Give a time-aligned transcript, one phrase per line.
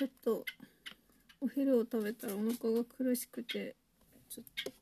[0.00, 0.44] ちょっと
[1.42, 3.76] お昼を食べたらお腹が苦しくて
[4.30, 4.72] ちょっと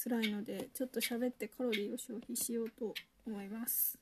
[0.00, 2.94] 辛いのでちょっと喋ってカロリーを消費しようと
[3.26, 3.98] 思います。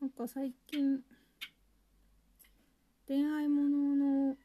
[0.00, 1.00] なんか最近
[3.06, 4.36] 恋愛ものの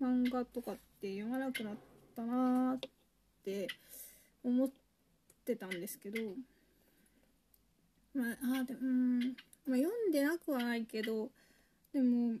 [0.00, 1.74] 漫画とかって読まなくなっ
[2.16, 2.80] たなーっ
[3.44, 3.68] て
[4.42, 4.70] 思っ
[5.44, 6.18] てたんですけど
[8.14, 11.28] まああでうん、まあ、読んでなくはないけど
[11.92, 12.38] でも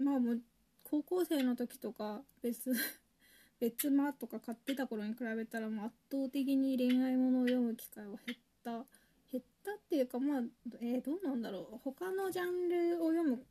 [0.00, 0.40] まあもう
[0.84, 2.72] 高校生の時とか別
[3.60, 8.86] 別間とか買ってた頃に比べたらもう圧倒的に恋愛ものを読む機会は減った。
[9.30, 10.42] 減ったっていうかまあ
[10.80, 11.78] えー、どうなんだろう。
[11.84, 13.44] 他のジャンルを読む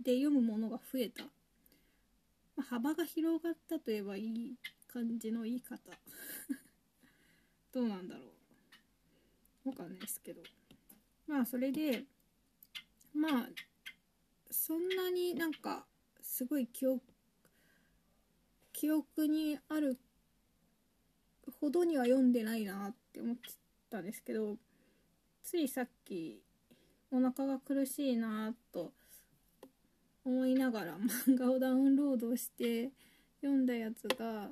[0.00, 1.30] で読むものが増えた、ま
[2.58, 5.76] あ、幅が広がったといえばいい感じの言い方。
[7.72, 8.32] どうなんだろ
[9.64, 9.68] う。
[9.68, 10.42] わかんないですけど。
[11.26, 12.06] まあそれで
[13.12, 13.48] まあ
[14.50, 15.84] そんなになんか
[16.22, 17.02] すごい記憶
[18.72, 19.98] 記憶にある
[21.60, 23.50] ほどには読んでないなって思って
[23.90, 24.56] たんですけど
[25.42, 26.40] ついさっき
[27.10, 28.92] お腹が苦しいなと
[30.24, 30.92] 思いながら
[31.26, 32.90] 漫画をダウンロードして
[33.40, 34.48] 読んだやつが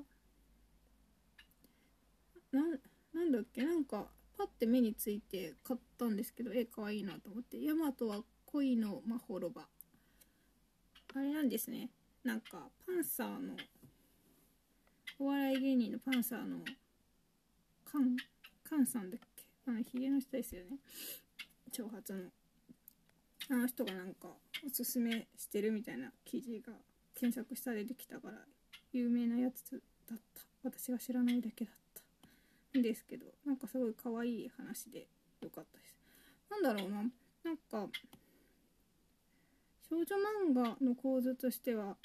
[2.52, 9.68] なんだっけなんかパッて目について買ったんですけど絵かわいいなと思って「ヤマトは恋のまほろば」
[11.16, 11.88] あれなんですね。
[12.24, 13.56] なんかパンサーの
[15.18, 16.58] お笑い芸人のパンサーの
[17.90, 18.16] カン
[18.68, 19.44] カンさんだっけ？
[19.66, 20.76] あのヒゲの人ですよね。
[21.72, 22.28] 長髪の。
[23.48, 24.28] あの人がなんか
[24.66, 26.74] おすすめしてるみたいな記事が
[27.14, 28.38] 検索したら出てきたから
[28.92, 30.42] 有名なやつだった。
[30.64, 31.74] 私が知らないだけだっ
[32.74, 32.78] た。
[32.78, 35.06] んですけどなんかすごい可愛い話で
[35.40, 35.96] よかったです。
[36.50, 37.04] なんだろうな。
[37.42, 37.88] なんか
[39.88, 41.96] 少女漫画の構図としては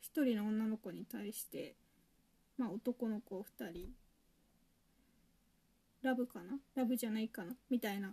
[0.00, 1.74] 一人の女の子に対して
[2.58, 3.88] まあ男の子2人。
[6.02, 6.58] ラブかな？
[6.74, 7.54] ラブじゃないかな？
[7.70, 8.10] みたいな。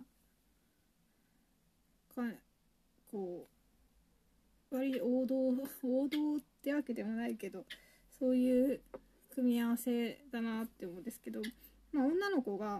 [2.14, 2.22] か
[3.10, 3.46] こ
[4.72, 5.48] う割王道
[5.82, 7.64] 王道ってわけでもないけど
[8.18, 8.80] そういう
[9.34, 11.42] 組み合わせだなって思うんですけど、
[11.92, 12.78] まあ、女の子が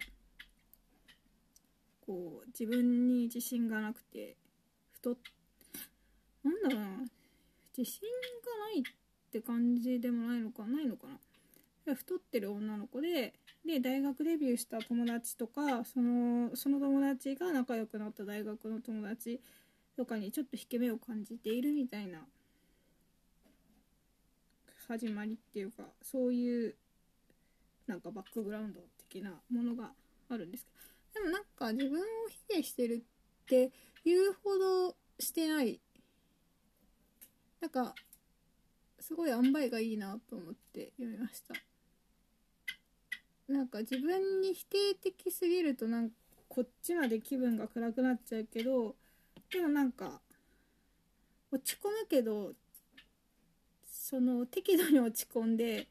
[2.06, 4.36] こう自分に自信がなくて
[4.92, 5.30] 太って
[6.44, 6.88] なんだろうな。
[7.76, 8.02] 自信
[8.44, 8.82] がないっ
[9.32, 11.08] て感じでもないのかないのか
[11.86, 11.94] な。
[11.94, 13.34] 太ってる女の子で
[13.66, 19.40] で大学デビューした友達とかそのその友達が仲良くなった大学の友達
[19.96, 22.20] とかにちょっと引け目を感じているみたいな
[24.88, 26.74] 始まりっていうかそういう
[27.86, 29.92] なんかバックグラウンド的なものが
[30.30, 30.84] あるんですけど。
[31.14, 32.04] でもなんか自分を
[32.48, 33.04] 卑下してる
[33.44, 33.70] って
[34.04, 35.80] いうほどしてない
[37.64, 37.94] なんか
[39.00, 41.54] すごい塩梅がいいなと思って読みました。
[43.48, 46.16] なんか自分に否定的すぎるとなんか
[46.48, 48.96] こっちまで気分が暗くなっちゃうけど
[49.50, 50.20] でもなんか
[51.50, 52.52] 落ち込むけど
[53.90, 55.86] その適度に落ち込んで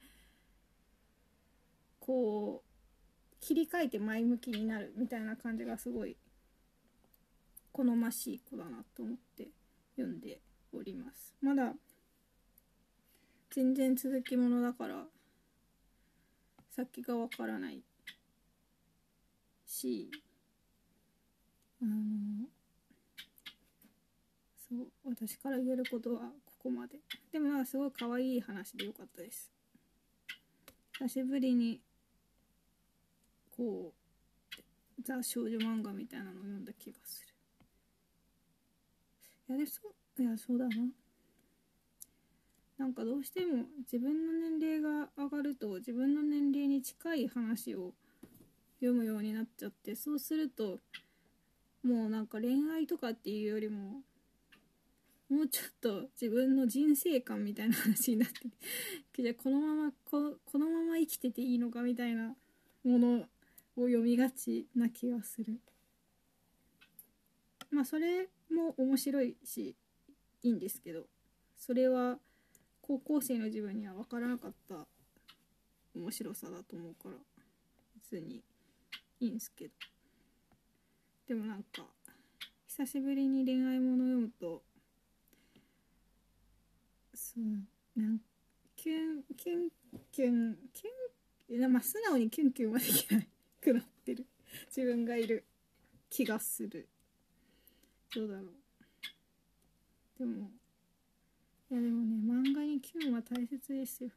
[1.99, 6.17] こう切り替えて前向きになるみたいな感じがすごい
[7.71, 9.47] 好ましい子だなと思って
[9.95, 10.39] 読んで
[10.77, 11.35] おります。
[11.41, 11.73] まだ
[13.51, 15.05] 全然続きものだから
[16.71, 17.83] 先がわからない
[19.65, 20.09] し
[21.81, 22.47] あの
[24.57, 26.99] そう私から言えることはここまで。
[27.31, 29.51] でもまあすごい可愛い話でよかったです。
[30.93, 31.81] 久しぶりに
[33.55, 37.33] こうザ少女漫画みたいなのを読んだ気がする。
[39.49, 40.75] いやでもそういやそうだな。
[42.77, 47.93] なんかどうしても自分の年齢が上がると自分の年齢に近い話を
[48.79, 50.79] 読むようになっちゃってそうすると
[51.83, 54.01] もうなんか恋愛とかっていうよりも
[55.29, 62.35] もうちょっと自分の人生観みたいな話になってじゃこのままここのまま生きてていいのかみたいな
[62.83, 65.59] ものを読みがちな気がする。
[67.71, 69.75] まあそれも面白いし
[70.43, 71.05] いいんですけど
[71.57, 72.17] それは
[72.81, 74.85] 高校生の自分には分からなかった
[75.95, 77.15] 面白さだと思うから
[77.95, 78.43] 別に
[79.19, 79.73] いいんですけど。
[81.27, 81.85] でもなんか
[82.67, 84.61] 久しぶりに恋愛もの読むと
[87.13, 88.19] そうなん
[88.75, 89.69] キュンキュン
[90.11, 93.27] キュンキュンまあ素直にキュンキュンはできない
[93.61, 94.25] くなってる。
[94.75, 95.45] 自分がいる
[96.09, 96.89] 気がする。
[98.13, 98.62] どうだろう。
[100.23, 100.49] でも
[101.69, 104.09] いやでもね漫画に気分は大切ですよ。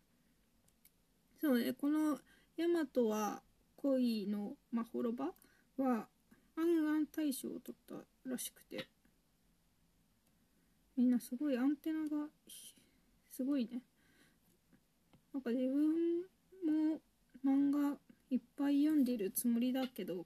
[1.40, 2.20] そうねこの
[2.56, 3.42] 「ヤマトは
[3.76, 5.34] 恋のまほろば」
[5.76, 6.08] は
[6.56, 8.86] 暗々大賞を取ったらしくて。
[10.96, 12.26] みんなすごいアンテナが
[13.30, 13.82] すごいね。
[15.34, 16.22] なんか自分
[16.64, 17.00] も
[17.44, 17.98] 漫画
[18.30, 20.24] いっぱい読んでるつもりだけど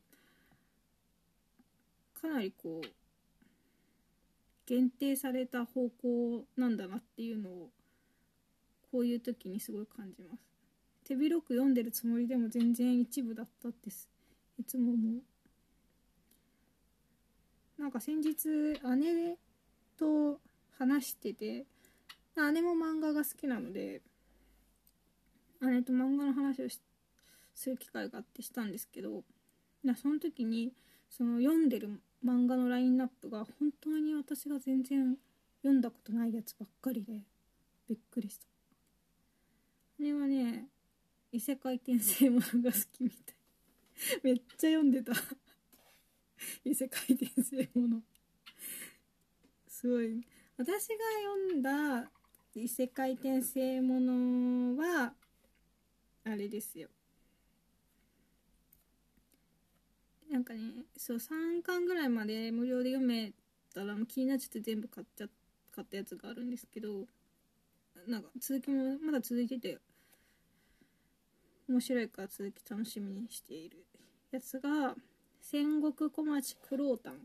[2.15, 3.00] かなりこう
[4.71, 7.71] 限定された方向なんだなっていうのを
[8.93, 10.41] こういう時にすごい感じます。
[11.03, 13.89] 手広く読んでるつもりでも全然一部だったって
[14.61, 15.23] いつも思う。
[17.81, 19.39] なんか先日姉
[19.99, 20.39] と
[20.79, 21.67] 話してて
[22.37, 24.03] 姉も漫画が好きなので
[25.63, 26.69] 姉と漫画の話を
[27.57, 29.25] する機会があってしたんですけど
[29.97, 30.73] その時に
[31.09, 35.17] その読んでる漫画のラインナップが本当に私が全然
[35.63, 37.21] 読んだことないやつばっかりで
[37.89, 38.47] びっくりした。
[39.99, 40.69] あれはね
[41.33, 43.37] 異世界転生ものが好きみたい。
[44.23, 45.13] めっちゃ読んでた。
[46.65, 48.03] 異世界転生もの。
[49.69, 50.21] すごい。
[50.57, 52.11] 私が読んだ
[52.55, 55.15] 異世界転生ものは
[56.25, 56.89] あれですよ。
[60.31, 60.61] なんかね
[60.97, 63.33] そう3巻ぐらいまで無料で読め
[63.75, 65.27] たら気になっちゃって全部買っちゃ
[65.75, 67.07] 買ったやつがあるんですけど
[68.07, 69.79] なんか続きもまだ続いてて
[71.69, 73.85] 面白いから続き楽しみにしている
[74.31, 74.95] やつが
[75.41, 77.17] 戦国小町九郎丹っ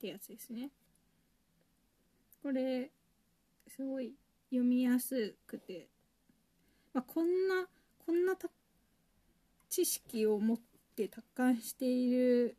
[0.00, 0.70] てやつですね。
[2.42, 2.90] これ
[3.66, 4.12] すごい
[4.50, 5.88] 読みやすくて、
[6.92, 7.66] まあ、こんな
[8.04, 8.36] こんな
[9.68, 12.56] 知識を持ってって達観している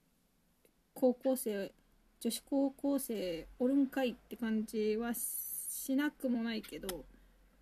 [0.94, 1.72] 高校生
[2.20, 7.06] 女子高校生おるんかいって感じはしなくもないけど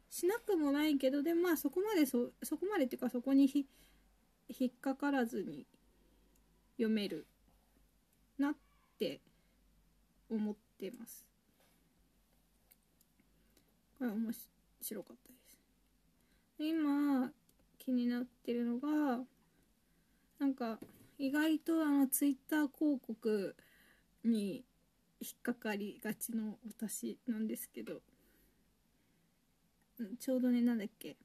[0.10, 3.50] しなくもないけどでまあそこまでそそこまでっていうかそこに
[4.50, 5.66] 引っかからずに
[6.78, 7.26] 読める
[8.38, 8.54] なっ
[9.00, 9.22] て
[10.30, 11.26] 思ってます。
[13.98, 14.32] これ面
[14.82, 15.58] 白かったです。
[16.60, 17.32] 今
[17.80, 19.24] 気になってるのが
[20.40, 20.80] なんか
[21.18, 23.56] 意外とあのツイッター広告
[24.24, 24.66] に
[25.22, 28.02] 引っかかりがちの私なんですけど
[30.20, 31.16] ちょうどねなんだっけ。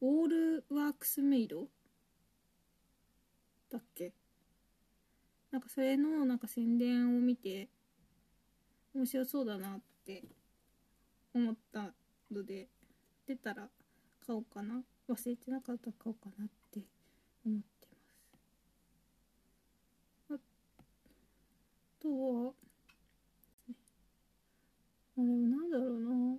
[0.00, 1.68] オールワークスメイド
[3.70, 4.12] だっけ？
[5.52, 7.68] なんかそれのなんか宣伝を見て
[8.94, 10.24] 面白そうだなって
[11.32, 11.92] 思った
[12.32, 12.68] ので
[13.28, 13.68] 出たら
[14.26, 14.82] 買おうかな。
[15.08, 16.59] 忘れてなかったら買おうかなって
[17.46, 17.88] 思って
[20.28, 20.42] ます。
[22.00, 22.52] あとは、
[23.68, 23.72] あ、
[25.16, 26.38] でもなんだろうな。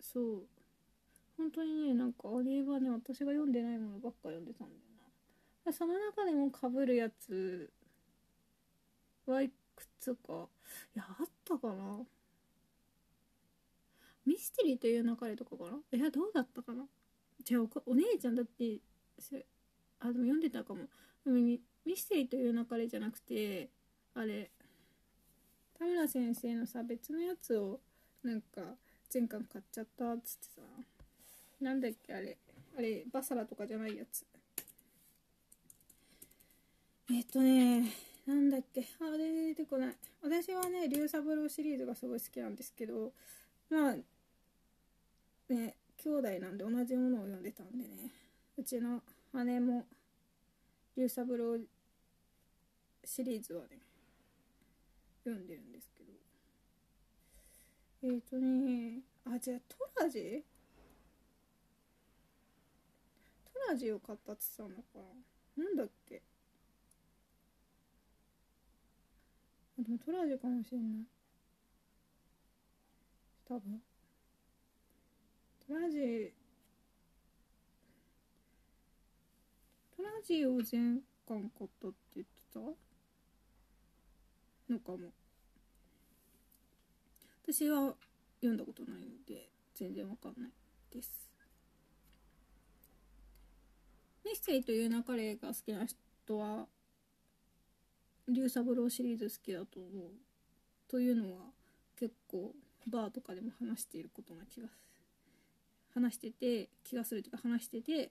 [0.00, 0.46] そう。
[1.36, 4.80] 本当にね、なんかあれはね、私が読んでないものばっか読んでたんだよ
[5.64, 5.72] な。
[5.72, 7.70] その中でもかぶるやつ
[9.26, 10.48] はいくつか、
[10.94, 12.00] いや、あったかな？
[14.26, 15.78] ミステリーという流れとかかな？
[15.92, 16.84] いや、どうだったかな？
[17.44, 18.80] じゃあお、お姉ちゃんだって、
[20.00, 20.80] あでも読んでたかも。
[21.24, 21.60] でもミ
[21.96, 23.70] ステリーという流れじゃなくて
[24.14, 24.50] あれ
[25.78, 27.80] 田村先生のさ別のやつを
[28.22, 28.76] なんか
[29.12, 30.62] 前回買っちゃったっつってさ
[31.60, 32.36] なんだっけあれ。
[32.76, 34.24] あれバサラとかじゃないやつ。
[37.10, 37.90] えっとね
[38.26, 38.86] なんだっけ。
[39.00, 39.96] あれ出てこない。
[40.22, 43.12] 私はね龍三郎シリーズがすごい好きなんですけど
[43.70, 43.94] まあ
[45.52, 48.10] ね兄弟なんで同じものを読んでたんでね。
[48.56, 49.02] うちの
[49.34, 49.86] 姉も
[50.96, 51.58] 龍三郎
[53.04, 53.78] シリーズはね
[55.24, 56.12] 読んでるんですけど。
[58.02, 60.44] えっ、ー、とねあじゃあトラジ
[63.44, 65.08] トラジを買ったって言ったのか。
[65.56, 66.22] ななんだっけ？
[69.78, 71.06] あでもトラジかもしれない。
[73.46, 73.82] 多分。
[75.66, 76.32] トラジ
[79.98, 82.60] ラジを全巻買ったって言ってた？
[84.72, 85.12] のかも。
[87.42, 87.94] 私は
[88.40, 90.50] 読んだことないんで全然わかんない
[90.92, 91.10] です。
[94.24, 96.66] ミステリーという流れが好きな人は
[98.28, 100.10] 龍三郎シリーズ好きだと思う。
[100.86, 101.38] というのは
[101.98, 102.54] 結構
[102.86, 104.68] バーとかでも話していることな気が
[105.94, 108.10] 話してて気がするというか話してて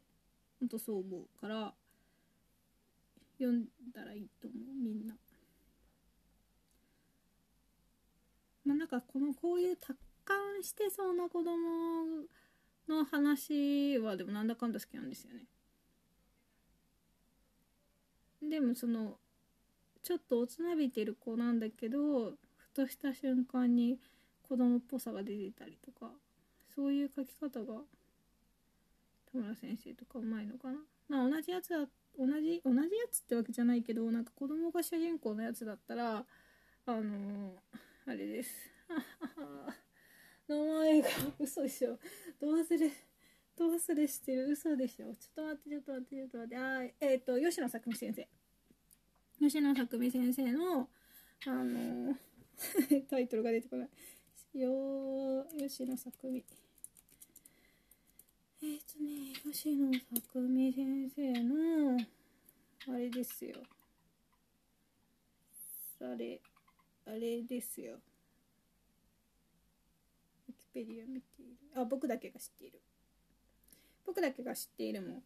[0.59, 1.73] ほんとそう思うから
[3.39, 5.15] 読んだらいいと思うみんな。
[8.65, 9.77] まあなんかこのこういう
[10.25, 12.25] 感してそうな子供
[12.89, 15.45] の話はでもなんだかんだ好きなんですよね
[18.49, 19.15] でもその
[20.03, 23.99] ちょっとおつなびてる子なんだけどふとした瞬間に
[24.47, 26.11] 子供っぽさが出てたりとか
[26.75, 27.81] そういう書き方が
[29.31, 30.79] 田村先生とかうまいのかな？
[31.09, 31.79] まあ同じやつだ
[32.17, 36.25] 同じ同じやつってわけじゃないけどなんか子供が主人公のやつだったら
[36.85, 37.55] あのー、
[38.07, 38.49] あれです。
[40.47, 41.99] 名前が嘘でしょ。
[42.39, 42.91] どう忘れ
[43.57, 45.13] どう忘れしてる嘘でしょ。
[45.15, 46.57] ちょっと待ってちょっと待ってちょっと待って。
[46.57, 48.27] あえっ、ー、と吉野作美先生。
[49.39, 50.89] 吉野作美先生の
[51.45, 52.15] あのー、
[53.09, 54.59] タイトルが出てこない。
[54.59, 56.45] よ吉野作美。
[58.59, 61.97] えっ、とね吉野作美先生の
[62.87, 63.55] あれですよ。
[66.01, 66.41] あれ
[67.05, 67.97] あれですよ。
[70.47, 71.55] ウィキペディア見ている。
[71.79, 72.81] あ僕だけが知っている。
[74.07, 75.21] 僕だけが知っているも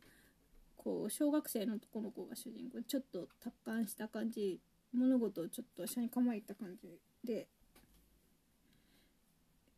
[0.76, 4.60] こう小学生の男の子が主人公ちょっと達観した感じ
[4.92, 7.48] 物事をちょっと下に構えた感じで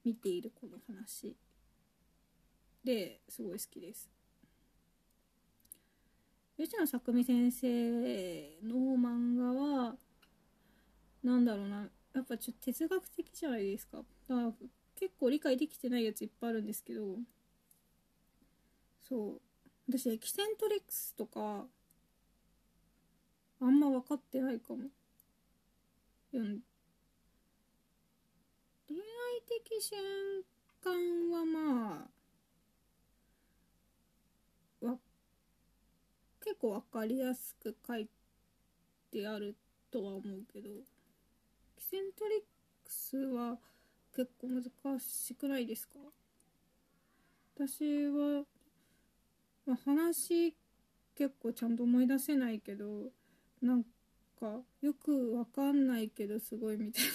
[0.03, 1.35] 見ているこの話。
[2.83, 4.09] ですごい好きです。
[6.57, 9.95] 吉野作美先生の漫画は
[11.23, 11.89] なんだろうな。
[12.13, 13.97] やっぱちょっと哲学的じゃないですか。
[13.97, 14.53] だから
[14.95, 17.17] 結構理解できてないやついっぱいあるんですけど。
[19.01, 19.41] そう。
[19.87, 21.65] 私エキセントリックスとか
[23.59, 24.89] あんま分かってないかも。
[26.31, 26.59] 読ん
[28.87, 29.03] 恋愛
[29.47, 30.43] 的瞬
[30.83, 30.91] 間
[31.31, 32.07] はま
[34.81, 34.97] あわ
[36.43, 38.07] 結構分かりやすく書い
[39.11, 39.55] てある
[39.91, 40.21] とは思う
[40.51, 40.69] けど
[41.77, 42.39] キセントリッ
[42.83, 43.57] クスは
[44.15, 45.99] 結構難しくないですか？
[47.55, 48.43] 私は、
[49.65, 50.55] まあ、話
[51.15, 53.11] 結構ちゃんと思い出せないけど
[53.61, 53.83] なん
[54.39, 57.09] かよくわかんないけどすごいみたいな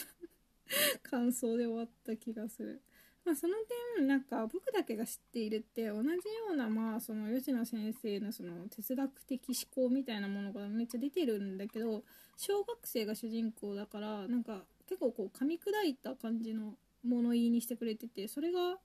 [1.11, 2.81] 感想で終わった気がする。
[3.29, 3.57] まあ、その
[3.99, 6.15] 点なんか僕だけが知っているって同じよ
[6.55, 12.05] うなまあその吉野先生のその哲学的思考みたいなものがめっちゃ出てるんだけど
[12.39, 16.73] 小学生が主人公だからなんか結構こう噛み砕いた感じの
[17.07, 18.79] 物言いにしてくれててそれが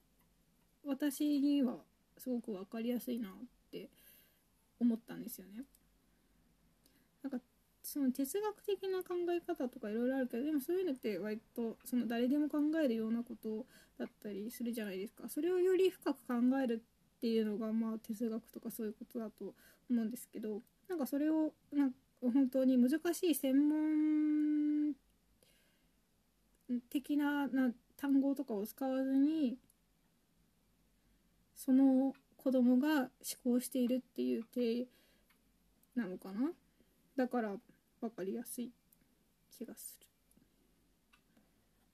[0.85, 1.75] 私には
[2.17, 3.31] すごく分かりやすいなっ
[3.71, 3.87] て
[4.77, 5.63] 思ったんですよね。
[7.23, 7.37] なんか
[7.83, 13.65] その哲学的な考え方とかいろいろあるけどでもそういうのって割とその誰でも考えるようなこと
[13.99, 15.27] だったりするじゃないですか。
[15.27, 16.81] それをより深く考える
[17.17, 19.53] っていうのがまあ哲学とかそういうことだと
[19.89, 24.93] 思うんですけどなんかそれをなんか本当に難しい専門
[26.89, 29.57] 的なな単語とかを使わずに
[31.55, 33.09] その子供が思
[33.43, 34.87] 考しているっていう体
[35.95, 36.51] なのかな。
[37.15, 37.55] だから
[38.07, 38.69] 分かりやすい
[39.49, 39.97] 気がす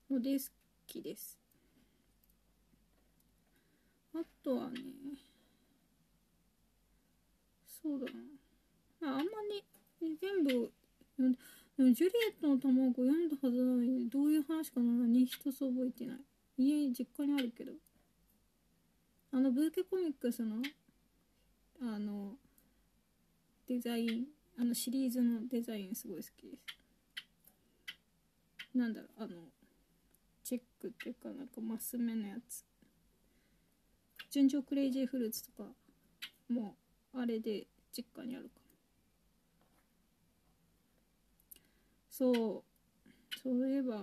[0.07, 0.15] る。
[0.15, 0.45] ので好
[0.87, 1.37] きです。
[4.15, 4.79] あとはね
[7.67, 8.05] そうだ
[9.01, 9.13] な。
[9.13, 9.31] ああんま
[10.01, 10.71] り全部
[11.17, 16.17] ジュリエットの卵読んだはずなのにどういう話かな何一つ覚えてない。
[16.57, 17.73] 家実家にあるけど。
[19.31, 20.55] あのブーケコミックスの
[21.81, 22.33] あの
[23.67, 24.25] デザイン
[24.59, 26.77] あのシリーズのデザインすごい好きです。
[28.75, 29.35] なんだろうあの
[30.43, 32.65] チェックっていうかなんかマス目のやつ。
[34.29, 35.69] 純情クレイジーフルーツとか
[36.49, 36.75] も
[37.13, 38.49] うあれで実家にあるか
[42.11, 42.63] そう。
[43.41, 44.01] そういえば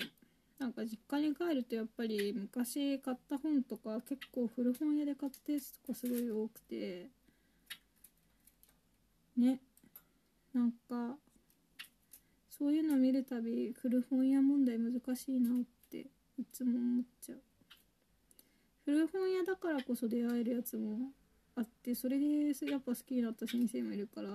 [0.58, 7.10] なんか実家に帰るとやっぱり昔買った本とか結構古本屋で買ったやつとかすごい多くて
[9.36, 9.60] ね。
[10.56, 11.18] なんか
[12.48, 16.06] そういうの見るたび古本屋問題難しいなって
[16.38, 17.38] いつも思っちゃう。
[18.86, 21.10] 古本屋だからこそ出会えるやつも
[21.56, 24.28] あってそれでやっぱ好きになった先生もいるから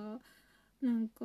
[0.80, 1.24] なんか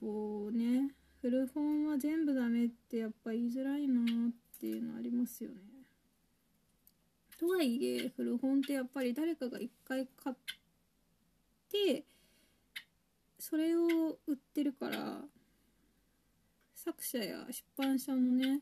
[0.00, 5.56] こうね古本は全部ダメってやっぱ言いづらいなっていうのありますよね。
[7.38, 10.36] とはいえ古本ってやっぱり誰かが一回買っ
[11.70, 12.04] て
[13.40, 15.22] それを売ってるから
[16.74, 18.60] 作者や出版社のね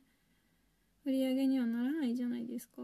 [1.04, 2.82] 売り上げにはならないじゃないですか。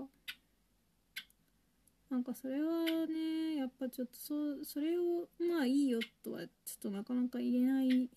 [2.10, 6.48] なんかそれはねやっぱちょっとそそれをまあいいよとはちょっ
[6.82, 8.08] となかなか言えない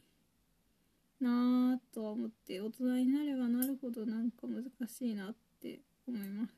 [1.19, 6.53] なぁとは思って大人になればなるほどなんか難しいなって思います。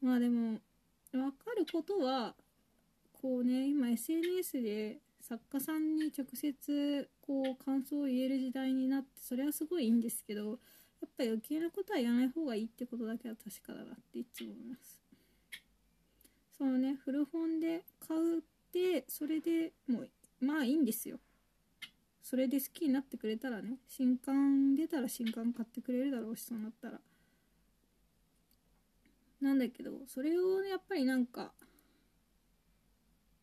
[0.00, 0.60] まあでも
[1.12, 2.34] 分かることは
[3.12, 10.54] こうね今 SNS で作家さんに直接こう感想を言える時代になってそれはすごいいいんですけどや
[11.06, 15.00] っぱ余計なことは言わない方がいいってことだけは確かだなっていつも思います。
[16.56, 18.40] そのね古本で買うっ
[18.72, 21.18] てそれでもうまあいいんですよ。
[22.22, 27.00] それで好きになってくれたらね新刊出たら新刊買ってくれるだろうしそうなったら。
[29.40, 31.52] なんだけどそれをやっぱりなんか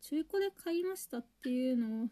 [0.07, 2.07] 中古で買いましたっていうのを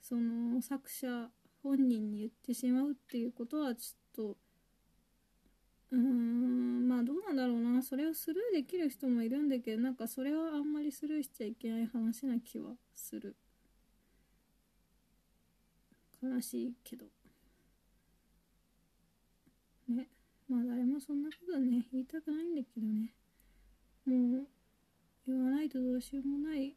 [0.00, 1.28] その作者
[1.60, 4.36] 本人に言ってしまうっていうことはちょっと
[5.90, 7.82] うーんまあどうなんだろうな。
[7.82, 13.34] それをスルーできる人もいるんだけどなんかそれはあんまりスルーしちゃいけない話な気はする。
[16.22, 17.06] 悲しいけど。
[19.88, 20.08] ね。
[20.48, 23.12] まあ誰もそんなことね言いたくないんだけどね。
[24.06, 24.46] もう
[25.26, 26.74] 言わないとどうしようもない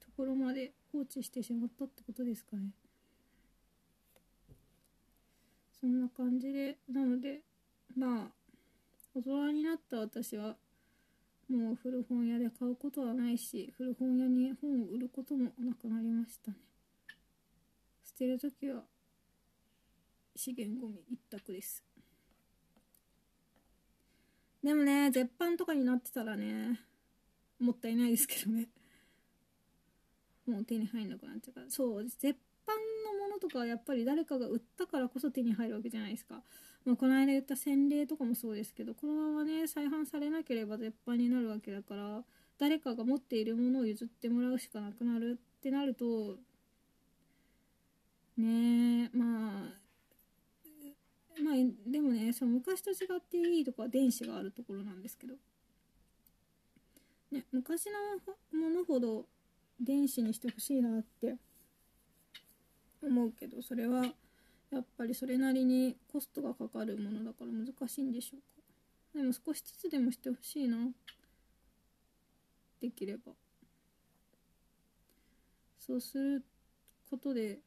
[0.00, 2.70] ところまで放置してしまったってことですかね。
[5.80, 7.40] そんな感じでなので
[7.96, 8.30] まあ
[9.14, 10.56] 大人になった私は
[11.48, 16.58] もう古本屋で買うことはないし古本屋に本を売ることもなくなりましたね。
[18.04, 18.82] 捨てる時は
[20.36, 21.82] 資源ゴミ一択です。
[24.62, 26.78] でもね絶版とかになってたらね
[27.60, 28.68] もったいないですけどね。
[30.50, 32.76] もう手に入んなくなっちゃうからそう絶版
[33.16, 36.42] のものとかはやっぱり誰かが売ったからこそ手に入るわけじゃないですか、
[36.84, 42.22] まあ、この間言った洗礼とかもそうですけどこのままね再販されなければ絶版になるわけだから
[42.58, 46.36] 誰かが持っているものを譲ってもらうしかなくなるってなると
[48.36, 49.80] ねえまあ
[51.42, 51.54] まあ
[51.90, 55.34] でもねその昔と違っていいとこは電子があるところなんですけど。
[57.30, 57.86] ね、昔
[58.52, 59.24] のものほど
[59.80, 61.36] 電子にしてほしいなって
[63.02, 64.04] 思うけどそれは
[64.70, 69.18] やっぱりそれなりにコストがかかるものだから難しいんでしょうか。
[69.18, 70.76] でも少しずつでもしてほしいな
[72.80, 73.32] できれば。
[75.78, 76.44] そうする
[77.10, 77.58] ことで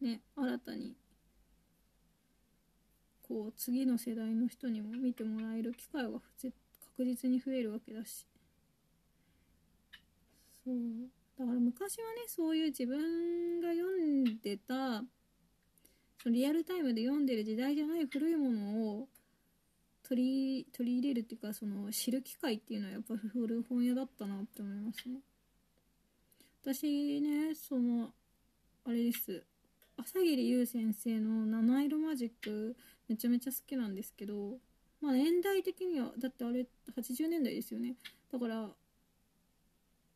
[0.00, 0.94] ね新たに
[3.28, 6.56] こう次の世代の人にも見てもらえる機会が絶
[6.96, 8.26] 確実に増えるわけだし。
[10.64, 10.76] そう。
[11.38, 15.04] だから昔はねそういう自分が読んでた
[16.22, 19.08] そのリアルタイムで読んでる時代じゃない古いものを
[20.02, 25.20] 取り取り入れるっていうかその知る機会っていうのはやっぱ古本屋だったなって思いますね。
[26.62, 28.10] 私ねその
[28.84, 29.44] あれです。
[29.98, 32.76] 朝霧優先生の「七色マジック」
[33.08, 34.58] めちゃめちゃ好きなんですけど
[35.00, 37.96] まあ年代的にはだってあれ80年代ですよね。
[38.32, 38.68] だから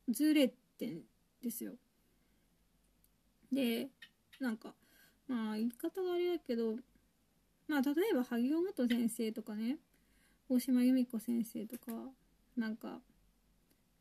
[0.08, 1.02] ずれてん
[1.42, 1.72] ですよ。
[3.52, 3.88] で
[4.40, 4.74] なんか
[5.28, 6.76] まあ言い方があれだけど
[7.68, 9.78] まあ例えば萩尾元先生とかね
[10.48, 11.92] 大島由美子先生とか
[12.56, 13.00] なんか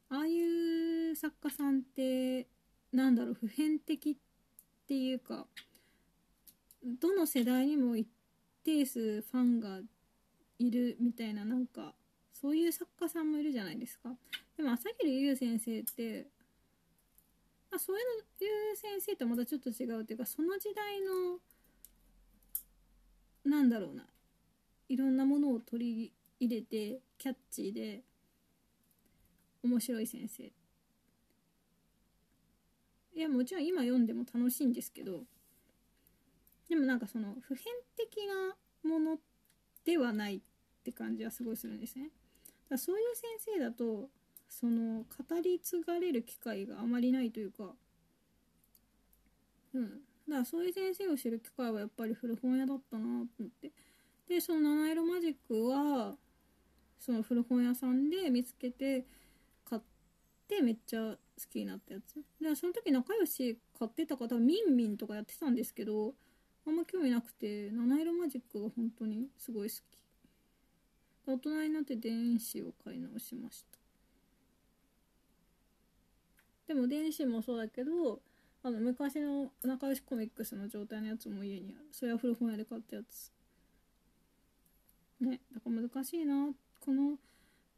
[0.10, 0.42] ああい
[1.12, 2.48] う作家さんって
[2.92, 4.16] なんだろう普遍的っ
[4.88, 5.46] ていうか
[6.84, 8.08] どの世代にも一
[8.64, 9.82] 定数ファンが
[10.60, 11.94] いるみたいななんか
[12.34, 14.10] そういう作家さんもいるじゃないですか。
[14.58, 16.28] でも朝霧優先生って
[17.72, 21.40] まあそういう先生とまたちょっと違うっていうかその時代の
[23.46, 24.06] なんだろうな
[24.90, 28.02] いろんなものを取り入れてキャッチーで
[29.64, 30.44] 面白い先生。
[30.44, 30.52] い
[33.22, 35.24] やもちろん今読んでも楽しいんですけど
[36.70, 37.66] でもなんかその普遍
[37.98, 38.56] 的な
[38.90, 39.18] もの
[39.84, 40.42] ではない
[40.80, 42.10] って感じはすごいするんですね。
[42.70, 44.10] だそういう先生だと
[44.48, 47.74] その語り継がれる機会があまりないというか
[49.74, 49.90] うん。
[50.28, 53.72] だからそういう先生を知る機会はやっぱり古本屋だったなと思って。
[54.28, 56.16] でその七色マジックは
[57.00, 59.06] その古本屋さんで見つけて
[59.66, 59.82] 買っ
[60.48, 61.18] てめっちゃ好
[61.50, 62.16] きになったやつ。
[62.42, 66.14] でその時仲良し買ってた方ミンミンとかやってたんですけど
[66.68, 69.99] あんま興味なくて七色マジックが本当にすごい好き。
[71.34, 73.78] 大人になって電子を買い直しました。
[76.68, 78.20] でも電子もそうだけど
[78.62, 81.88] あの昔の仲良しコミックスの状態のやつも家にある。
[81.92, 83.32] それは古本屋で買ったやつ。
[85.22, 86.50] ねだから難しいな。
[86.80, 87.18] この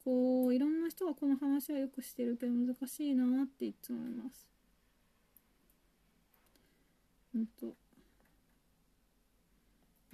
[0.04, 4.48] こういろんな人がこの話はよくしてるけど難しいなっていつも思います。
[7.34, 7.76] ほんと。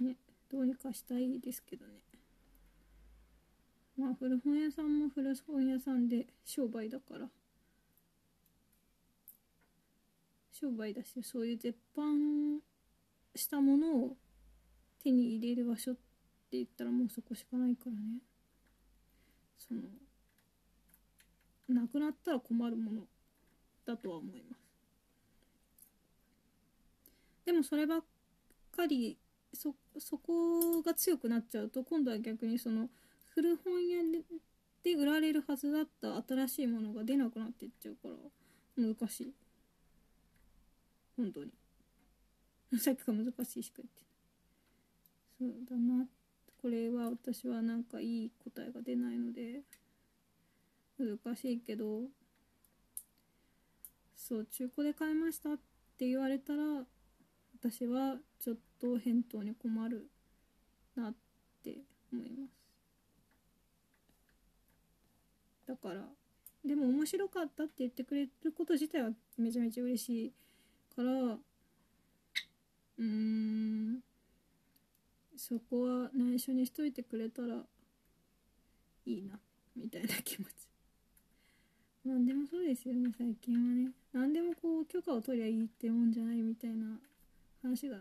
[0.00, 0.16] ね
[0.50, 2.07] どうにかしたいですけどね。
[3.98, 7.28] まあ古本屋さんも古本屋さんで商売だから。
[10.52, 12.58] 商売だしそういう絶版
[13.36, 14.16] したものを
[15.02, 16.00] 手に入れる場所って
[16.52, 17.98] 言ったらもうそこしかないからね。
[19.56, 19.82] その
[21.68, 23.02] なくなったら困るもの
[23.84, 24.60] だとは思います。
[27.44, 28.00] でもそればっ
[28.72, 29.16] かり
[29.52, 32.88] そそこが強くなっちゃうと今度は逆にその
[33.38, 34.02] 古本屋
[34.82, 38.16] で売られるはずだった新しいものが出なくなっていっちゃうから
[38.76, 39.32] 難しい。
[41.16, 41.52] 本当に。
[42.80, 44.02] さっきから難しいしか言って
[45.38, 46.08] そうだな。
[46.60, 49.62] これは私はなんかいい答えが出ないので
[50.98, 52.10] 難しいけど
[54.16, 55.58] そう中古で買いましたっ
[55.96, 56.84] て言われたら
[57.54, 60.10] 私はちょっと返答に困る
[60.96, 61.14] なっ
[61.62, 61.78] て
[62.12, 62.57] 思います。
[65.68, 66.02] だから。
[66.64, 70.32] でも面白かったって言ってくれること自体はめちゃめちゃ嬉しい
[70.96, 71.12] から。
[71.12, 74.00] うーん。
[75.36, 77.62] そこは内緒にしといてくれたら
[79.06, 79.38] いいな。
[79.76, 80.48] みたいな気持ち。
[82.04, 83.12] 何でもそうですよね。
[83.16, 83.90] 最近はね。
[84.12, 86.98] 何でもこう許可を取りゃいいってもんじゃないみたいな
[87.62, 87.98] 話が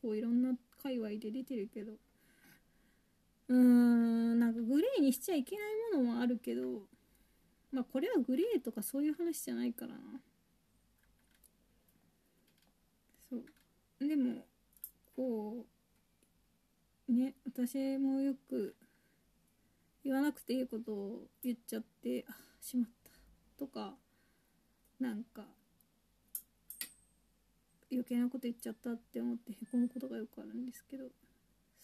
[0.00, 1.92] こういろんな界隈で出てるけど。
[3.48, 6.82] うんなんかグレーにしちゃいけないものもあるけど
[7.72, 9.98] まあこれはグレーとかそういう話じゃないからな。
[13.30, 14.06] そう。
[14.06, 14.44] でも
[15.16, 15.66] こ
[17.08, 18.74] うね私もよく
[20.04, 23.10] 言わなくていいことを言っちゃってあしまった。
[23.58, 23.94] とか
[25.00, 25.44] なんか
[27.90, 31.04] 余計なこと言っちゃったって思ってへこむことがよくあるんですけど。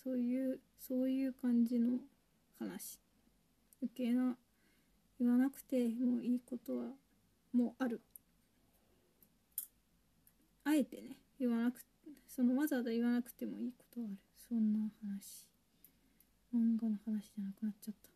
[0.05, 1.99] そういうそういう感じの
[2.59, 3.01] 話。
[3.81, 4.37] 余計な
[5.19, 6.85] 言わなくてもいいことは
[7.55, 8.03] もうある。
[10.65, 11.81] あえてね言わなく
[12.29, 14.19] そのわざわざ言わなくてもいいことはある。
[14.49, 15.47] そんな話。
[16.55, 18.11] 漫画の話じゃなくなっちゃった。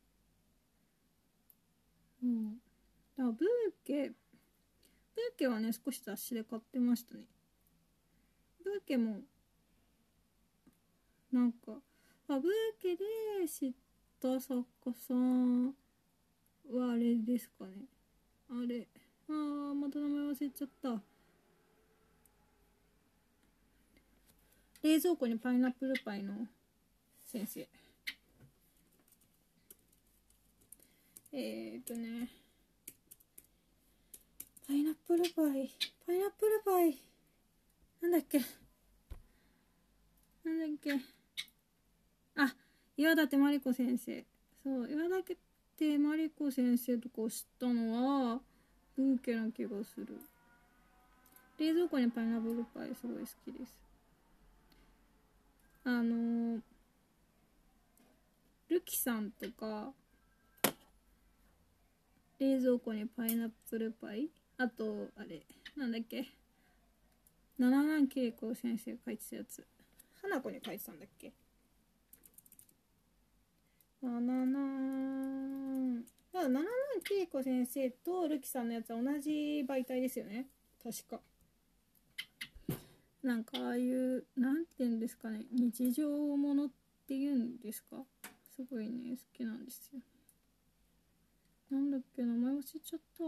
[2.22, 2.52] うん。
[2.52, 2.58] だ
[3.16, 3.38] からブー
[3.84, 7.22] ケブーケはね少し雑誌で買ってましたね。
[8.62, 9.22] ブーケも
[11.32, 11.72] なんか
[12.28, 13.04] あブーケで
[13.48, 13.72] 知っ
[14.20, 15.66] た作家さん
[16.70, 17.86] はあれですかね。
[18.50, 18.86] あれ。
[19.28, 21.02] あーまた名前忘れちゃった。
[24.82, 26.34] 冷蔵庫にパイナップルパイの
[27.24, 27.68] 先生。
[31.32, 32.28] えー、っとね。
[34.66, 35.70] パイナップルパイ。
[36.06, 36.98] パイナップルパイ。
[38.02, 38.38] なんだっけ。
[40.44, 41.17] なんだっけ。
[42.38, 42.54] あ
[42.96, 44.24] 岩立真理子先生。
[44.62, 45.36] そう岩立
[45.78, 48.40] 真理子先生とかを知ったのは
[48.96, 50.18] ブーケな気がする。
[51.58, 53.74] 冷蔵庫にパイナップルパイすごい好きです。
[55.84, 56.60] あの
[58.68, 59.92] ルキさんとか
[62.38, 65.42] 冷蔵庫にパイナップルパイあとあれ
[65.76, 66.26] なんだっけ。
[67.58, 69.66] 七男恵子先生が書いてたやつ。
[70.22, 71.32] 花子に書いてたんだっけ。
[74.00, 76.64] 七男だから七
[77.22, 80.46] 恵子先生とルキさんのやつは同じ媒体ですよね。
[80.82, 81.20] 確か。
[83.24, 85.46] なんかああいうなんて言うんですかね。
[85.52, 86.70] 日常ものっ
[87.08, 87.96] ていうんですか。
[88.54, 90.00] すごいね好きなんですよ。
[91.70, 93.24] なんだっけ名前忘れちゃった。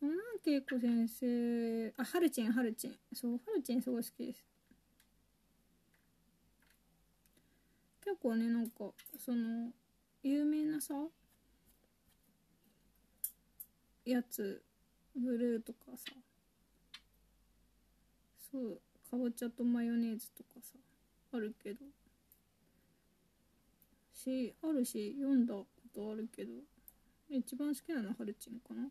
[0.00, 1.94] 七男恵子先生。
[1.98, 4.42] あハルチンハルチンそうハルチンすごい好きです。
[8.08, 9.70] 結構ねなんかその
[10.22, 10.94] 有名なさ
[14.06, 14.62] やつ
[15.14, 16.12] ブルーとかさ
[18.50, 20.78] そうかぼちゃとマヨネーズとかさ
[21.34, 21.80] あるけど。
[24.14, 26.50] しあるし読んだことあるけど
[27.28, 28.88] 一番好きなのはハルチンかな。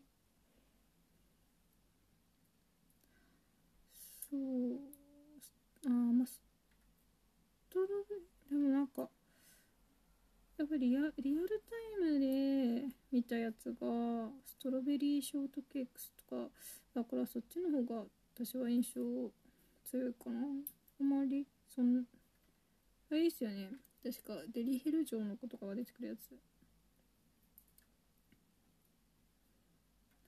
[4.30, 4.40] そう
[5.86, 6.40] あーまあス
[7.68, 9.08] トロベでもなんか
[10.58, 13.76] やっぱりリアリアルタイムで見たやつが
[14.44, 16.50] ストロベリーショートケークスとか
[16.94, 18.02] だからそっちの方が
[18.34, 19.00] 私は印象
[19.84, 20.40] 強いかな。
[21.00, 22.04] あまりそん
[23.10, 23.70] あれですよね。
[24.02, 26.36] 確かデリヘル城の子とかが出てくるやつ。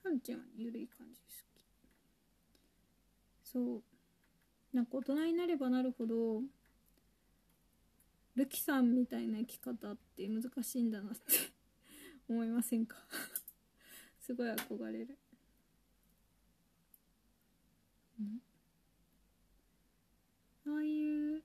[0.03, 1.63] ハンちゃんはゆるい感じ好き。
[3.43, 3.83] そう。
[4.73, 6.41] なんか大人になればなるほど
[8.35, 11.19] ルキさんみたいな生き方って難しいんだなって
[12.29, 12.97] 思いませんか？
[14.19, 15.17] すごい憧れる。
[20.67, 21.43] ああいう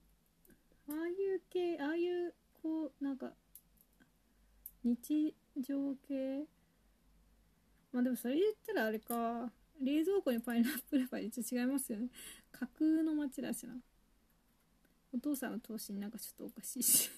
[0.88, 3.32] ああいう系ああいうこうなんか
[4.84, 6.46] 日常系。
[7.92, 9.50] まあでもそれ言ったらあれか。
[9.78, 12.08] 冷蔵庫にパイナップルパイちょっと違いますよね。
[12.50, 13.74] 架空の街だしな。
[15.16, 17.10] お父さんの投資なんかちょっとおかしいし。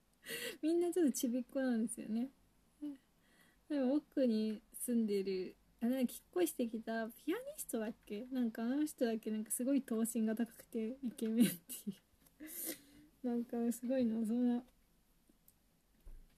[0.62, 2.30] みんなちょっとちびっこなんですよね。
[3.68, 8.26] でも奥に住んでるあれ引っ越してきたピアニストだっけ？
[8.32, 9.30] なんかあの人だけ？
[9.30, 11.94] なんかすごい頭身が高くてイケメンってい
[13.22, 13.28] う。
[13.28, 14.64] なんかすごい謎な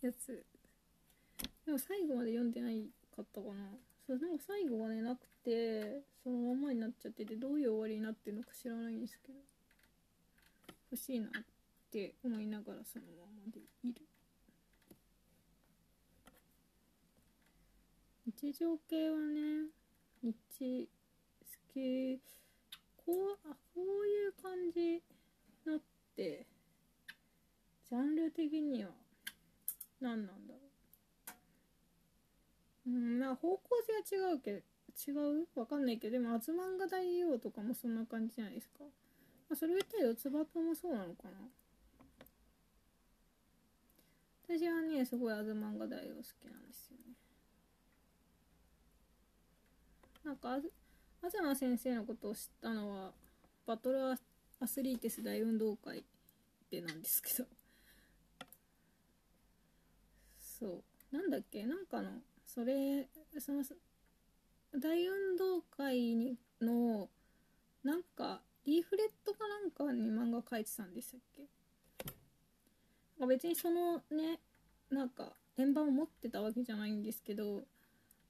[0.03, 0.45] やつ。
[1.65, 3.79] でも最後まで読んでないかったかな。
[4.07, 9.39] そうなんか最後がねなくてそのままになっちゃっててどういう終わりになってるのか知らないんですけど。
[10.91, 11.31] 欲しいなっ
[11.91, 14.03] て思いながらそのままでいる。
[18.27, 19.69] 日常系はね
[20.23, 20.89] 日
[21.41, 22.21] 好き
[23.07, 25.03] こうあこういう感じ
[25.67, 25.81] のっ
[26.15, 26.47] て
[27.89, 28.91] ジャンル的には
[30.01, 30.61] 何なんだろ
[32.87, 32.91] う。
[32.91, 33.63] うんまあ方向
[34.09, 35.47] 性は違うけど違う？
[35.55, 38.85] わかんないけどでも「アズマンガ大王」とかもそんな感じじゃないですか、
[39.51, 41.51] あ、それ言ったら四つ葉ともそうなのかな。
[44.49, 47.15] 私はねすごい「アズマンガ大」好きなんですよね。
[50.25, 50.59] なんか
[51.21, 53.13] 東先生のことを知ったのは
[53.67, 54.13] バトル
[54.61, 56.05] アスリーテス大運動会
[56.71, 57.49] でなんですけど。
[60.41, 60.67] そ
[61.13, 61.17] う。
[61.17, 61.65] なんだっけ？
[61.67, 62.11] なんかの
[62.45, 63.09] それ
[63.39, 63.63] その
[64.79, 67.09] 大運動会にの
[67.85, 71.43] なんかリーフレットかなんかに漫画描いてたんでしたっけ？
[73.19, 74.41] なんか別にそのね
[74.91, 77.63] なんか円盤を持ってたわけじゃないんですけど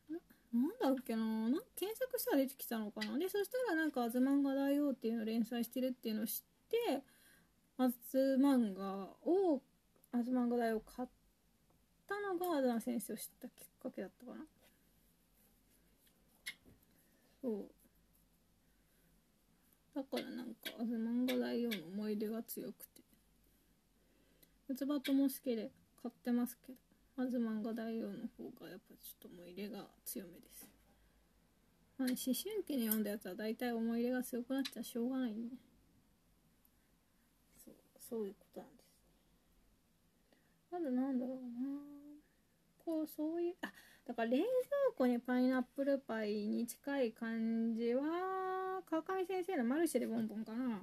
[0.09, 1.25] なんだっけな？
[1.25, 3.19] なん検索したら出てきたのかな？
[3.19, 7.03] でそしたらなんか「アズマンガ大王」っていうのを連載してるっていうのを知って
[7.77, 9.61] アズ漫画を
[10.13, 11.09] アズマンガ大王買っ
[12.07, 14.47] たのがアズマ先生を知ったきっかけだったかな。
[17.43, 17.71] そう。
[19.99, 23.03] だからなんかアズマンガ大王の思い出が強くて
[24.69, 26.79] 四つ葉とも好きで買ってますけど
[27.17, 30.69] まず漫画大王の方がやっぱちょっと思い入れが強めです。
[31.99, 35.49] まあ、思春期に読んだやつは大体思い入れが強くなっちゃしょうがないね。
[37.65, 37.75] そう、
[38.09, 38.89] そういうことなんです。
[40.71, 41.43] まだなんだろうな
[42.85, 43.73] こう、そういう、あ、
[44.09, 44.47] だから冷蔵
[44.97, 50.81] 庫にパイナップルパイに近い感じは、川上先生のマルシェでボンボンかな。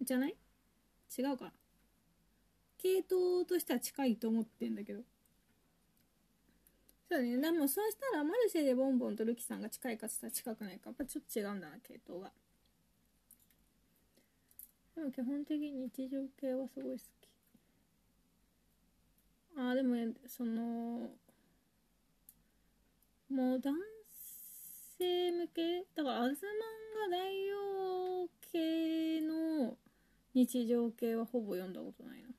[0.00, 0.34] じゃない？
[1.16, 1.44] 違うか。
[1.44, 1.52] な
[2.78, 5.02] 系統としては近いと思ってんだけど。
[7.10, 7.36] そうね。
[7.36, 10.84] でもそうしたらマルシェでボンボンとルキさんが近いかつったら近くないか。
[10.86, 12.32] やっぱちょっと違うんだな系統が。
[14.96, 17.17] でも基本的に日常系はすごい好き。
[19.60, 19.96] ああでも
[20.28, 21.10] その
[23.28, 23.74] もう男
[24.96, 25.84] 性向け？
[25.96, 26.52] だからアズマ
[27.08, 29.76] ンが大王系の
[30.32, 32.28] 日常系はほぼ読んだことないな。
[32.28, 32.30] ア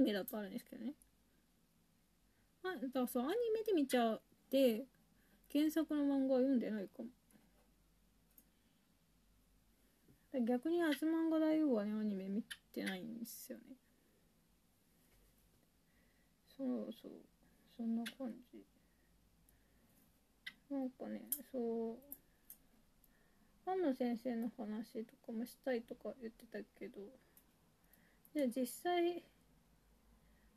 [0.00, 0.94] ニメだとあるんですけどね。
[2.64, 4.86] あだからそうアニメで見ちゃって
[5.52, 7.10] 原作の漫画は読んでないかも。
[10.46, 12.42] 逆に「あず漫画大王」はねアニメ見
[12.72, 13.64] てないんですよね。
[16.58, 17.12] そうそう
[17.76, 18.58] そんな感じ。
[20.70, 21.58] なんかねそ
[21.92, 21.96] う
[23.64, 27.00] ファン野先生の話とかもしたいとか言ってたけど
[28.34, 29.22] じゃあ実際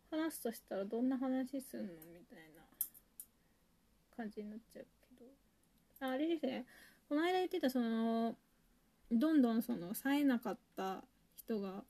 [0.09, 2.63] 話すとしたらどんな話すんのみたいな
[4.17, 4.85] 感じになっちゃう
[5.17, 6.05] けど。
[6.05, 6.65] ああれですね。
[7.07, 8.35] この間言ってたその
[9.11, 11.03] どんどんその冴えなかった
[11.35, 11.83] 人が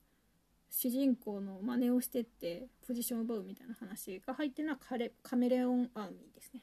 [0.74, 6.62] 主人公の真似をしてってポジションを奪うみたいな話が入ってるのはカレカメレオンアーミーですね。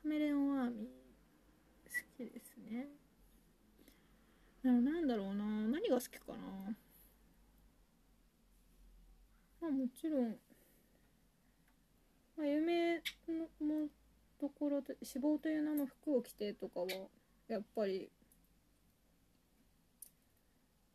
[0.00, 2.86] カメレオンアーミー好きですね。
[4.62, 5.44] なんだろうな。
[5.44, 6.36] 何が好きかな。
[9.60, 10.36] まあもちろん、
[12.38, 13.02] まあ、夢
[13.60, 13.88] の
[14.40, 16.86] ところで死亡という名の服を着てとかは
[17.48, 18.08] やっぱり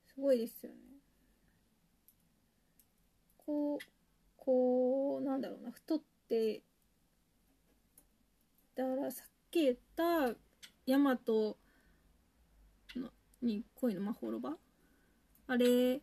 [0.07, 0.94] すごいですよね。
[3.45, 3.79] こう
[4.37, 6.61] こうなんだろうな太って
[8.75, 10.33] だからさっき言った
[10.85, 11.57] ヤマト
[13.41, 14.57] に恋のまほろば
[15.47, 16.01] あれ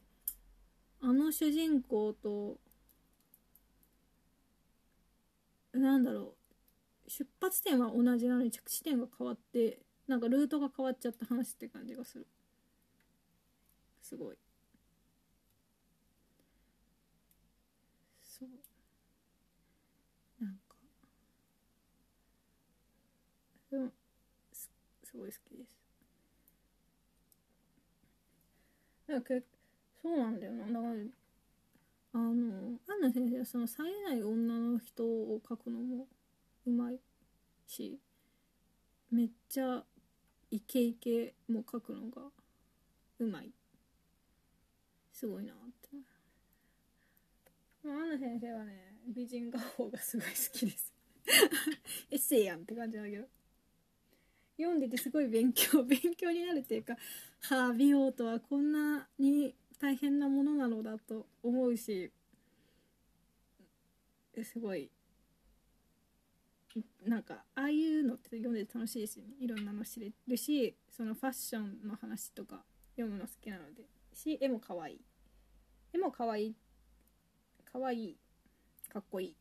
[1.02, 2.56] あの主人公と
[5.72, 6.34] なんだろ
[7.06, 12.26] う出発点は同じなのに着地点が変わってなんかルートが変わっちゃった話って感じがする。
[14.02, 14.36] すごい
[18.22, 18.48] そう
[20.44, 20.76] なんか
[23.70, 23.90] でも
[25.12, 25.76] すごい好きです。
[29.06, 29.40] だから
[30.00, 30.66] そうなんだよな。
[30.66, 30.82] だから
[32.14, 36.06] あのアンナ先生はその冴えない女の人を描くのも
[36.66, 36.98] うまい
[37.66, 37.98] し
[39.10, 39.84] めっちゃ
[40.50, 42.22] イケイケも描くのが
[43.18, 43.50] うまい。
[45.12, 45.88] すごいなって
[47.84, 50.92] アンナ先生はね美人画法がすごい好きです。
[52.10, 53.41] エッセイやんって感じだけど。
[54.62, 56.96] 読んでてすごい勉強 勉強になるっていうか
[57.40, 62.10] はあ美容とはこんなに大変なものなのだと思うし
[64.42, 64.90] すごい
[67.04, 72.64] なんかああいうのって読んでて楽しいですよねいろんなの知れるしそのファッションの話とか
[72.96, 75.00] 読むの好きなのでし絵も可愛い。
[75.92, 76.56] 絵も可愛い
[77.70, 78.16] 可愛い
[78.88, 79.36] かっこいい。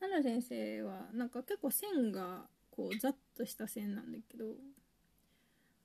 [0.00, 4.54] 奈良先生はなんか結構線がこうざっとした線なんだけど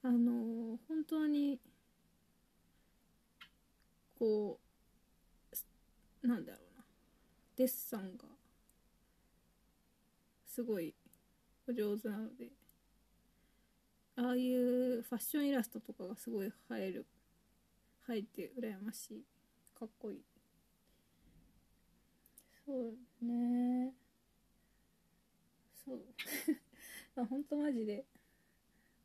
[0.03, 1.59] あの本当に
[4.17, 4.59] こ
[6.23, 6.83] うなんだろうな。
[7.57, 8.25] デッサンが
[10.45, 10.93] すごい
[11.67, 12.49] お上手なので
[14.17, 17.05] ああいうファッションイラストとかがすごい映える
[18.09, 19.23] 映えて羨ましい。
[19.77, 20.21] かっこいい。
[22.65, 22.73] そ
[23.21, 23.93] うね。
[25.85, 25.99] そう。
[27.23, 28.05] ほんとマジで。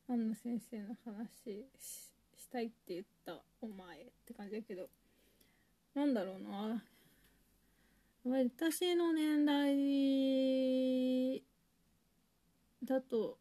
[0.09, 1.69] 安野先生の話
[2.37, 3.41] したいって言った。
[3.61, 4.89] お前って感じだけど。
[5.95, 6.83] なんだろうな。
[8.25, 11.43] 私の年代
[12.85, 13.39] だと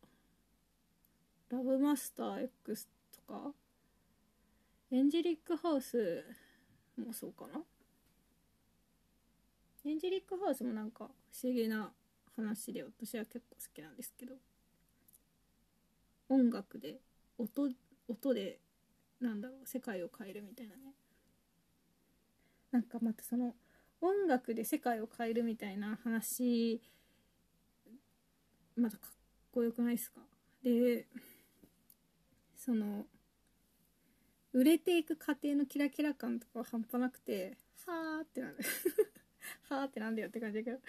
[1.50, 2.88] ラブマスター X
[3.28, 3.52] とか
[4.92, 6.24] エンジェリックハウス
[6.98, 7.62] もそうかな。
[9.86, 11.92] エンジェリックハウスもなんか不思議な
[12.36, 14.36] 話で私は結構好きなんですけど。
[16.30, 17.00] 音楽で
[17.38, 17.70] 音
[18.08, 18.60] 音で
[19.20, 20.94] なんだろう世界を変えるみたいなね。
[22.72, 23.56] なんかまたその
[24.02, 26.82] 音楽で世界を変えるみたいな話
[28.76, 29.12] またかっ
[29.52, 30.22] こよくないですか？
[30.64, 31.08] で
[32.56, 33.06] その
[34.54, 38.58] 売れていく過程のキラキラ感とかは半端なくてはーってなる
[39.70, 40.80] はーってなんだよって感じだけど。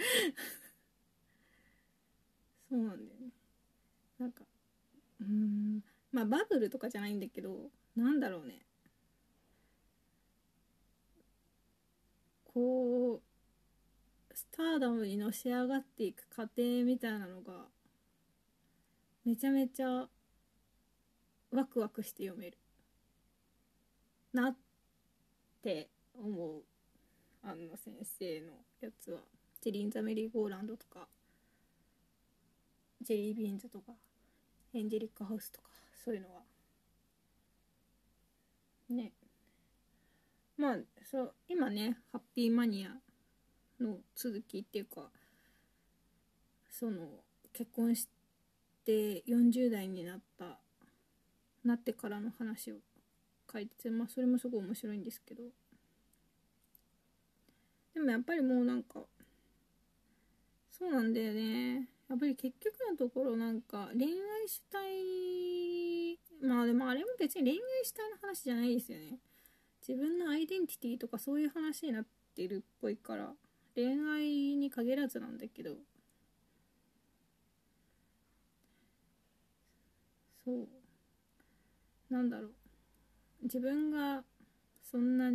[2.68, 3.33] そうなんだよね。
[4.18, 4.44] なんか
[5.20, 5.83] うん。
[6.12, 8.66] まあバブルとかじゃないんだけどなんだろうね。
[12.44, 17.66] こうスターダムにのし上がっていく過程みたいなのが
[19.24, 20.09] めちゃめちゃ
[21.52, 22.59] ワクワクして読める。
[24.33, 24.56] なっ
[25.62, 26.62] て思う。
[27.42, 29.20] 安野先生のやつは。
[29.61, 31.09] ジェリン・ザ・メリーゴーランドとか。
[33.02, 33.92] ジェリービーンズとか。
[34.72, 35.68] エンジェリック・ハウスとか
[36.04, 36.42] そういうのは。
[38.88, 39.12] ね。
[40.56, 40.76] まあ
[41.11, 42.90] そう今ねハッピーマニア
[43.83, 45.11] の続きっていうか
[46.70, 47.09] その
[47.52, 48.09] 結婚し
[48.85, 50.59] て40代になった
[51.64, 52.76] なってからの話を
[53.52, 55.42] 書いててまあそれもすごい面白いんですけど。
[57.94, 59.00] でもやっぱりもうなんか
[60.70, 61.88] そうなんだよね。
[62.11, 69.20] やっぱり結局のところなんか恋愛主体まあでもあれも別に恋愛主体の話じゃないですよね。
[69.87, 73.33] 自分のアイデンティティとかそういう話になってるっぽいから
[73.77, 75.77] 恋愛に限らずなんだけど。
[80.44, 80.69] そう。
[82.13, 82.52] なんだろう。
[83.44, 84.25] 自分が
[84.83, 85.35] そんなち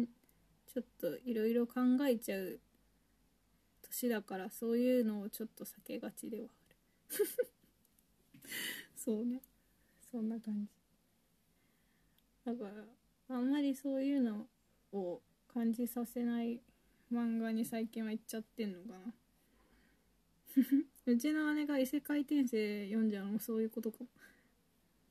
[0.77, 2.59] ょっといろいろ考えちゃう
[3.83, 6.49] 年だからそういうのをちょっと避けがちでは
[8.95, 9.41] そうね。
[10.11, 10.71] そんな感じ。
[12.45, 12.65] だか
[13.27, 14.47] らあんまりそういうの
[14.91, 16.61] を感じさせない
[17.11, 19.13] 漫画に最近は行っちゃってんのかな。
[21.05, 24.05] うちの姉が異世界転生読んじゃうのもそういうことか。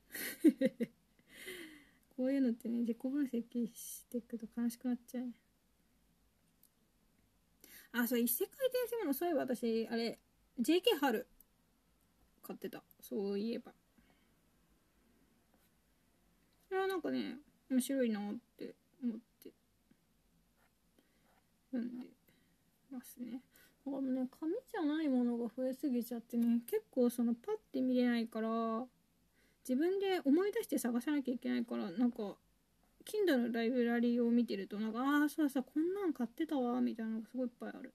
[2.15, 5.33] こういうのってね自己分析していくと悲しくなっちゃう
[7.91, 10.19] あそう異世界転生ものそういえば私あれ
[10.59, 11.27] JK 春
[12.45, 12.83] 買ってた。
[13.01, 13.71] そういえば。
[16.67, 17.37] それはなんかね
[17.69, 19.51] 面白いなって思って。
[21.71, 22.05] 読んで
[22.91, 23.41] ますね。
[23.85, 28.49] だからね紙じゃないものが増えすぎちゃってね結構そのパッて見れないから
[29.67, 32.35] 自分で思い出して探さなきゃいけないからなんか
[33.05, 37.93] Kindle のライブラリーを見てるとなんかああそうそうこんなん買ってたわみたいなのがすごいいっぱいある。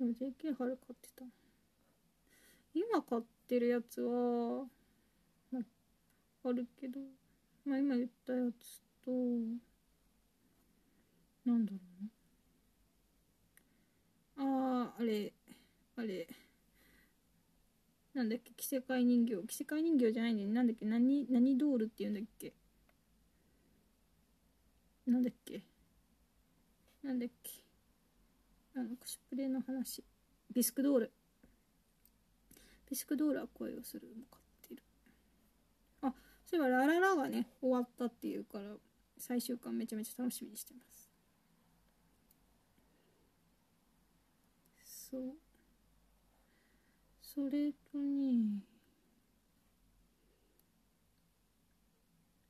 [0.00, 1.24] JK 春買ってた
[2.74, 4.64] 今買ってるやつは、
[5.52, 5.60] ま
[6.44, 7.00] あ、るけど
[7.64, 9.10] まあ今言ったやつと
[11.44, 11.78] なんだろ
[14.38, 14.50] うな
[14.92, 15.32] あーあれ
[15.96, 16.26] あれ。
[18.14, 19.46] なんだっけ着せ替え人形。
[19.46, 20.54] 着せ替え人形じゃないんだよね。
[20.54, 22.52] なんだっけ何何ドールって言うんだっけ。
[25.06, 25.62] なんだっけ。
[27.02, 27.50] なんだっけ。
[28.74, 30.02] あのコスプレの話。
[30.52, 31.12] ビスクドール。
[32.90, 34.82] ビスクドールは恋をするも買ってる
[36.02, 36.12] あ
[36.44, 38.74] そういえばラララがね終わったっていうから
[39.16, 41.10] 最終巻めちゃめちゃ楽しみにしてます。
[45.10, 45.22] そう。
[47.20, 48.62] それとね。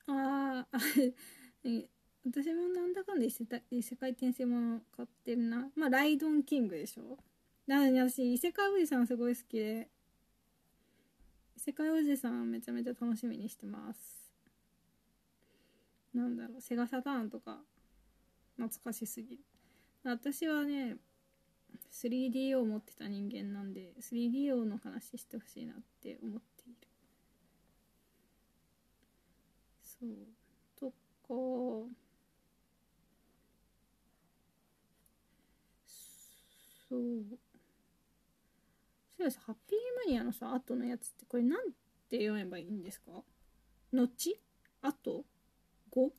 [0.07, 0.79] ああ
[2.25, 5.71] 私もなんだかんだ異世異世界転生もの買ってるな。
[5.75, 7.19] まあライドンキングでしょ。
[7.67, 9.89] なのに私異世界おじさんすごい好きで。
[11.63, 14.01] 世界おじさんめちゃめちゃ楽しみにしてます。
[16.15, 17.59] なんだろうセガサターンとか
[18.57, 19.43] 懐かしすぎる。
[20.03, 20.97] 私はね
[21.93, 26.89] 3DO を持ってた人間なんで 3DO の話してほしいなって思っている。
[29.83, 30.09] そう。
[30.81, 30.95] とか
[36.89, 37.50] そう。
[39.21, 41.73] そうですハッピーマニアのさ後のやつってこれなん
[42.09, 43.23] て読めばいいんですか？
[43.93, 44.09] 後？
[44.81, 45.25] 後
[45.93, 46.11] ？5?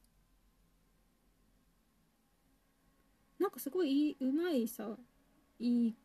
[3.39, 4.95] なんかすごいいうまいさ
[5.57, 5.95] いい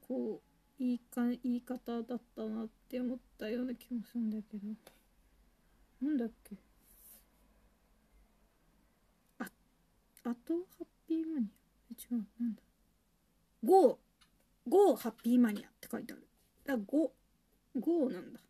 [0.00, 0.40] こ
[0.80, 4.66] ういいか言い方だったなって思ったような気もするんだけど。
[6.00, 6.56] なんだっけ？
[9.40, 9.48] ああ
[10.46, 11.48] とハッピーマニ
[11.90, 12.62] ア違うなんだ
[13.62, 13.98] ？GO
[14.68, 16.26] GO ハッピーマニアって書いてある。
[16.64, 16.98] だから
[17.80, 18.40] GO なんだ。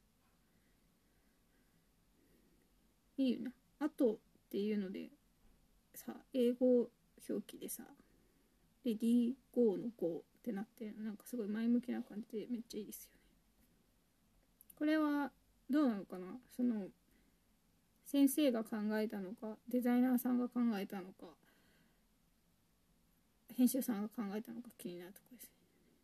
[3.19, 4.19] いいよなあとっ
[4.51, 5.11] ていうので
[5.95, 6.89] さ英語
[7.29, 7.85] 表記でさ
[8.85, 13.19] レディーゴーのゴーってなってなんかすごい前向きな感じでめっちゃいいですよね。
[14.77, 15.31] これは
[15.71, 16.27] どうなのかな？
[16.57, 16.89] その
[18.05, 21.27] 先生が考えたのかデザイナーさんが考えたのか
[23.57, 25.52] 編集さんが考えたのか気になるところです。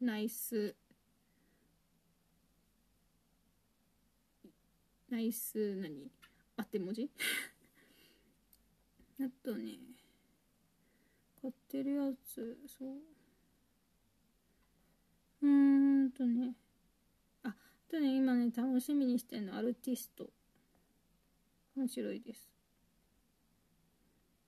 [0.00, 0.76] ナイス。
[5.10, 6.08] ナイス何？
[6.56, 7.10] 当て文字？
[9.20, 9.78] あとね
[11.42, 12.98] 買ってるやつそう。
[15.42, 16.54] うーんとね。
[17.42, 17.56] ああ
[17.88, 20.30] とね今ね楽しみにしてるのアルティスト。
[21.74, 22.48] 面白いです。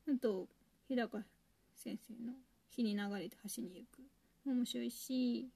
[0.08, 0.48] あと
[0.86, 1.20] 日高
[1.74, 2.34] 先生の
[2.70, 4.02] 「火に流れて橋に行く」
[4.52, 5.48] 面白いし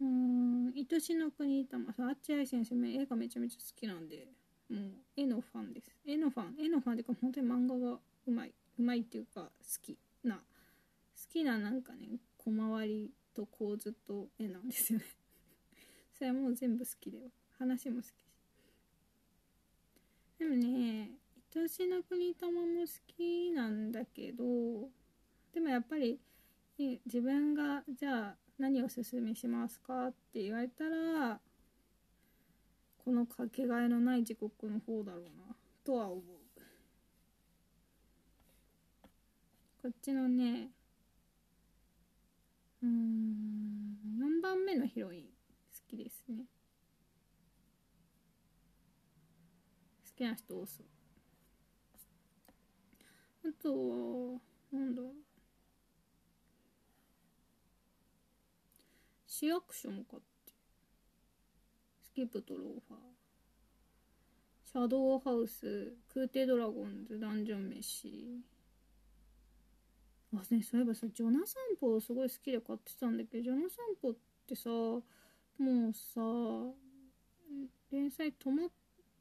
[0.00, 4.28] うん愛しの国玉さんあっちあい先生も絵がめちゃめちゃ好きなんで
[4.70, 4.80] もう
[5.16, 5.90] 絵のファンです。
[6.06, 8.52] 絵のファン絵のファンっていうか本当に漫画がうまい。
[8.78, 9.48] うまいっていうか好
[9.82, 10.42] きな好
[11.32, 15.04] きななんかね小回りと構図と絵なんですよね。
[16.14, 18.28] それはもう全部好きだよ話も好き
[20.38, 21.10] でもね
[21.54, 24.44] 愛しの国玉も好きなんだけど
[25.52, 26.20] でもやっぱり
[26.78, 31.40] 自分がじゃあ何をおすすめしますかって言われたら
[33.04, 36.22] このかけがえのない時刻の方だろうなとは思う。
[39.82, 40.68] こっちのね
[42.82, 45.28] うん4番目のヒロイン好
[45.88, 46.44] きですね。
[50.06, 50.86] 好きな人多そう。
[53.48, 53.70] あと
[54.32, 54.40] は
[54.72, 55.27] なんだろう。
[59.38, 60.52] 市役所も買って
[62.02, 62.98] スキップとローファー。
[64.64, 68.42] シャドウハウス空挺ドラゴンズダンジョン飯。
[70.34, 74.14] あねそういえばさジョナサンポすごい好きで買ってたんだけどジョナサンポっ
[74.48, 75.02] てさも
[75.60, 76.20] うさ
[77.92, 78.68] 連載止まっ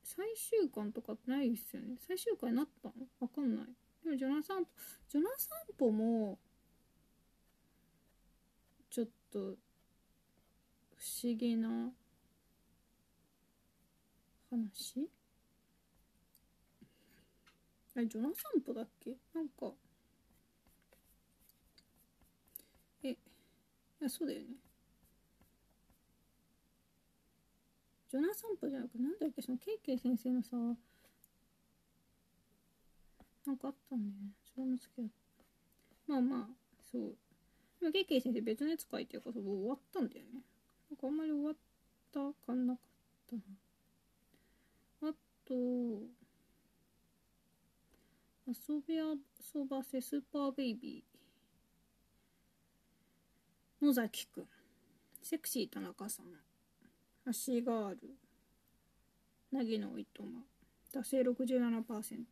[0.03, 1.95] 最終巻とかってないですよね。
[2.07, 2.93] 最終回になったの？
[3.19, 3.65] わかんない。
[4.03, 4.71] でもジョナサンポ
[5.09, 6.39] ジョナサンポも
[8.89, 9.53] ちょっと
[10.97, 11.91] 不思議な
[14.49, 14.99] 話？
[14.99, 15.09] 話
[17.95, 19.15] あれジョナ散歩だっけ？
[19.33, 19.73] なんか。
[23.03, 23.17] えい
[24.01, 24.47] やそうだよね。
[28.09, 29.41] ジョナ散歩じゃなくなんだっけ？
[29.41, 30.55] そのケイケイ先生のさ
[33.45, 34.31] なんかあったんだよね。
[34.53, 35.03] それも好きだ
[36.07, 36.47] まあまあ
[36.91, 37.91] そう。
[37.91, 40.41] ケイケイ先生別のやつ書いてるからもう終わったんだよね。
[40.89, 41.55] なんかあんまり終わっ
[42.13, 42.83] た感なかっ
[43.29, 43.41] たな
[45.09, 45.13] あ
[45.45, 45.53] と
[48.49, 53.85] 遊び遊ばせスーパーベイビー。
[53.85, 54.47] 野崎くん。
[55.21, 56.27] セクシー田中さん。
[57.29, 57.97] 足ガール
[59.51, 60.43] 凪のおいとま。
[60.93, 62.23] 惰性67%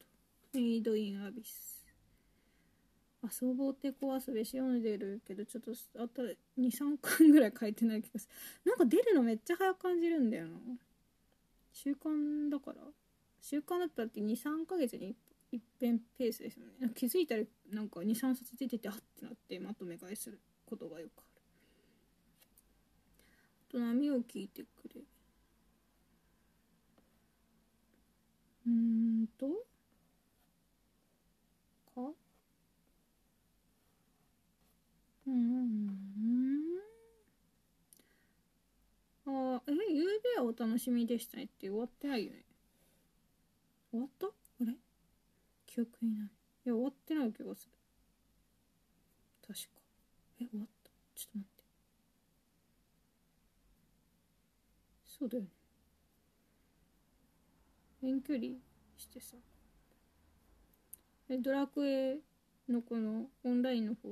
[0.53, 1.74] メイドインアビス。
[3.41, 6.23] 遊ぼうって小遊びし読んでるけどちょっとあと
[6.59, 8.27] 23巻ぐらい書いてない気がす
[8.65, 8.71] る。
[8.71, 10.51] なんか出るのめっちゃ早く感じるんだよな。
[11.71, 12.77] 習慣だから。
[13.41, 15.15] 習慣だったって23ヶ月に
[15.51, 16.91] 一遍ペースですよね。
[16.95, 21.27] 気づいたらなんか23冊出ててあってなってまとめ買いすることがよくある。
[23.69, 25.01] あと波を聞いてくれ。
[28.67, 29.47] うーんと。
[31.95, 32.11] か？
[35.27, 35.89] うーん
[39.27, 42.43] あえゆうべはお楽しみでしたねって終わってないよね。
[43.91, 44.27] 終わった？
[44.27, 44.31] あ
[44.65, 44.73] れ？
[45.65, 46.27] 記憶にない。
[46.27, 46.29] い
[46.65, 47.71] や終わってない気がする。
[49.47, 49.69] 確か。
[50.41, 50.91] え終わった？
[51.15, 51.63] ちょっと待って。
[55.07, 55.49] そうだよね。
[58.03, 58.45] 遠距離
[58.97, 59.37] してさ。
[61.29, 62.19] えドラクエ
[62.69, 64.09] のこのオンラインの方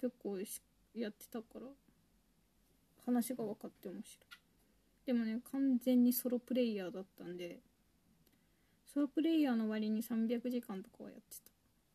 [0.00, 0.38] 結構
[0.94, 1.66] やってたから
[3.04, 4.36] 話が分かって面白い。
[5.06, 7.60] でもね完全にソロプレイヤーだったんで
[8.92, 11.52] ソロプレイヤーの割に300時間とかはやってた。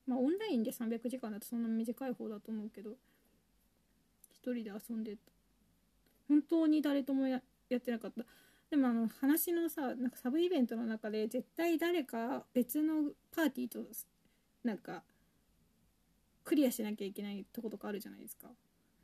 [0.07, 2.91] まあオンラインで300時間だとそんな短い方だと思うけど
[4.31, 5.19] 一人で遊んでた。
[6.27, 8.23] 本当に誰ともややってなかった。
[8.69, 13.79] でもあの話のさなんかサブイベントの中で絶対誰か別のパーティーと
[14.63, 15.03] なんか
[16.43, 18.47] クリアしなきゃいけないとことかあるじゃないですか。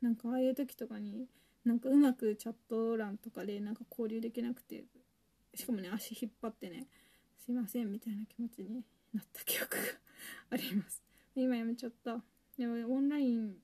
[0.02, 1.26] なんかああいう時とかに
[1.64, 4.84] なんかうまくチャット欄とかでなんか交流できなくて
[5.54, 6.86] しかもね足引っ張ってね
[7.44, 9.82] すいませんみたいな気持ちになった記憶が
[10.50, 11.02] あります。
[11.34, 12.22] 今やめちゃった。
[12.56, 13.56] でもオンライン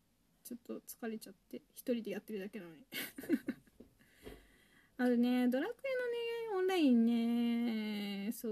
[0.45, 2.85] ちょっと疲れちゃって一人でやってるだけなのに。
[5.05, 8.49] あとねドラクエのねオンラインねそ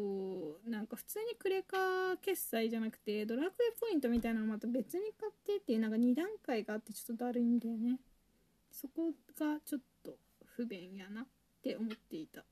[0.66, 8.00] うなんか普通にクレカ決済じゃなくてドラクエポイントみたいなのまた別に買ってっていうなんか2段階があってちょっとだるいんだよね。
[8.70, 11.24] そこがちょっと不便やなっ
[11.62, 12.44] て思っていた。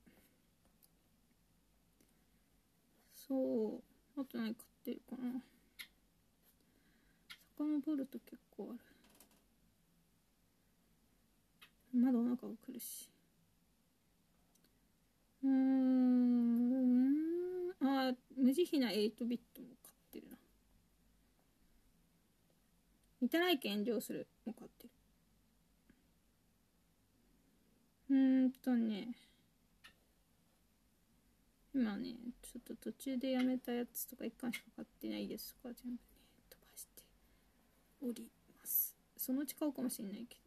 [3.13, 3.83] そ
[4.15, 5.43] うあと何買ってるかな。
[7.55, 8.79] 遡ると結構ある。
[12.01, 13.20] まだお腹が苦しい。
[15.43, 15.81] うーん。
[17.83, 20.37] あ無慈悲な8ビットも買ってるな。
[23.21, 24.89] 見たない献上するも買ってる。
[28.09, 29.15] うーんとね。
[31.73, 35.97] 今ねちょっと途中でやめたやつとか一巻しか買ってないですとか全部ね
[36.49, 37.03] 飛ばして
[38.01, 38.29] おり
[38.59, 38.93] ます。
[39.15, 40.41] そのうち買うかもしれないけど。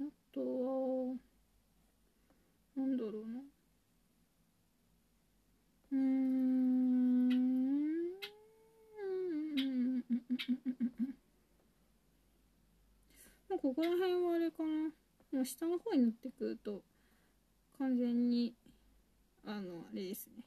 [0.00, 1.16] あとは
[2.76, 3.40] なんだろうな。
[5.92, 6.34] うーん。
[13.48, 14.90] もうここら辺はあれかな。
[15.32, 16.82] もう下の方になってくると
[17.78, 18.54] 完全に
[19.44, 20.42] あのあれですね。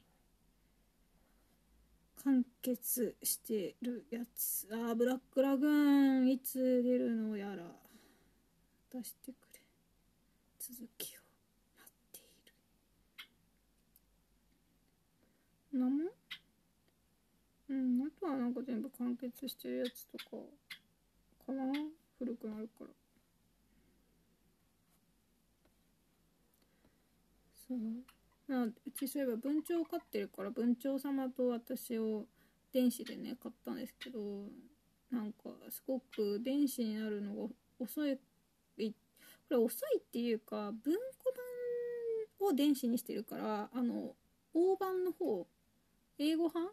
[2.24, 4.68] 完結してるやつ。
[4.70, 6.28] あーブラックラグーン。
[6.30, 7.64] いつ出るのやら。
[8.92, 9.60] 出してくれ。
[10.58, 11.20] 続きを
[11.78, 12.22] 待ってい
[15.72, 16.10] るなも
[17.68, 20.24] うんあとはなんか全部完結してるやつとか。
[21.46, 21.72] かな？
[22.18, 22.86] 古くなるから。
[27.66, 27.78] そう。
[28.50, 32.24] あうちそういえば文鳥を飼ってるから文鳥様と私を
[32.72, 34.18] 電子でね買ったんですけど
[35.10, 37.48] なんかすごく電子になるのが
[37.78, 38.22] 遅いこ
[39.50, 41.32] れ遅いっていうか文庫
[42.40, 44.14] 版を電子にしてるからあの
[44.54, 45.46] 大判の方
[46.18, 46.68] 英語版？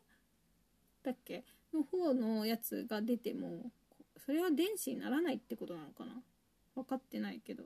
[1.04, 1.44] だっけ？
[1.74, 3.72] の方のやつが出ても
[4.26, 6.14] それは電子にならないってことなのかな？
[6.76, 7.64] 分かってないけど。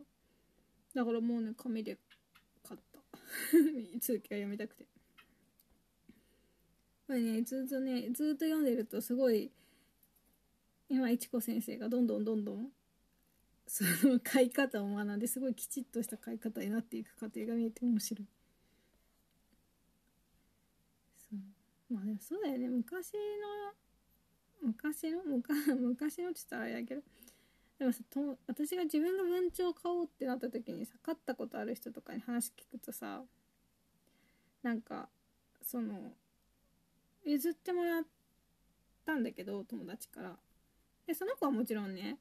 [0.95, 1.97] だからもうね紙で
[2.67, 2.99] 買った。
[4.01, 4.85] 続きが読みたくて。
[7.07, 9.51] これねずっとねずっと読んでるとすごい
[10.89, 12.67] 今いちこ先生がどんどんどんどん
[13.65, 18.27] その書い方を学んですごいきちっとした書い方になっていく過程が見えて面白い
[21.29, 21.39] そう
[21.89, 22.69] まあでもそうだよね。
[22.69, 23.19] 昔の
[24.61, 27.01] 昔の昔のって言ったらあれだけど。
[27.79, 33.23] でもさと私が自分が文鳥を買おうってなった時にさ買ったことある人とかに話聞くとさ
[34.61, 35.07] なんか
[35.63, 36.11] その
[37.25, 38.03] 譲ってもらっ
[39.05, 40.37] たんだけど友達から。
[41.07, 42.17] でその子はもちろんね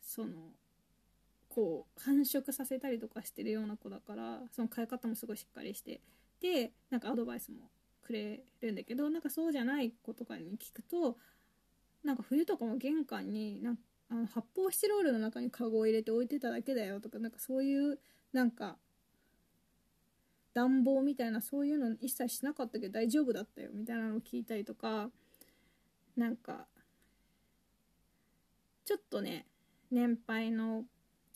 [0.00, 0.52] その
[1.48, 6.00] こう繁殖させたりとかしてるような子だからその飼い方もすごいしっかりして
[6.40, 7.68] でなんかアドバイスも
[8.02, 11.16] くれるんだけどなんかそうじゃない子とかに聞くと
[12.04, 13.78] なんか冬とかも玄関になん
[14.10, 17.98] あの発泡スチロールの中にカゴを入れて置いてただけだよとかなんかそういう
[18.32, 18.76] なんか
[20.54, 25.08] 暖房みたいなそういうの一切しなかったけど大丈夫だったよみたいなのを聞いたりとか
[26.16, 26.66] なんか
[28.84, 29.46] ちょっとね
[29.90, 30.84] 年配の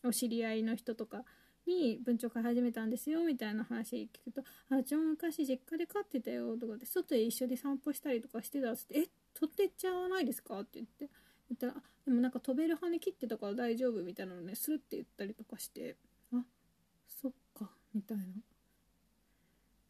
[0.05, 1.25] お知り合いの人とか
[1.67, 11.11] に文鳥飼い始めたんですよみたいな話聞くと「あうちも昔実家で飼ってたよ」とかで外で一緒に散歩したりとかしてたっつって「え取ってっちゃわないですか?」って言って。
[11.49, 15.97] 言ったら「でもなんか飛べる羽切ってたから大丈夫」みたいなのねスルって言ったりとかして
[16.33, 16.45] 「あ
[17.07, 18.25] そっか」みたいな。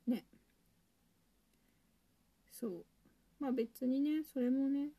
[0.07, 0.27] ね。
[2.53, 2.85] そう。
[3.39, 4.91] まあ別にねそれもね。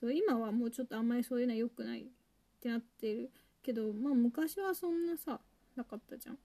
[0.00, 2.04] そう今はもうちょっとあんまりそういうのは良くないっ
[2.60, 3.30] てなってる。
[3.62, 5.40] けどまあ昔はそんなさ
[5.76, 6.38] なかったじゃん。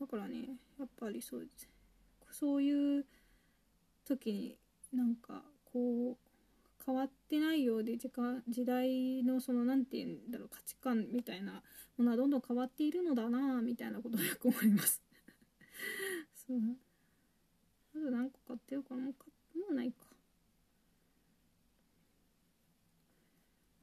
[0.00, 1.48] だからねやっぱりそう
[2.30, 3.04] そういう
[4.06, 4.56] 時に
[4.92, 5.42] なんか
[5.72, 6.16] こう
[6.84, 11.62] 変わってないようで時間時代のその何て言うんだろう価値観みたいな
[11.98, 15.02] ものはどんどん変わっているのだなみたいなことをよく思います。
[16.34, 16.58] そう。
[17.94, 20.06] あと何個買ってるかなもうもうないか。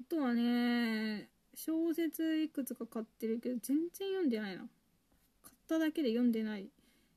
[0.01, 4.63] あとはね小説いくつか買ってるけど全然読んでないな。
[5.43, 6.67] 買っただけで読んでない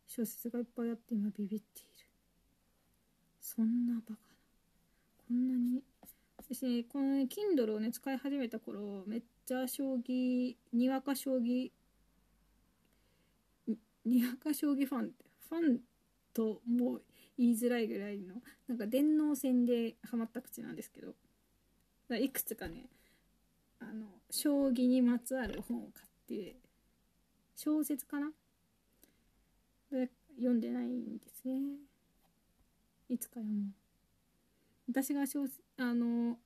[0.07, 1.89] 小説がいっぱいあって今ビビっている。
[3.41, 4.19] そんなバカな。
[5.29, 5.83] こんなに。
[6.37, 11.71] 私ねこのね Kindle をね使い始めた頃めっちゃ将棋にわか将棋
[14.05, 15.81] にわか将棋ファンってファン
[16.33, 17.03] ともう
[17.37, 18.37] 言いづらいぐらいの
[18.67, 21.15] なんか電脳戦でハマった口なんですけど。
[22.17, 22.89] いくつかね
[23.81, 26.57] あの将棋にまつわる本を買って
[27.57, 28.33] 小説かな？
[30.37, 31.61] 読んでないんですね。
[33.09, 33.73] いつか読もう。
[34.91, 35.47] 私が小
[35.79, 36.39] あの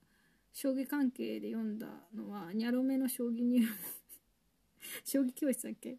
[0.53, 3.69] 将棋関係で読んだのはニャロメの将棋入門
[5.05, 5.99] 将棋教室だっけ？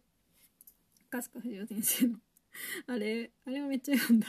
[1.10, 2.20] 春日藤夫先生の。
[2.86, 4.28] あれあれはめっちゃ読んだ。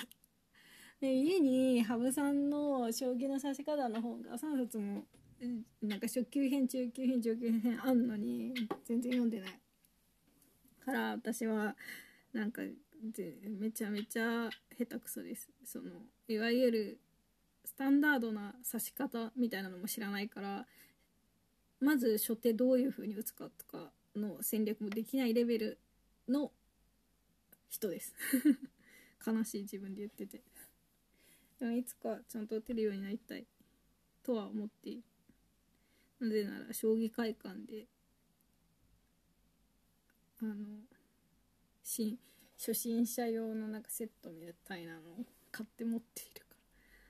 [1.00, 5.06] で家に羽生さんの将棋の指し方の本が3冊も
[5.82, 8.54] なんか初級編中級編上級編あんのに
[8.86, 9.60] 全然読んでない。
[10.86, 11.76] から私は
[12.32, 12.62] なんか
[13.60, 15.50] めちゃめちゃ下手くそです。
[15.66, 15.92] その
[16.28, 17.00] いわゆる
[17.66, 20.66] スタンダードな指し方みたいなのも知らないから
[21.80, 25.80] まず初手どういう風に打つかとかの戦略もできないレベル
[26.30, 26.52] の
[27.70, 28.14] 人です。
[29.26, 30.44] 悲しい自分で言ってて。
[31.60, 33.46] でもいつかちゃんと打てるようになりたい
[34.24, 35.04] とは思っている。
[36.20, 37.86] なぜなら将棋会館で
[40.42, 40.54] あの
[41.84, 42.18] 新
[42.58, 45.02] 初心者用のなんかセットみたいなのを
[45.52, 46.56] 買って持っているから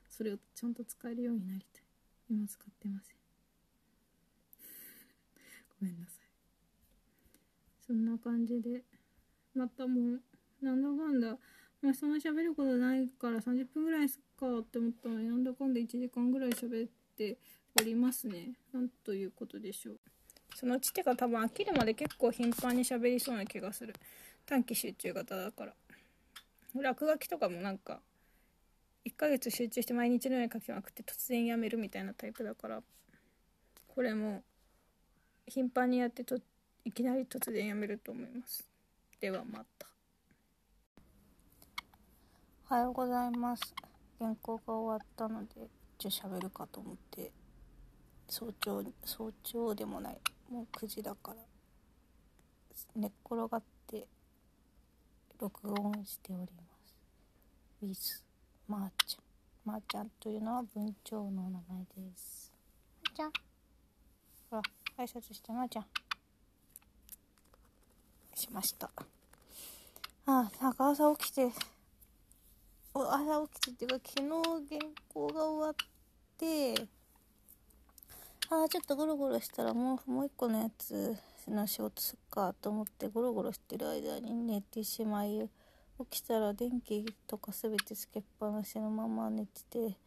[0.09, 1.83] それをちゃんと使えるようになりたい。
[2.29, 3.17] 今使ってません。
[5.79, 6.27] ごめんなさい。
[7.85, 8.83] そんな感じで
[9.53, 10.23] またもう
[10.61, 11.37] なんだかんだ
[11.81, 17.37] まあそんな喋ることないから30分ぐらいすっかって思ったのになんだかんだ1時間ぐらい喋って
[17.77, 18.53] おりますね。
[18.73, 19.99] なんということでしょう。
[20.55, 23.93] そのうちてか多分飽きるまで結構頻繁に喋りそうな気がする。
[24.45, 25.73] 短期集中型だから。
[26.81, 27.99] 落書きとかもなんか
[29.05, 32.81] 1ヶ月集中して毎日のように書きまくって突然やめるみたいなタイプだから。
[33.87, 34.43] これも
[35.47, 36.37] 頻繁にやってと
[36.83, 38.67] いきなり突然やめると思います。
[39.19, 39.87] ではまた。
[42.69, 43.75] おはようございます。
[44.19, 45.69] 原稿が終わったので
[45.99, 47.31] 一応喋るかと思って。
[48.27, 50.17] 早朝早朝でもない。
[50.49, 51.37] もう9時だから。
[52.95, 54.07] 寝っ転がって
[55.39, 56.95] 録音しております。
[57.81, 58.21] ウィズ
[58.67, 62.51] まーちゃんまーちゃんというのは文鳥の名前です。
[63.03, 63.31] まーちゃん
[64.49, 64.61] ほら
[64.97, 65.85] 挨拶してまーちゃん
[68.33, 68.89] しました。
[70.27, 71.51] あなんか朝起きて
[72.93, 74.29] 朝起きてっていうか昨日
[74.79, 75.75] 原稿が終わっ
[76.37, 76.87] て
[78.47, 81.17] ああちょっとゴロゴロしたらもうもう一個のやつ
[81.47, 85.49] の仕事すっかと思ってゴロゴロしてる間に寝てしまい
[86.11, 89.97] 起きたら電気とか全てつけっぱなしのまま寝てて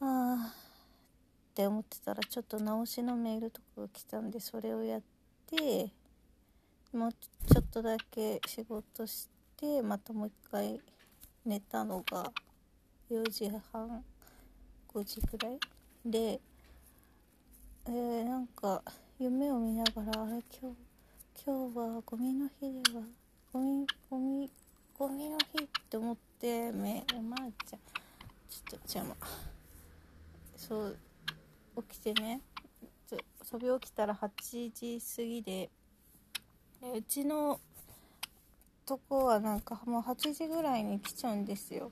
[0.00, 5.02] ああって思ってたらちょっと直しのメールとかが来たんでそれをやっ
[5.46, 5.92] て
[6.92, 10.80] もうちょっとだけ仕事してまたもう一回
[11.46, 12.32] 寝たのが
[13.10, 14.02] 4時半
[14.92, 15.58] 5時くらい？
[16.04, 16.40] で
[17.86, 18.82] えー、なんか
[19.18, 20.76] 夢を見ながらあれ今日
[21.44, 23.02] 今日はゴミの日では
[23.52, 24.50] ゴミゴミ
[24.98, 27.78] ゴミの日って思ってめまー、あ、ちゃん
[28.50, 29.16] ちょっと邪魔
[30.56, 30.96] そう
[31.88, 32.40] 起きてね。
[33.52, 35.70] 遊び起きたら8時過ぎで
[36.80, 37.58] でうちの
[38.86, 41.90] とこはなんかもう8時ぐらいに来ちゃうんですよ。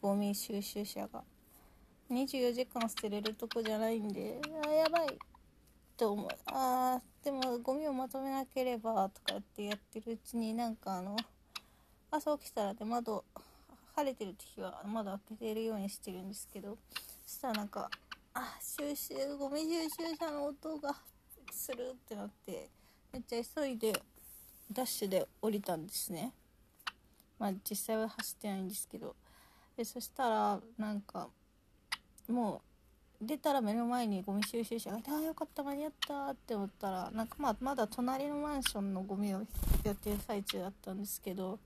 [0.00, 1.22] ゴミ収集車が。
[2.10, 5.18] 24時間捨てれるとこじゃないんであやばい。
[5.96, 6.28] と思う。
[6.46, 11.16] あーでもゴミをまとめなければとかってやってるうちになんかあの
[12.10, 13.24] 朝起きたらで窓
[13.94, 16.76] 晴れてる時は窓開けてるようにしてるんですけど
[17.26, 17.88] そしたらなんか
[18.34, 20.94] あ収集ゴミ収集車の音が
[21.52, 22.68] するってなって
[23.12, 23.92] めっちゃ急いで
[24.72, 26.32] ダッシュで降りたんですね。
[27.38, 29.14] まあ実際は走ってないんですけど。
[29.76, 31.28] でそしたらなんか
[32.28, 32.62] も
[33.20, 39.42] う出たら目の前にゴミ収集車がいてああよかった間に合ったって思ったらなんかまあまだ隣のマンションのゴミを
[39.84, 41.58] やってる最中だったんですけど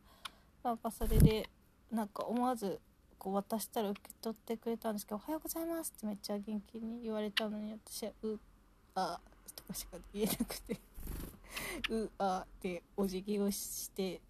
[0.63, 1.49] なんかそれで
[1.91, 2.81] なんか思わず
[3.19, 8.39] こう渡したら受け取ってくれたんですけど「おはようございます」ってめっちゃ元気に言われたのに私は「う
[8.95, 9.21] あ」
[9.57, 10.79] とかしか言えなくて
[11.91, 14.21] 「うあ」ってお辞儀をして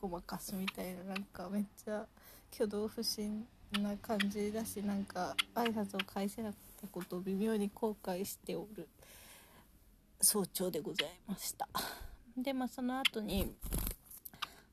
[0.00, 2.06] ごまかすみたいななんかめっちゃ
[2.52, 3.46] 挙動不審
[3.82, 8.88] な感じだしなんか挨拶を返せなかったことを微妙に後悔しておる
[10.20, 11.68] 早朝でございました。
[12.36, 13.54] でまあその後に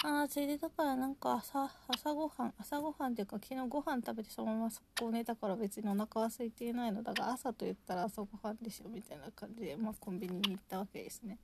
[0.04, 11.38] ああそれでだからなんか朝朝ごはん朝ごはんっていうか昨日ご飯食べてそのまま速攻寝たから別にお腹は空いていないのだが朝と言ったら朝ごはんでしょみたいな感じで、まあ、コンビニに行ったわけですね。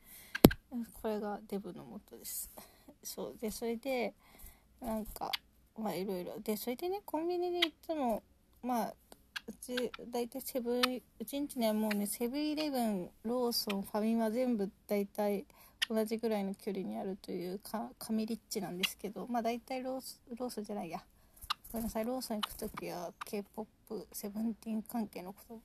[1.01, 2.49] これがデブのもとです。
[3.03, 3.35] そう。
[3.39, 4.13] でそれで
[4.81, 5.31] なんか
[5.77, 6.39] まあいろいろ。
[6.39, 8.23] でそれでねコンビニでいつも
[8.63, 8.93] まあ
[9.47, 15.45] うち大体セブンうちんちねもうねセブンイレブンローソンファミマ全部大体
[15.89, 21.01] 同じぐらいの距離にあるというか神リッチなんですけどまあ大体ロースローソンじゃないや。
[21.71, 25.59] ごめんなさいローソン行く時は k p o p セブンティーン関係のこと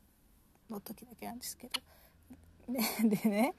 [0.68, 1.80] の時だけなんですけど。
[2.68, 3.54] ででね。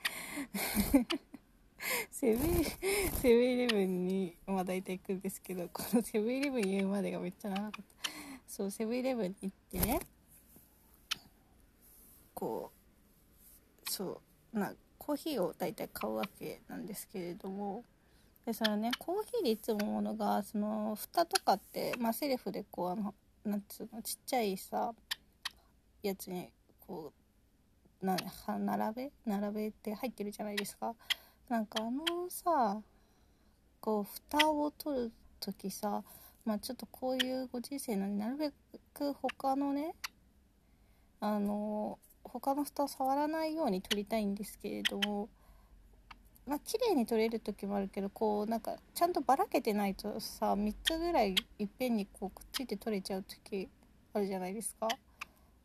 [2.12, 2.72] セブンセ
[3.24, 7.82] ブンイレブンにまあ大体行くんですけどこのセブンイレブン言うまでがめっちゃ長かった。
[8.48, 10.00] そうセブンイレブンに行ってね
[12.34, 12.72] こ
[13.88, 14.22] うそ
[14.54, 17.84] うなコーヒーを大体買うわけなんですけれども
[18.46, 23.14] でそのねコーヒーでいつも思うのがその蓋とかって、まあ、セルフでこうあの
[23.44, 24.94] なんつうのちっちゃいさ
[26.02, 26.50] やつに
[26.86, 27.12] こ
[28.02, 28.18] うな
[28.48, 30.94] 並べ並べて入ってるじゃないですか。
[31.50, 32.82] なんかあのさ
[33.82, 36.04] こう蓋を取る時さ
[36.46, 38.52] まあちょっとこういうご時世なのになるべ
[38.94, 39.94] く他のね
[41.20, 45.30] あの他の蓋を触らないように取りたいんですけれども
[46.48, 53.70] まあ綺麗に取れる時もあるけどこうなんかちゃんとばらけてないとさ3つぐらいいっぺんにこうくっついて取れちゃう時
[54.14, 54.88] あるじゃないですか。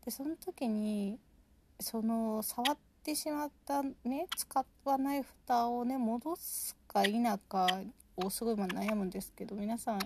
[0.04, 1.18] でその時に
[1.80, 2.76] その触っ
[3.08, 4.26] てしまったね。
[4.36, 7.12] 使わない蓋をね戻すか否
[7.48, 7.66] か
[8.18, 9.98] をすごい悩むんですけど皆さん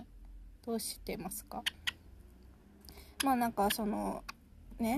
[0.65, 1.61] どうしてますか？
[3.25, 4.23] まあなんかその
[4.79, 4.97] ね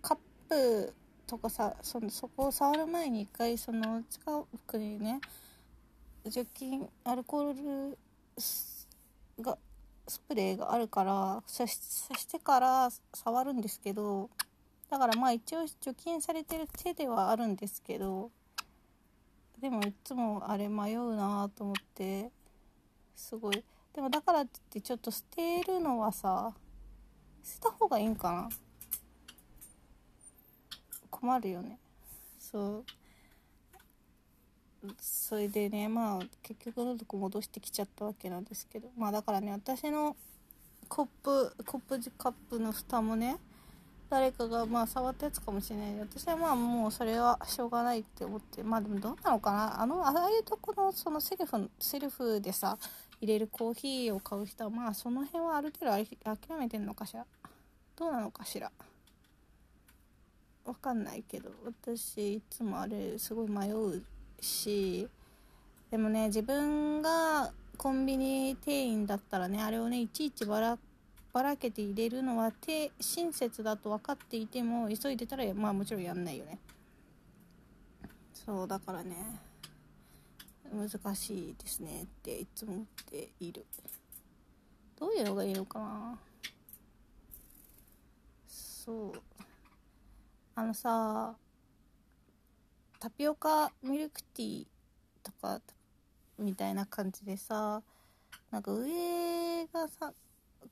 [0.00, 0.94] カップ
[1.26, 5.20] とかさそのそこを触る前に一回その近くにね
[6.24, 7.98] 除菌アルコール
[9.42, 9.58] が
[10.06, 14.30] スプレーがあるからさしてから触るんですけど
[14.92, 18.30] だからまあ一応除菌されてる手ではあるんですけど
[19.58, 22.30] でもいつもあれ迷うなと思って
[23.16, 23.64] すごい。
[23.94, 26.52] でもだからって言ってちょっと捨てるのはさ
[27.42, 28.48] 捨てた方がいいんかな？
[31.10, 31.78] 困るよね。
[32.38, 32.84] そう。
[35.00, 38.90] それでねまあ結局のとこ戻してきちゃったわけなんですけど。
[38.98, 40.14] まあだからね私の
[40.86, 43.38] コップコップカップの蓋もね
[44.12, 45.98] 誰かがまあ触ったやつかもしれない。
[46.00, 48.62] 私はまあもうそれはしょうがないって思って。
[48.62, 49.80] まあでもどうなのかな。
[49.80, 52.76] あのああいうとこのそのセルフセルフでさ
[53.22, 57.24] 入れるコーヒーを買う人はまあその辺はある程度諦めてんのかしら。
[57.96, 58.70] どうなのかしら。
[60.66, 61.50] わかんないけど。
[61.64, 64.02] 私いつもあれすごい迷う
[64.42, 65.08] し。
[65.90, 70.78] でもね自分がコンビニ店員だったらねあれをねいちいちばら
[71.32, 76.58] ばらけて入れるのは手親切だと分かっていても急いでたらまあもちろんやんないよね。
[78.34, 79.16] そうだからね
[80.74, 83.64] 難しいですねっていつも思っている。
[84.98, 86.18] どういうのがいいのかな。
[88.46, 89.12] そう。
[90.54, 91.34] あのさ
[92.98, 94.66] タピオカミルクティー
[95.22, 95.60] とか
[96.38, 97.82] みたいな感じでさ
[98.50, 100.12] なんか上がさ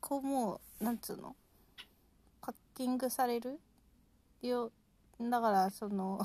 [0.00, 1.36] こうもうなんつうの？
[2.40, 3.58] パッキングされる？
[4.42, 4.72] よ
[5.20, 6.20] だからその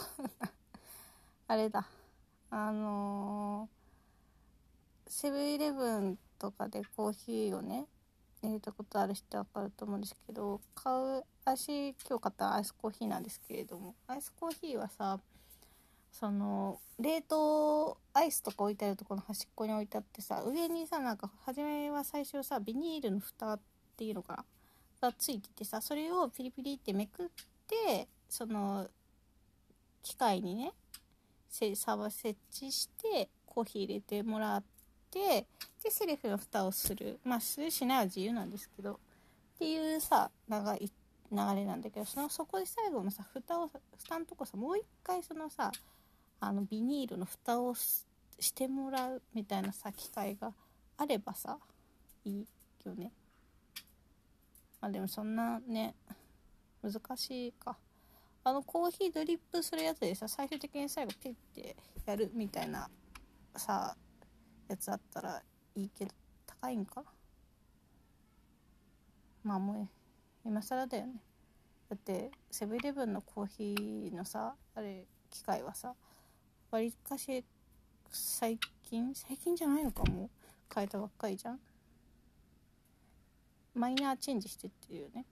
[1.47, 1.85] あれだ。
[2.49, 3.67] あの
[5.07, 7.85] セブンイレブンとかでコーヒーをね
[8.41, 15.19] 入れたことある人は分かると思うんですけど買う私今日買ったアイスコーヒーなんですけれどもアイスコーヒーはさ
[16.17, 23.59] その冷凍アイスとか置いてあるところの端っこに置いてあってさ上にさなんか初めは最初さビニールの蓋っ
[23.97, 24.45] ていうのか
[25.01, 25.09] な？
[25.09, 27.27] がついててさそれをピリピリってめくっ
[27.67, 28.87] てその
[30.03, 30.71] 機械にね
[31.75, 34.63] サバ設置してコーヒー入れてもらっ
[35.11, 35.45] て
[35.83, 37.19] でセルフの蓋をする。
[37.25, 38.93] まあするしないは自由なんですけど。
[38.93, 38.97] っ
[39.59, 40.89] ていうさ長い
[41.31, 45.71] 流れなんだけどそのそこで最後のさ蓋を蓋のとこさもう一回そのさ
[46.47, 48.05] あのビニールの蓋をし
[48.53, 50.53] てもらうみたいなさ機会が
[50.95, 51.57] あればさ
[52.23, 52.47] いい
[52.85, 53.11] よね。
[54.79, 55.95] まあでもそんなね
[56.83, 57.75] 難しいか。
[58.43, 61.75] あのコーヒードリップするやつでさ最終的に最後ピッて
[62.05, 62.87] やるみたいな
[63.55, 63.95] さ
[64.67, 65.41] やつあったら
[65.75, 66.11] いいけど
[66.45, 67.03] 高いんか？
[69.43, 69.89] まあも
[70.45, 71.13] う今更だよね。
[71.89, 75.95] だってセブンイレブンのコーヒーのさあれ機械はさ
[76.75, 77.41] わりかし
[78.11, 80.29] 最近最近じゃないのかも。
[80.73, 81.59] 変えたばっかりじゃん。
[83.73, 85.25] マイナーチェンジしてっていうね。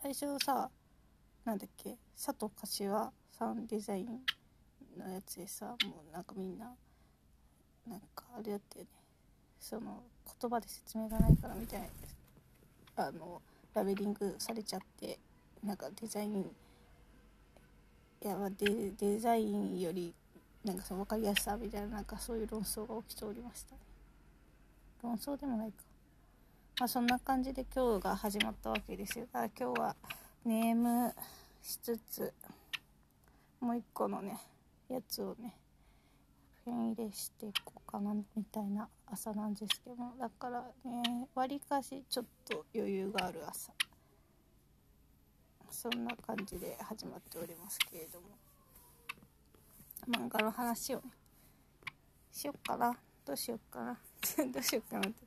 [0.00, 0.70] 最初さ
[1.44, 4.20] なんだっけ佐藤柏さんデザイン
[4.96, 6.72] のやつでさもうなんかみんな
[7.86, 8.90] なんかあれだったよね。
[9.60, 10.02] その
[10.40, 11.80] 言葉で説明がないからみたい
[12.96, 13.42] なあの
[13.74, 15.18] ラベリングされちゃって
[15.62, 16.50] なんかデザイン
[18.20, 20.14] やデデザインより
[20.64, 23.80] なんかその分かりやすさみたいななんかそういう論争が起きておりましたね。
[25.02, 25.74] 論争でもないか。
[26.80, 29.26] まあそんな感じで今日が始まったわけですよ。
[29.32, 29.96] だから今日は
[30.44, 31.14] ネーム
[31.62, 32.32] しつつ
[33.60, 34.38] もう一個のね
[34.88, 35.54] やつをね
[36.64, 43.72] ペン入れしていこうかなみたいな朝なんですけどだからねわりかしちょっと余裕がある朝。
[45.78, 48.26] そんな感じで始まっておりますけれども。
[50.08, 51.04] 漫画の話をね
[52.32, 52.96] しよっかな。
[53.24, 53.98] どうしよっかな。
[54.52, 55.24] どうしよっかなって、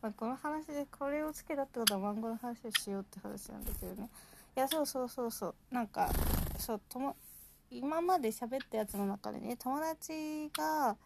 [0.00, 4.08] ま、この話でこれをつけたってことは漫画の話をしようって話なんだけどね。
[4.56, 5.54] いやそうそうそうそう。
[5.70, 6.10] なんか
[6.58, 7.14] そうとも
[7.70, 10.96] 今まで喋ったやつの中でね友達が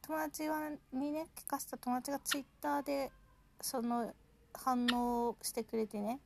[0.00, 3.12] 友達はにね聞かせた友達がツイッターで
[3.60, 4.14] その
[4.54, 6.20] 反応してくれてね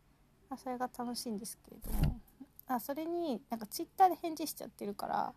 [0.52, 2.20] あそれが楽しいんですけれども。
[2.66, 5.34] あそれになんかツイッターで返事しちゃってるから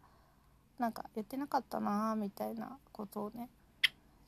[0.77, 3.49] なんか言ってなかったなーみたいなことをね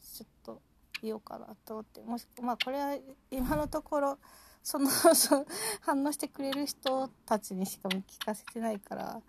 [0.01, 0.61] ちょっと
[1.01, 2.01] 言おうかなと思って。
[2.01, 2.97] もしまあこれは
[3.31, 4.17] 今のところ
[4.63, 4.89] その
[5.81, 9.21] 反応してくれる人たちにしかも聞かせてないから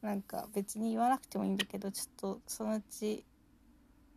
[0.00, 3.24] なんか別に言わなくてもいいんだけどちょっとそのうち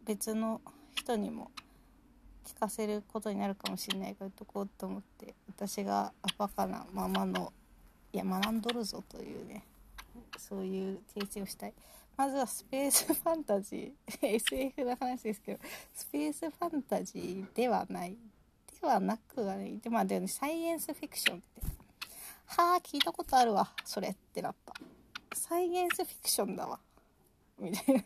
[0.06, 0.62] 別の
[0.96, 1.52] 人にも
[2.50, 7.54] 聞かせることになるかもしれないからとこうと思って私がアバカなままの
[8.12, 9.64] いや学んどるぞというね
[10.38, 11.74] そういう訂正をしたい。
[12.18, 14.28] まずはスペースファンタジー。
[14.28, 15.60] SF の話ですけど
[15.94, 18.18] スペースファンタジーではない。
[18.82, 21.62] ではなくはねでまあでも、ね、サイエンスフィクションって。
[22.48, 24.74] はあ聞いたことあるわそれってなった。
[25.34, 26.80] サイエンスフィクションだわ。
[27.60, 28.04] みたいな。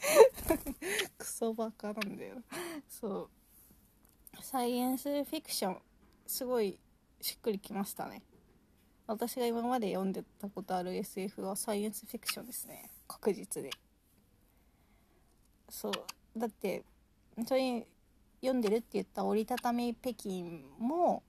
[1.18, 2.36] クソバカなんだよ。
[2.88, 3.28] そ
[4.38, 4.42] う。
[4.42, 5.82] サイエンスフィクション
[6.26, 6.78] すごい
[7.20, 8.22] しっくりきましたね。
[9.06, 12.90] 私が今まで読んでたことある SF はサイエンスフィクションですね。
[13.06, 13.70] 確実で。
[15.68, 15.92] そう。
[16.38, 16.84] だって
[17.46, 17.86] それ
[18.40, 21.22] 読んでるって言った折りたたみ北京も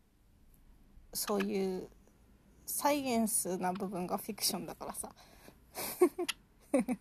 [1.13, 1.89] そういう
[2.65, 5.13] サイエンスな部分がフィクションだからさ。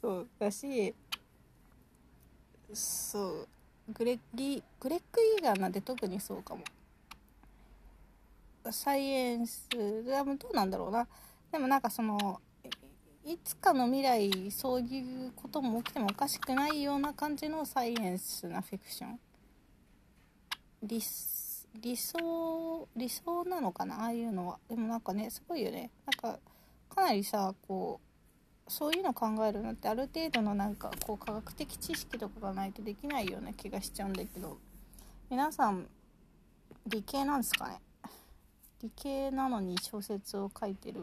[0.00, 0.94] そうだし
[2.72, 3.48] そう
[3.92, 6.64] グレッギグレッグ・イーガーなんて特にそうかも。
[8.72, 9.68] サイエンス
[10.04, 11.06] でもどうなんだろうな。
[11.52, 12.40] でもなんかその
[13.24, 19.20] いつかの未来そういうことも起きてもおかしくないような感じのサイエンスなフィクション。
[20.82, 21.00] 理
[21.80, 24.02] 理想理想なのかな？
[24.02, 24.58] ああいうのは。
[24.68, 25.90] でもなんかねすごいよね。
[26.04, 26.40] なんか
[26.88, 28.05] かなりさこう
[28.68, 34.58] そういうの考えるのってある程度のなんかこう科学的知識とかがないとできないような気がしちゃうんだけど
[35.30, 35.86] 皆さん
[36.86, 37.80] 理系なんですかね？
[38.82, 41.00] 理系なのに小説を書いてる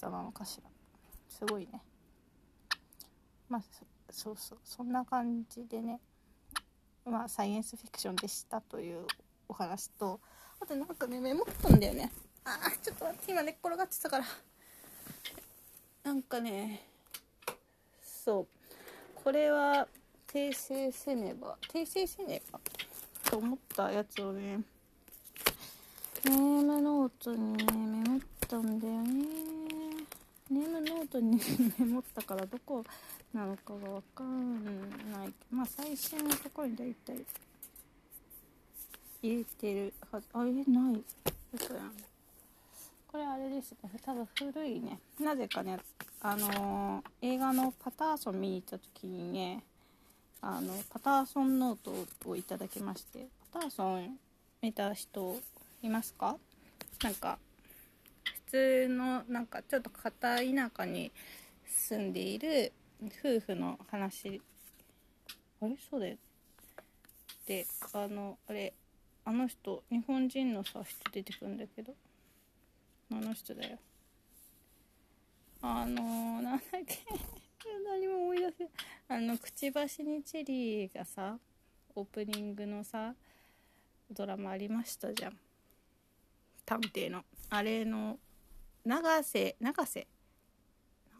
[0.00, 0.68] 方なのかしら？
[1.28, 1.80] すごいね。
[3.48, 3.62] まあ
[4.10, 6.00] そうそうそんな感じでね。
[7.04, 9.06] まあサイエンスフィクションでしたという
[9.48, 10.20] お話と
[10.60, 12.10] あとなんかねメモったんだよね。
[12.44, 14.24] あーちょっと待って今寝っ転がってたから。
[16.04, 16.86] なんかね
[18.02, 18.46] そう。
[19.14, 19.88] これは
[20.30, 22.60] 訂正せねば訂正せねば
[23.30, 24.60] と思ったやつをね
[26.26, 29.24] ネームノートにねメモったんだよね。
[30.50, 31.40] ネームノートに
[31.78, 32.84] メモったからどこ
[33.32, 35.32] なのかがわかんない。
[35.50, 37.24] まあ最新のところに大体
[39.22, 41.02] 入れてるはずあえない。
[41.54, 41.92] 嘘やん。
[43.14, 43.78] これあれですね。
[44.04, 44.98] 多分古いね。
[45.20, 45.78] なぜかね
[46.20, 49.62] あのー、映画のパターソン見に行った時にね
[50.40, 51.78] あのパターソンノー
[52.24, 54.18] トをいただきましてパターソン
[54.62, 55.36] 見た人
[55.80, 56.36] いますか？
[57.04, 57.38] なんか
[58.48, 60.44] 普通のなんかちょっと片田
[60.76, 61.12] 舎に
[61.68, 62.72] 住んでいる
[63.20, 64.42] 夫婦の話。
[65.62, 65.76] あれ？
[65.88, 66.16] そうだよ。
[67.46, 68.74] であのあれ
[69.24, 71.94] あの人日本人のさ人出てくるんだけど。
[73.10, 73.78] あの人だよ。
[75.62, 76.98] あのー、なんだっけ。
[77.84, 78.70] 何も思い出せ
[79.08, 81.38] あのくちばしにチェリーがさ
[81.94, 83.14] オープニングのさ
[84.10, 85.38] ドラマありましたじゃん。
[86.66, 87.24] 探偵の。
[87.50, 88.18] あれの
[88.84, 90.06] 永瀬永瀬？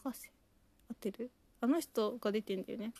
[0.04, 0.30] 永瀬？
[0.90, 1.30] 合ってる？
[1.60, 2.92] あの人が出てんだよね。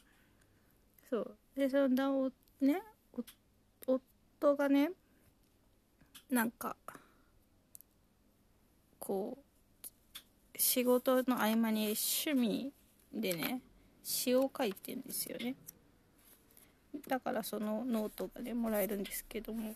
[1.11, 1.37] そう。
[1.55, 2.31] でそんなお
[2.61, 2.83] ね
[3.87, 4.91] 夫がね
[6.31, 6.77] なんか
[9.05, 12.73] こう仕事の合間に趣味
[13.13, 13.61] でね
[14.03, 15.55] 詩を書いてんですよね。
[17.09, 19.75] だからそのノートがねもらえるんですけども。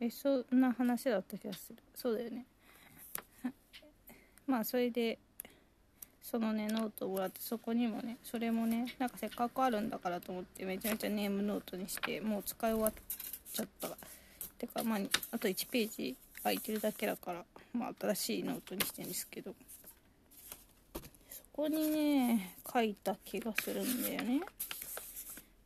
[0.00, 1.78] えそんな話だった気がする。
[1.94, 2.46] そうだよね。
[4.46, 5.18] まあそれで
[6.20, 12.92] そのねノートをもらってそこにもねそれもねなんかせっかくあるんだからと思ってめちゃめちゃネームノートにしてもう使い終わっ
[13.52, 13.96] ちゃった。
[14.58, 14.98] てかまあ
[15.30, 19.54] あと1ページ空いてるだけだからまあ新しいノートにしてるんですけど。
[21.30, 24.40] そこにね書いた気がするんだよね。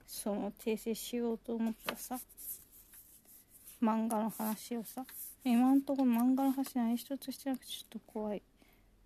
[0.07, 2.19] その訂正しようと思ったさ。
[3.83, 5.05] 漫画の話をさ。
[5.45, 8.43] 今んとこ漫画の話何一つしてなくてちょっと怖い。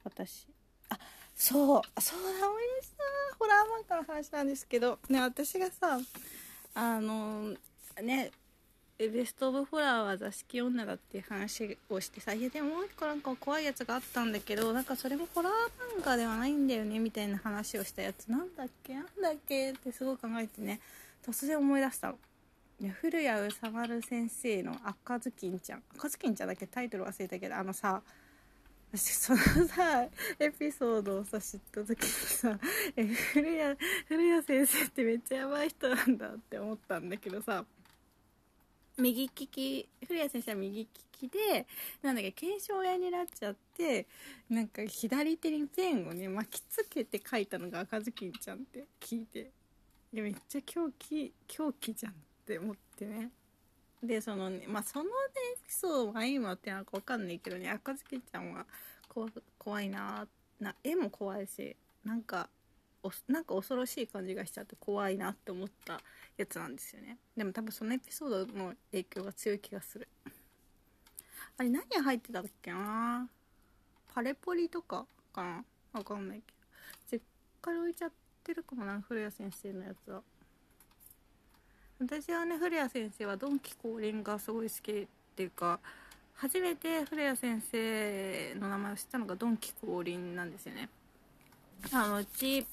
[0.04, 0.46] 私。
[0.88, 0.98] あ
[1.34, 2.00] そう。
[2.00, 3.36] そうだ思い出した。
[3.38, 4.98] ホラー漫画の話なんですけど。
[5.08, 5.98] ね私がさ
[6.74, 7.54] あの
[8.00, 8.30] ね
[9.08, 15.52] ベスト・オブ・ホラーは座敷女だっていう話をしてさいやでももう一個なんか怖いやつがあったんだけどなんかそれもホラー
[16.00, 18.94] 漫画ではないんだよねみたいな話をしたやつなんだっけ？
[18.94, 19.72] なんだっけ？
[19.72, 20.80] ってすごい考えてね。
[21.26, 22.18] 突然思い出したの。
[23.00, 25.82] 古谷宇佐丸先生の赤ずきんちゃん。
[25.96, 26.66] 赤ずきんちゃんだけ？
[26.66, 28.02] タイトル忘れたけどあのさ
[28.92, 30.02] 私そのさ
[30.38, 32.58] エピソードをさ知った時にさ
[32.96, 33.76] え古谷
[34.08, 37.64] 古谷先生ってめっちゃやばい人なんだって思ったんだけどさ。
[39.00, 41.66] 右利き古谷先生は右利きで
[42.02, 44.06] なんだっけ腱鞘炎になっちゃって
[44.48, 49.50] なんか左手にペンをね巻きつけて書いたのが赤ずきんちゃんって聞いて
[50.12, 52.14] いやめっちゃ狂気狂気じゃんっ
[52.46, 53.30] て思ってね。
[54.02, 55.08] でそのねまあそのエ
[55.66, 58.64] ピソードが今ってなんかわかんないけどね赤ずきんちゃんは
[59.58, 60.26] 怖いな
[60.58, 62.48] な絵も怖いしなんか
[63.28, 66.00] なんか恐ろしい感じがしちゃって怖いなって思った
[66.36, 67.18] やつなんですよね。
[67.36, 70.08] でも多分そのエピソードの影響が強い気がする。
[71.56, 73.28] あれ何入ってたっけな？
[74.14, 75.64] パレポリとかかな？
[75.92, 77.18] わかんないけど。
[77.18, 77.22] 実
[77.62, 78.12] 家に置いちゃっ
[78.44, 80.22] てるかもな古谷先生のやつは。
[81.98, 85.80] 私はね古谷先生はドンキ降臨がすごい好きっていうか
[86.34, 90.88] 初めて古谷先生の名前を知ったのがドンキ降臨なんですよね。
[91.92, 92.66] あのうち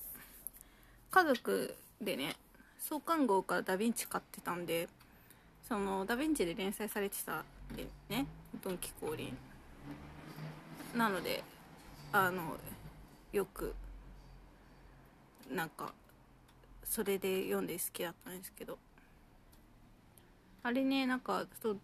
[1.11, 2.35] 家族でね
[2.79, 4.87] 創刊号からダヴィンチ買ってたんで
[5.67, 7.43] そのダ・ヴィンチで連載されてたん
[7.75, 8.25] でね
[8.63, 9.35] ドンキ降臨
[10.95, 11.43] なので
[12.11, 12.57] あの
[13.33, 13.73] よく
[15.53, 15.93] なんか
[16.83, 18.77] それで読んで好きだったんですけど。
[20.67, 21.79] あれねなんかそう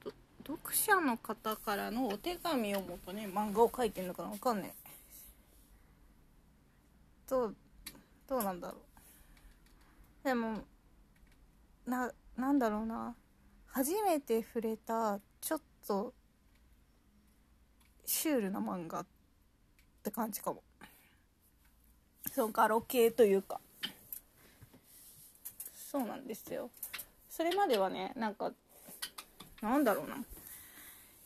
[0.46, 4.74] 読者の方からのお手紙をもとね漫画を描いてるのかなわかんない。
[7.30, 7.56] どう
[8.28, 8.93] どうなんだろう。
[10.24, 10.64] でも
[11.86, 13.16] ななんだろうな。
[13.68, 16.14] 初めて触れたちょっと
[18.06, 19.06] シュールな漫画っ
[20.04, 20.62] て感じかも。
[22.32, 23.60] そうガロ系というか。
[25.92, 26.70] そうなんですよ。
[27.30, 28.52] それまではねなんか
[29.62, 30.18] なんだろうな。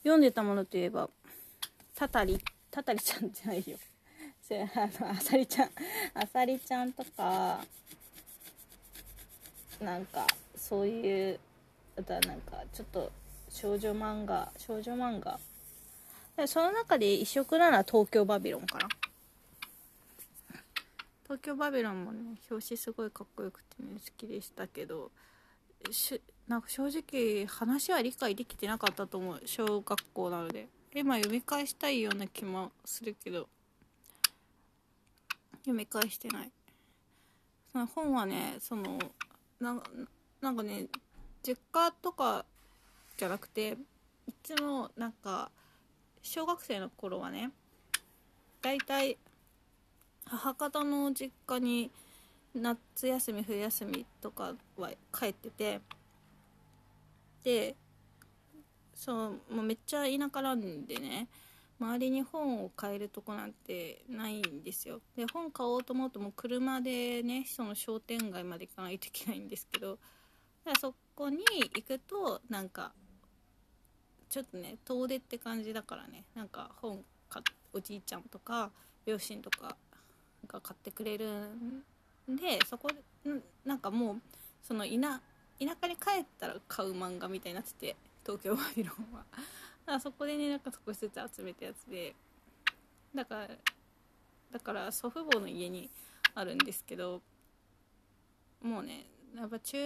[0.04, 1.10] 読んでたものといえば
[1.96, 2.40] たたり
[2.72, 3.78] たたりちゃんじゃないよ。
[4.50, 5.70] あのあさりちゃん。
[6.14, 7.60] あさりちゃんとか
[9.82, 10.26] なんか
[10.56, 11.40] そういう
[11.98, 13.12] あとはなんかちょっと
[13.50, 15.40] 少女漫画少女漫画。
[16.48, 18.88] その中で異色なのは東京バビロンかな。
[21.24, 25.12] 東京バビロンもね表紙すごいかっこよくてね好きでしたけど
[25.92, 29.42] しなんか正直話は理解できてなかったと思う。
[29.46, 30.68] 小学校なので。
[30.96, 33.48] 今読み返したいような気もするけど。
[35.60, 36.52] 読み返してない。
[37.72, 38.98] その本はねその
[39.60, 39.72] な
[40.52, 40.88] んかね
[41.44, 42.46] 実家とか
[43.18, 43.78] じゃなくて
[44.28, 45.50] いつもなんか
[46.22, 47.52] 小学生の頃はね
[48.62, 49.18] 大体
[50.26, 51.90] 母方の実家に
[52.54, 55.82] 夏休み冬休みとかは帰ってて
[57.44, 57.76] で
[58.94, 61.28] そうもうめっちゃ田舎なんでね
[61.80, 65.00] 周りに本を買えるとこなんてないんですよ。
[65.16, 70.00] で本買おうと思うともう車でねその商店街まで行かないといけないんですけどだか
[70.72, 72.94] らそこに行くとなんか
[74.30, 78.72] ちょっとね遠出って感じだからねなんか本かおじいちゃんとか
[79.06, 79.78] 両親とか
[80.48, 81.28] が買ってくれる
[82.30, 82.90] んでそこ
[83.66, 84.22] なんかもう
[84.64, 85.22] その田
[85.60, 89.24] 田舎に帰ったら買う漫画みたいになってて東京バビロンは。
[89.94, 92.14] だそこでねなんか少しずつ集めたやつで。
[93.16, 93.48] だから
[94.52, 95.90] だから祖父母の家に
[96.36, 97.22] あるんですけど
[98.62, 99.78] もうねやっぱ中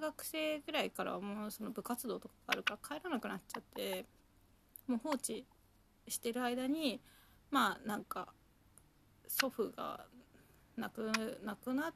[0.00, 4.06] 学生ぐらいからもうその部活動とかあるから帰らなくなっちゃって
[4.86, 5.44] もう放置
[6.08, 7.00] してる間に
[7.50, 8.28] まあなんか
[9.26, 10.06] 祖父が
[10.76, 11.12] 亡く
[11.44, 11.92] 亡くなっ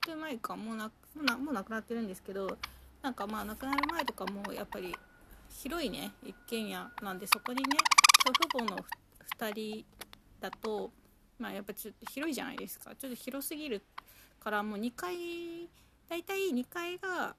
[0.00, 0.90] て前かもうな
[1.38, 2.56] もう亡くなってるんですけど
[3.02, 4.94] なんかまあ亡くなる前とかもやっぱり
[5.62, 6.90] 広いね一軒家。
[7.02, 7.76] なんでそこにね
[8.26, 8.84] 祖父母の
[9.38, 9.84] 2人
[10.40, 10.90] だと
[11.38, 12.94] まあやっぱちょっと広いじゃないですか。
[12.94, 13.82] ちょっと広すぎる
[14.40, 15.68] からもう2階
[16.08, 17.34] 大体2階が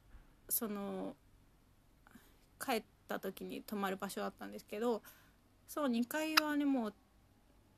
[0.50, 1.16] その
[2.60, 5.02] 帰った時に泊まる場所だったんですけど
[5.68, 6.94] その2階はねもう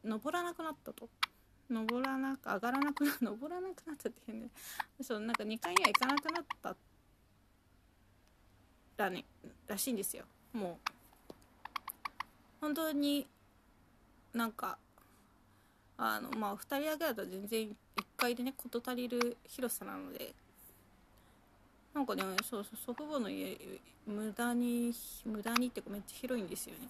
[0.04, 1.10] 登らなくなったと。
[1.70, 4.50] 登らなく上がらなくな 登らなくなったって変で
[5.02, 6.76] そうなんか2階には行かなくなった
[9.06, 9.26] らね
[9.68, 10.26] らしいんですよ。
[10.54, 10.92] もう。
[12.60, 13.28] 本当に
[14.34, 14.78] なんか
[15.98, 17.76] あのまあ2人だけだと全然1
[18.16, 20.34] 階でね事足りる広さなので。
[21.94, 23.58] なんかねそうそう祖父母の家
[24.06, 24.94] 無駄に
[25.26, 26.88] 無駄にってめっちゃ広いんですよね。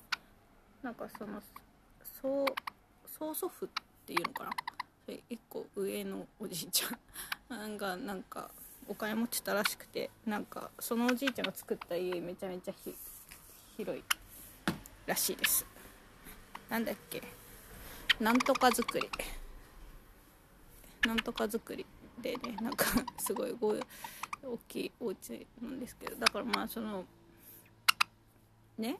[0.83, 1.41] なんかその
[2.21, 2.45] 曽
[3.17, 3.69] 曽祖父っ
[4.05, 4.49] ていうのかな。
[5.05, 7.77] それ1個上のおじいちゃん。
[7.77, 8.51] が なんか
[8.89, 12.73] お金持ってたらしくてなんかそのおじいちゃんが作った家めちゃめちゃ
[13.75, 14.03] 広い
[15.05, 15.65] らしいです。
[16.69, 17.21] なんだっけ？
[18.19, 19.09] なんとか作り。
[21.05, 21.85] なんとか作り
[22.21, 22.85] でねなんか
[23.19, 27.05] すごい大きいお家なんですけどだからまあその
[28.77, 28.97] ね？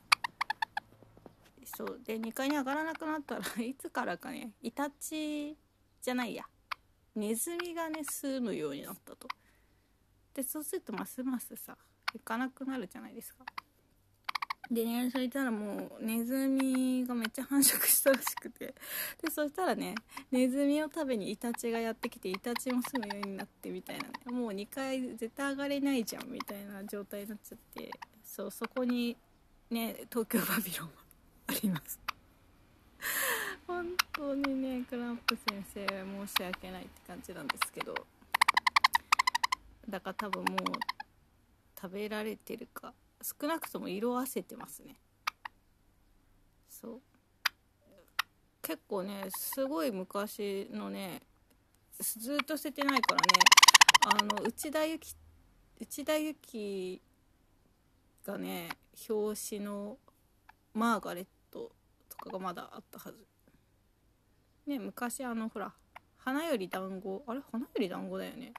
[1.66, 2.00] そう。
[2.06, 5.58] で2階に上がらなくなったら いつからかねイタチ
[6.02, 6.46] じゃないや。
[7.16, 9.28] ネズミがね住むようになったと。
[10.38, 11.76] でそうするとますますさ
[12.14, 13.44] 行かなくなるじゃないですか。
[14.70, 18.76] でねそしたらもうネズミがめっちゃ繁殖したらしくて。
[19.20, 19.96] でそしたらね
[20.32, 24.04] ネズミを食べにイタチがやってきてイタチも住むようになってみたいな。
[24.04, 27.90] ねもう2回絶対上がれないじゃんみたいな状態になっちゃって。
[28.24, 29.18] そうそこに
[29.72, 30.94] ね東京バビロンは
[31.48, 32.00] あります。
[33.66, 37.96] 本当にねクランプ先生申し訳ないって感じなんですけど。
[39.90, 40.58] だから多分もう
[41.80, 44.96] 食べられてるか少なくとも色あせてますね。
[46.70, 47.02] そう。
[48.62, 51.22] 結構ねすごい昔のね
[52.00, 53.24] ずっと捨ててないからね
[54.20, 55.16] あの内田有紀
[55.80, 57.02] 内田有紀
[58.26, 58.70] かね
[59.10, 59.98] 表紙の
[60.74, 61.72] マーガレット
[62.10, 63.26] とかがまだあったはず。
[64.66, 65.74] ね昔あのほら
[66.18, 68.54] 花より団子あれ花より団子だよね。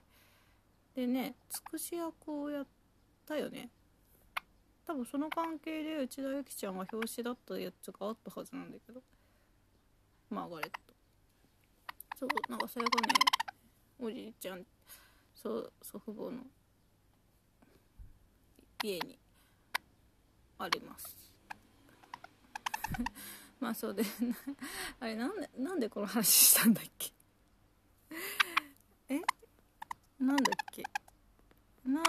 [0.98, 2.12] でねつくし役
[2.42, 2.66] をやっ
[3.24, 3.70] たよね。
[4.84, 9.00] 多分その関係で内田有紀ちゃんが表紙だったやつがあったはずなんだけど。
[10.28, 10.80] マーガレット。
[12.18, 13.14] そうなんかそれがね
[14.00, 14.66] おじいちゃん
[15.36, 16.42] そう祖父母の
[18.82, 19.16] 家に
[20.58, 21.16] あります。
[23.60, 24.02] まあそうで
[24.98, 27.12] あれなんでなんでこの話したんだっけ？
[29.14, 29.20] え？
[30.20, 30.82] なんだっけ？
[31.86, 32.02] な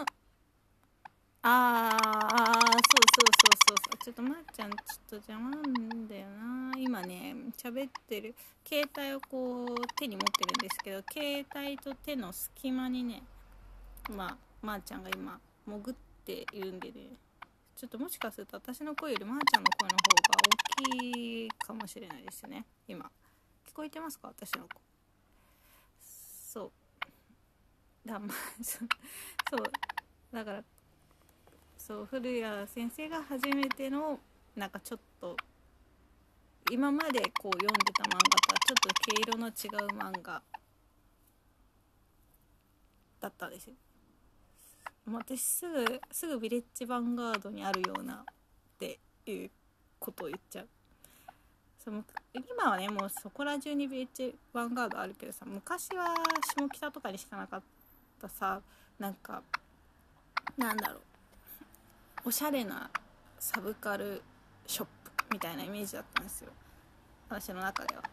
[1.42, 3.98] あーあそうそうそうそうそう。
[4.04, 4.78] ちょっとまー、ちゃんちょっ
[5.10, 6.74] と邪魔なんだよな。
[6.78, 8.36] 今ね喋ってる
[8.68, 9.68] 携帯をこう
[9.98, 13.24] 手に持ってるんですけど携帯と手の隙間にね
[14.16, 15.96] まあまー、ちゃんが今潜っ
[16.26, 16.94] ているんでね。
[17.76, 20.00] ちょっともしかすると私の声よりまー、ちゃんの声の方
[20.34, 22.66] が大きいかもしれないですね。
[22.88, 23.10] 今。
[23.70, 24.28] 聞こえてますか？
[24.30, 24.70] 私の声。
[26.02, 26.72] そう。
[28.10, 28.88] だま そう
[30.32, 30.64] だから
[31.78, 34.20] そう古谷先生が初めての
[34.56, 35.38] なんかちょっと
[36.72, 40.42] 今までこう読んでた漫画とはちょっと毛色の違う漫画
[43.20, 43.74] だったんですよ。
[45.12, 48.26] 私すぐすぐヴィレッジヴァンガードにあるようなっ
[48.78, 49.52] ていう
[49.98, 50.68] ことを言っちゃう。
[51.84, 52.04] その
[52.34, 54.24] 今はねもうそこら中にヴィレッジ
[54.54, 56.14] ヴァンガードあるけどさ昔は
[56.56, 57.62] 下北とかにしかなかっ
[58.22, 58.62] たさ
[59.00, 59.42] なんか
[60.58, 61.00] なんだろう。
[62.26, 62.90] おしゃれな
[63.40, 64.22] サブカル
[64.68, 66.52] ショップみたいなイメージだったんですよ。
[67.30, 68.04] 私の中では。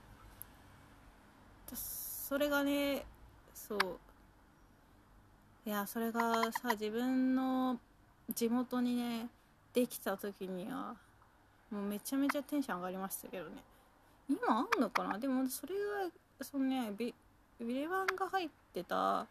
[1.75, 3.05] それがね
[3.53, 3.99] そう。
[5.65, 7.79] いやそれがさ自分の
[8.33, 9.29] 地元にね
[9.73, 10.95] できた時には
[11.71, 13.63] もうめちゃめちゃテンション上がりましたけどね。
[14.29, 15.19] 今あんのかな？
[15.19, 17.13] でもそれがそのねビ
[17.61, 19.27] ビレバンが入ってた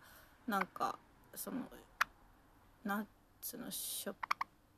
[0.48, 0.98] なんか
[1.34, 1.58] その
[2.84, 3.06] ナッ
[3.42, 4.16] ツのショッ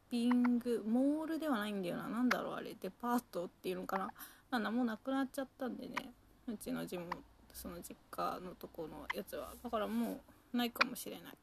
[0.09, 2.07] ピングモールではないんだよな。
[2.07, 2.75] 何だろうあれ。
[2.81, 4.09] デパートっていうのかな。
[4.49, 5.95] なんだもうなくなっちゃったんでね。
[6.47, 7.17] うちの地元
[7.53, 9.53] その実家のとこのやつは。
[9.61, 10.21] だからも
[10.53, 11.37] うないかもしれない。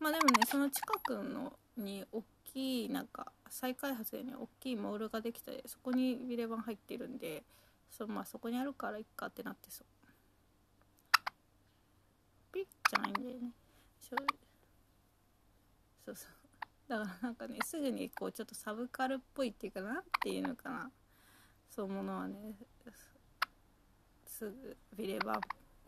[0.00, 4.32] まあでもねその近くのに大きいなんか再開発でね。
[4.34, 7.42] 大きいモールができてそこにビレバン入ってるんで
[7.90, 9.95] そ,、まあ、そこにあるからいっかってなってそう
[12.90, 13.50] じゃないんだよね。
[14.00, 14.14] そ
[16.12, 16.30] うそう。
[16.88, 20.90] だからなんかねすぐにこうちょっとサブカルっぽいっていうかなんていうのかな。
[21.68, 22.36] そういうものはね
[24.24, 25.40] すぐビレバ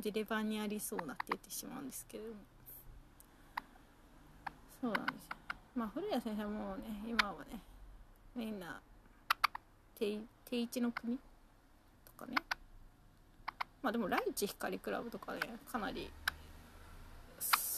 [0.02, 2.30] ビレバにありそうなって言ってしまうんですけれど。
[2.30, 2.36] も
[4.80, 5.36] そうなんですよ。
[5.76, 7.60] まあ古谷先生もね今はね
[8.34, 8.80] みんな
[9.98, 11.16] 定定一の国？
[12.04, 12.34] とかね。
[13.82, 16.10] まあでもライチ光クラブとかねかなり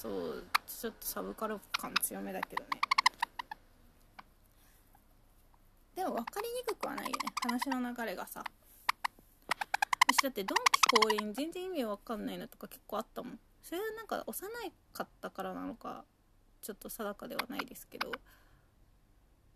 [0.01, 2.71] そうちょっとサブカル感強めだけどね。
[5.95, 7.17] でも分かりにくくはないよね。
[7.43, 8.43] 話の流れがさ。
[10.09, 13.39] 私だってドンキ降臨全然意味わかんないのとか結構あったもん。
[13.63, 14.51] それはなんか幼
[14.95, 16.05] かったからなのか
[16.63, 18.11] ちょっと定かではないですけど。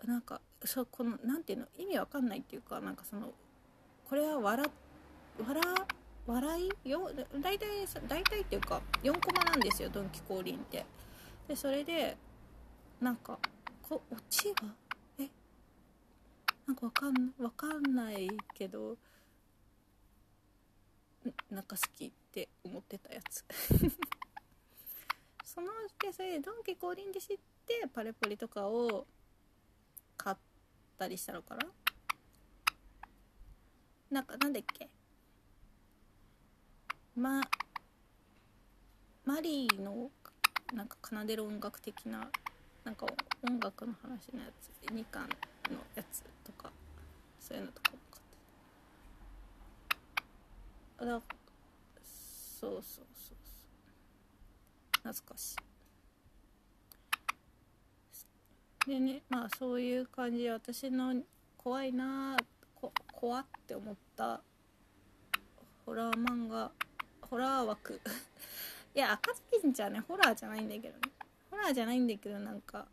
[0.05, 1.67] なんかそうこの何ていうの？
[1.79, 3.33] 意味わかんないっていうかなんかその
[4.07, 4.71] これは笑
[5.39, 5.63] 笑
[6.27, 7.11] 笑いよ
[7.41, 7.69] 大体
[8.09, 10.87] 大体っていうか4コマなんですよドンキ降臨って。
[11.47, 12.17] でそれで
[13.01, 13.39] なんか
[13.83, 14.75] こオチは？
[15.19, 15.29] え？
[16.67, 18.97] なんかわかんわかんないけど
[21.51, 23.45] なんか好きって思ってたやつ。
[25.45, 25.69] その
[26.01, 29.07] でそれでドンキ降臨で知ってパレポリとかを
[30.17, 30.37] 買っ
[30.99, 31.67] たりしたのかな？
[34.11, 34.89] なんかなんだっけ？
[37.17, 37.41] ま
[39.25, 40.11] マリーの
[40.75, 42.29] なんか奏でる音楽的な
[42.85, 43.07] なんか
[43.49, 45.23] 音楽の話のやつ2巻
[45.71, 46.71] のやつとか
[47.41, 48.21] そういうのとかも買
[51.09, 51.19] っ
[51.99, 52.05] て
[52.61, 53.37] そうそうそうそう。
[55.13, 55.57] 懐かしい。
[58.91, 61.15] でねまあそういう感じで私の
[61.57, 62.37] 怖いな
[62.75, 64.43] こ怖って思った
[65.87, 66.71] ホラー漫画
[67.35, 68.01] ホラー枠。
[68.95, 71.01] いや赤ずきんちゃんねホラーじゃないんだけどね。
[71.51, 72.87] ホラーじゃないんだけどなんか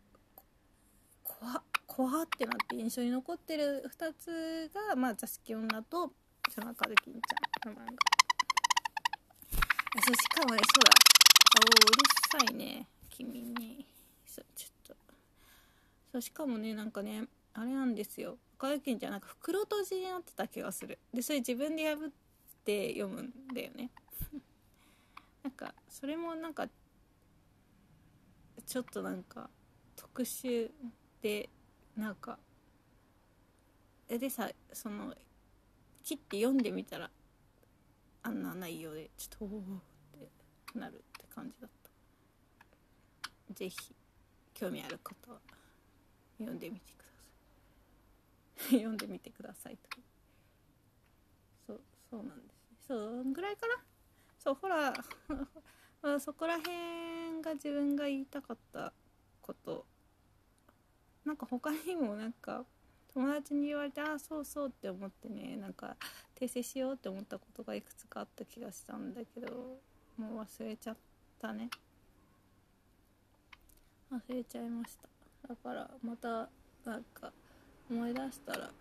[1.23, 6.11] 怖怖ってなって印象に残ってる2つがまあ座敷女と
[6.49, 7.91] その赤ずきんちゃんの漫画。
[10.03, 10.91] そうしかもねそうだ
[11.59, 13.85] おうるさいね君に。
[14.26, 14.95] そうちょっと。
[16.13, 18.39] そうしかもねなんかねあれなんですよ。
[18.57, 20.97] 岡田健じゃなんか袋閉じになってた気がする。
[21.13, 22.09] でそれ自分で破っ
[22.65, 23.91] て読むんだよね。
[25.43, 26.68] なんかそれもなんか
[28.65, 29.49] ちょっとなんか
[29.95, 30.69] 特殊
[31.22, 31.49] で
[31.95, 32.38] なんか
[34.07, 35.13] でさその
[36.03, 37.09] 切って読んでみたら
[38.23, 39.61] あんな内容でちょっとおおっ
[40.73, 43.53] てなるって感じだった。
[43.53, 43.77] ぜひ
[44.53, 45.39] 興味ある方は
[46.38, 47.05] 読んでみてくだ
[48.57, 48.80] さい。
[48.80, 49.99] 読んでみてくださいと
[51.68, 52.77] そうそうなんですね。
[52.88, 53.84] そうぐらいかな。
[54.43, 54.91] そうほら
[56.19, 58.91] そこら辺が自分が言いたかった
[59.39, 59.85] こと。
[61.23, 62.65] なんか他にもなんか
[63.13, 65.95] 友達に言われてああそうそうって思ってねなんか
[66.34, 69.80] 訂正しようって思ったことがいくつかあった気がしたんだけど
[70.18, 70.97] もう忘れちゃっ
[71.39, 71.69] たね。
[74.11, 75.47] 忘れちゃいました。
[75.49, 76.49] だからまた
[76.84, 77.31] なんか
[77.91, 78.72] 思い出したら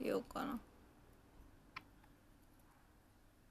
[0.00, 0.58] 言おうかな。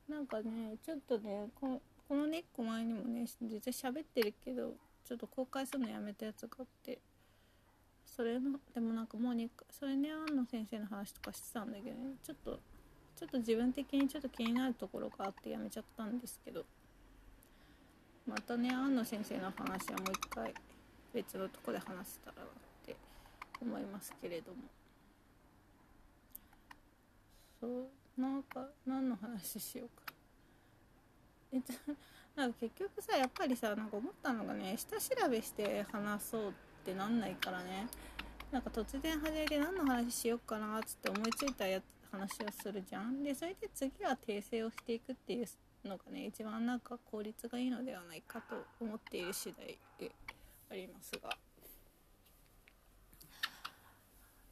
[0.10, 4.74] なんかねちょっとねここのね1個前にもね実際喋ってるけど
[5.06, 6.98] ちょっと公開するのやめたやつがあって
[8.06, 12.60] それのでもなんかもうねそれね安野先生の話とかしてたんだけどねちょっと
[13.16, 16.66] ちょっと自分的にちょっと気になるところがあってやめちゃったんですけど
[18.26, 20.54] またね安野先生の話はもう一回
[21.14, 22.46] 別のとこで話せたらなっ
[22.86, 22.96] て
[23.62, 24.58] 思いますけれども。
[27.60, 27.99] そう。
[28.20, 30.14] なんか何の話しようか。
[31.54, 31.62] え
[32.36, 37.88] なんか結局さやっぱりさなんか思ったのがね下調べして話そうってなんないからね。
[38.52, 43.24] なんか突然始めて何の話しようかなっつって思いついたやつ話をするじゃん。
[43.24, 45.48] でそれで次は訂正をしていくっていう
[45.88, 50.12] のがね一番なんか効率がいいのではないかと思っている次第で
[50.70, 51.38] ありますが。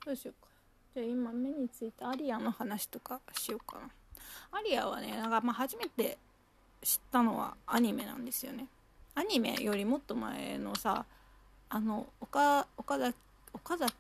[0.05, 0.46] どうしようか。
[0.97, 3.87] じゃあ今目についたアリアの話とかしようかな。
[4.57, 6.17] アリアはねなんかまあ初めて
[6.81, 8.65] 知ったのはアニメなんですよね。
[9.13, 11.05] アニメよりもっと前のさ
[11.69, 13.15] あの岡岡崎
[13.53, 13.93] 岡崎？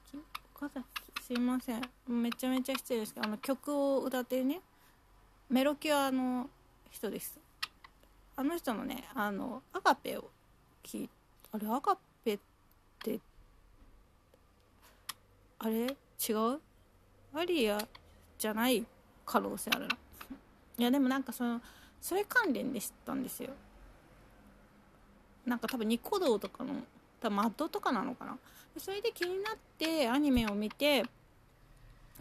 [0.55, 0.85] 岡崎？
[1.21, 1.81] すいません。
[2.07, 4.59] めちゃめちゃ失礼ですけどあの曲を歌ってるね
[5.51, 6.49] メロキュアの
[6.89, 7.37] 人です。
[8.35, 10.31] あの人のねあのアガペを
[10.83, 11.09] 聞い
[11.51, 11.95] あれアガ
[12.25, 12.39] ペっ
[13.03, 13.19] て
[15.59, 15.95] あれ？
[16.27, 16.59] 違う？
[17.33, 17.77] アリア
[18.37, 18.85] じゃない
[19.25, 19.97] 可能性あるな
[20.77, 21.61] いやでもなんかその
[22.01, 23.49] それ関連で知ったんですよ。
[25.45, 26.73] なんか多分ニコ動とかの
[27.19, 28.37] 多分マッドとかなのかな。
[28.77, 31.03] それで気になってアニメを見て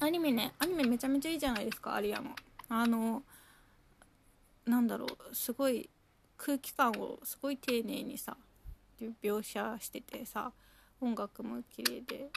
[0.00, 2.30] アニメねアニメめちゃめちゃいいじゃないですかアリアの。
[2.68, 3.22] あの
[4.64, 5.88] なんだろうすごい
[6.36, 8.36] 空気感をすごい丁寧にさ
[9.22, 10.52] 描写しててさ
[11.00, 12.30] 音楽も綺麗で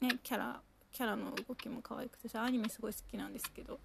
[0.00, 0.60] ねキャラ
[0.96, 3.78] キャラの動きも可愛くてさアニメすごい好きなんですけど。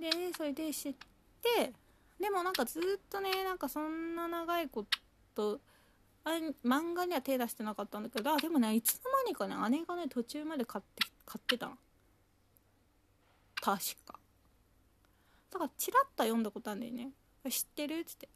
[0.00, 0.94] でそれで知っ
[1.42, 1.72] て
[2.20, 4.86] でもなんかずっとねなんかそんな長いこ
[5.34, 5.58] と
[6.22, 6.30] あ
[6.64, 11.72] 漫画には手出してなかったんだけどあでもねいつの間にかね姉がね途中まで買って買ってたの。
[13.60, 14.18] 確か。
[15.50, 17.10] だからチラッと読んだことあるんだよね。
[17.50, 17.98] 知ってる？
[17.98, 18.28] っつって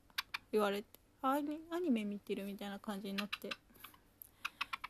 [0.50, 0.88] 言われて。
[1.22, 3.50] アニアニメ見てるみたいな感じになって。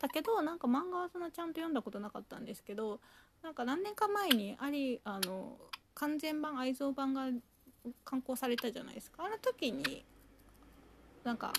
[0.05, 3.01] だけどなんか漫画はそんなちゃんと読んだことなかったんですけど
[3.43, 5.57] なんか何年か前にありあの
[5.95, 7.29] 完全版愛蔵版が
[8.05, 9.25] 刊行されたじゃないですか。
[9.25, 10.05] あの時に
[11.23, 11.55] なんか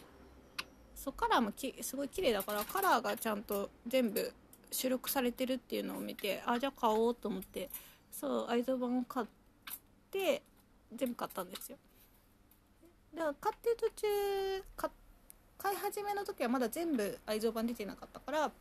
[0.93, 4.31] そうカラーもきすごい綺麗だからカラーがちゃんと全部
[4.71, 7.71] 収録されてるっていうのを見てあじゃあ買おうと思って
[8.11, 9.27] そう愛蔵版を買っ
[10.11, 10.43] て
[10.95, 11.79] 全部買ったんですよ。
[13.15, 14.07] 買ってる途中
[14.77, 14.89] 買
[15.57, 18.51] 買い始めの時はまだ全部愛蔵版出てなかったから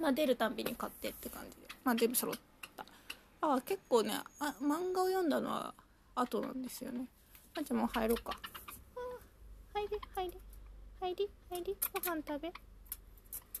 [0.00, 1.68] まあ出るたんびに買ってって感じで。
[1.84, 2.36] まあ全部揃っ
[2.76, 2.84] た。
[3.40, 5.74] あ結構ねあ漫画を読んだのは
[6.14, 7.06] 後なんですよね。
[7.56, 8.38] あじゃあもう入ろうか。
[9.74, 10.40] 入り入り
[11.00, 11.76] 入り入り。
[11.92, 12.52] ご飯食べ。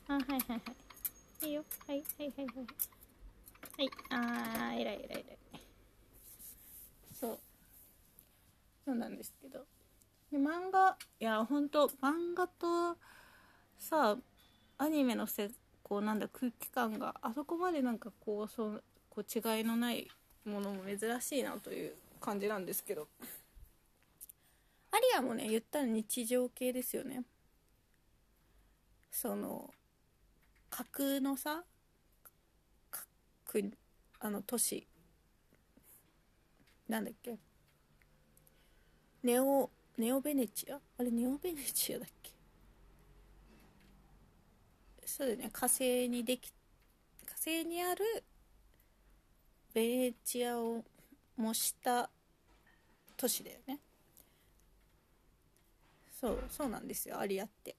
[0.08, 0.56] あはいはいは
[1.42, 1.46] い。
[1.46, 1.64] いいよ。
[1.86, 2.56] はいはいはいはい。
[3.78, 5.38] はいあー偉い偉い偉い。
[7.12, 7.38] そう。
[8.84, 9.64] そうなんですけど。
[10.32, 12.96] で漫画いやほんと漫画と
[13.78, 14.16] さ
[14.78, 15.50] アニメのせ
[15.82, 20.08] こうなんだ空気感があそこまでなんかこうそうこう違いのない
[20.46, 23.08] ものも珍しいなという感じなんですけど。
[24.94, 27.24] アリアもね言ったら日常系ですよね。
[29.10, 29.70] その
[30.70, 31.64] 架空のさ
[33.46, 33.70] く
[34.20, 34.86] あの都市。
[36.88, 37.38] なんだっけ。
[39.22, 40.80] ネオネオベネチア？
[40.98, 42.30] あれネオベネチアだっけ？
[45.04, 45.50] そうだよね。
[45.52, 46.50] 火星にでき
[47.26, 48.24] 火星にある
[49.74, 50.84] ベネチアを
[51.36, 52.08] 模した
[53.16, 53.78] 都市だよね。
[56.20, 57.18] そうそうなんですよ。
[57.18, 57.76] アリアって。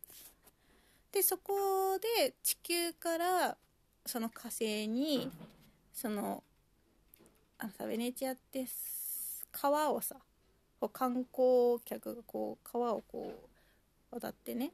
[1.12, 3.58] でそこで地球から
[4.06, 5.32] その火星に
[5.94, 6.44] その
[7.58, 8.66] あのさベネチアって
[9.52, 10.16] 川をさ
[10.90, 13.34] 観光客がこう川をこ
[14.12, 14.72] う渡ってね。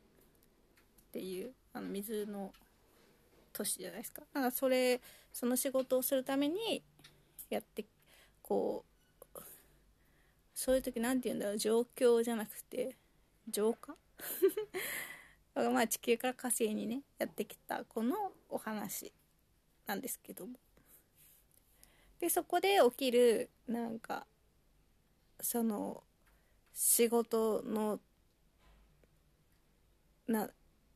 [1.09, 2.53] っていうあの水の
[3.51, 4.21] 都市じゃないですか。
[4.21, 5.01] だからそれ
[5.33, 6.83] その仕事をするために
[7.49, 7.85] やって
[8.41, 8.89] こう
[10.53, 12.95] そういう時何て言うんだろう状況じゃなくて
[13.47, 13.95] 浄化？
[15.55, 19.11] まあ地球から火星にねやってきたこのお話
[19.87, 20.59] なんですけども。
[22.19, 24.27] でそこで起きるなんか
[25.41, 26.03] その
[26.73, 27.99] 仕事の
[30.27, 30.49] な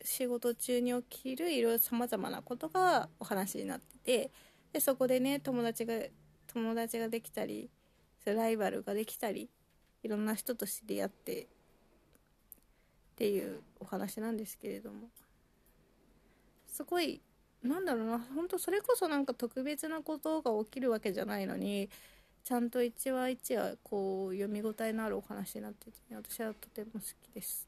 [0.04, 4.32] 仕事中に起きるいろいろさまざまなことがお話になってて
[4.74, 5.94] でそこでね友達が
[6.48, 7.70] 友達ができたり
[8.26, 9.50] ライバルができたり
[10.04, 11.46] いろんな人と知り合ってっ
[13.16, 15.10] ていうお話なんですけれども。
[16.74, 17.22] すごい
[17.62, 21.90] なんだろうな本当それこそなんか特別なことが起きるわけじゃないのに
[22.44, 27.68] ちゃんと一話一話こう読み応えのあるお話になってて、私はとても好きです。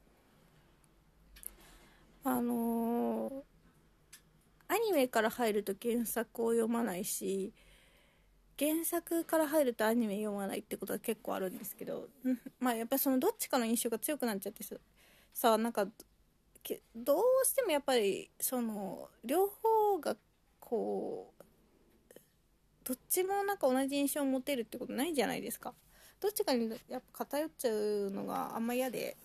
[2.24, 3.32] あのー、
[4.68, 7.52] アニメから入ると原作を読まないし
[8.58, 12.08] 原作から入るとアニメ読まないってことは結構あるんですけど、
[12.58, 14.64] まあやっぱそのどっちかの印象が強くなっちゃって
[15.32, 15.86] さあなんか
[16.96, 20.16] どうしてもやっぱりその両方が
[20.58, 21.35] こう
[22.86, 25.74] どっちもなんか同じ印象を持てるってことないじゃないですか。
[26.20, 29.16] どっちかにやっぱ偏っちゃうのがあんま嫌で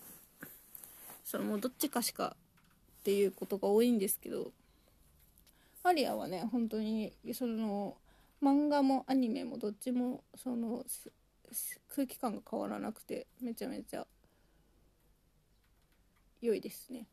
[1.24, 2.36] そのもうどっちかしか
[3.02, 4.52] っていうことが多いんですけど
[5.84, 7.96] アリアはね本当にその
[8.44, 10.84] 漫画もアニメもどっちもその
[11.96, 14.06] 空気感が変わらなくてめちゃめちゃ
[16.42, 17.06] 良いですね。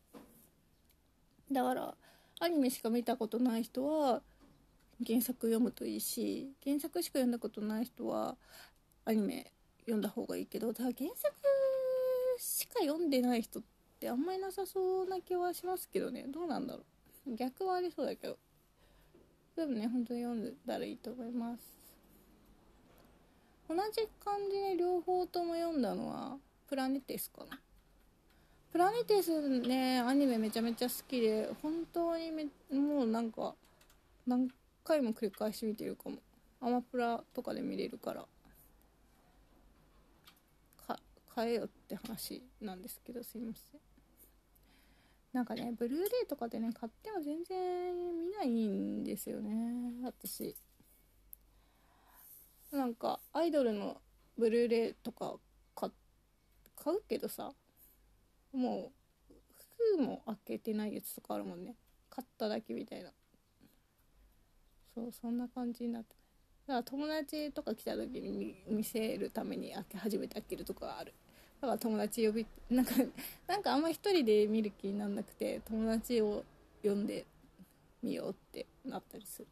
[1.52, 1.94] だから
[2.40, 4.22] アニメしか見たことない人は
[5.06, 8.36] 原作読むといいし原作しか読んだことない人は
[9.04, 11.34] アニメ読んだ方がいいけどただ原作
[12.38, 13.62] しか読んでない人っ
[14.00, 16.24] てあんまりなさそうな気はしますけどね。
[16.28, 16.84] どうなんだろ
[17.26, 17.34] う。
[17.34, 18.38] 逆はありそうだけど。
[19.56, 21.62] でもね本当に読んだらいいと思います。
[23.68, 26.36] 同じ感じで両方とも読んだのは
[26.68, 27.58] プラネティスかな。
[28.70, 33.54] プラネティスねアニメめちゃめちゃ好きで本当にめもうなんか
[34.26, 34.48] 何
[34.88, 36.16] 回も繰り返し見てるかも。
[36.60, 38.26] アマプラとかで見れるから。
[41.34, 43.80] 買えよって話なんですけどすいません。
[45.32, 49.92] なんかねブルーレイとかでね買っても全然見ないんですよね。
[50.02, 50.56] 私。
[52.72, 54.00] なんかアイドルの
[54.36, 55.36] ブルーレイとか
[55.76, 55.90] 買
[56.74, 57.52] 買うけどさ
[58.52, 58.90] も
[59.30, 59.34] う
[59.96, 61.76] 封も開けてないやつとかあるもんね。
[62.10, 63.12] 買っただけみたいな。
[64.98, 66.16] そうそんな感じになって
[66.66, 71.14] だから友達とか来た時に見せるために開け始めて開けるとかある。
[71.62, 72.92] だから友達呼びなんか
[73.48, 76.44] なんかあんま一人で見る気になんなくて友達を
[76.82, 77.24] 呼んで
[78.02, 79.48] みようってなったりする。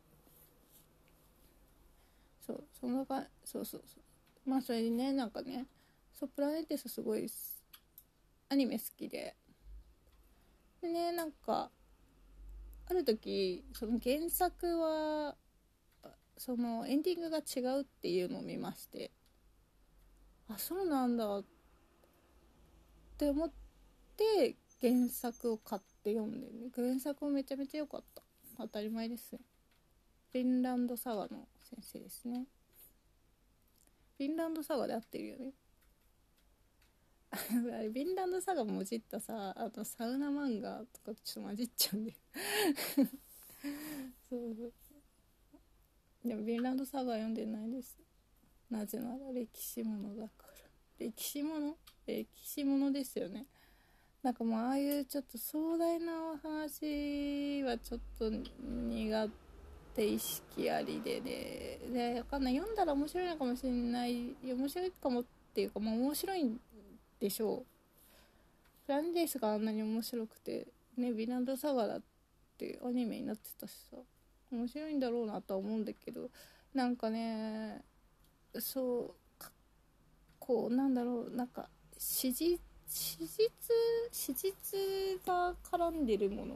[2.47, 4.51] そうそのかそうそうそう。
[4.51, 5.67] まあそれにねなんかね
[6.13, 7.27] そうプラネテスすごい
[8.51, 9.35] アニメ好きで。
[10.83, 11.71] でねなんか
[12.89, 15.37] ある時その原作は
[16.37, 19.11] そのエンディングが違うっていうのを見まして
[20.49, 21.45] あそうなんだっ
[23.19, 23.51] て思っ
[24.17, 26.71] て原作を買って読んでね。
[26.75, 28.23] 原作もめちゃめちゃ良かった。
[28.59, 29.41] 当たり前ですね
[30.33, 32.47] フィンランドサガの先生ですね。
[34.19, 35.53] フィンランドサガで合ってるよね。
[37.33, 37.37] あ
[37.83, 42.15] れフィンランドサガもじったさあとサウナ漫画とかちょっと混じっちゃうんで。
[44.31, 44.73] そう。
[46.25, 47.99] でもフィンランドサガ読んでないです。
[48.71, 50.55] なぜなら歴史ものだから。
[50.99, 51.77] 歴史もの？
[52.07, 53.47] 歴史ものですよね。
[54.23, 59.29] なんかもうああいうちょっと壮大なお話はちょっと苦
[59.95, 61.79] 手意識ありでね。
[61.93, 62.57] でわかんない。
[62.57, 64.35] 読んだら面白いのかもしれない。
[64.43, 65.25] 面白いかもっ
[65.55, 66.61] ていうかまあ面白いん
[67.21, 67.65] でしょう。
[68.87, 70.67] フランデースがあんなに面白くて
[70.97, 72.03] ねヴィランドサガだっ
[72.57, 73.97] てアニメになってたしさ
[74.53, 76.31] 面白いんだろうなとは思うんだけど
[76.73, 77.83] なんかね
[78.59, 79.45] そう
[80.39, 81.69] こうなんだろうなんか
[81.99, 83.51] 史実史実
[84.13, 84.55] 史実
[85.27, 86.55] が絡んでるもの？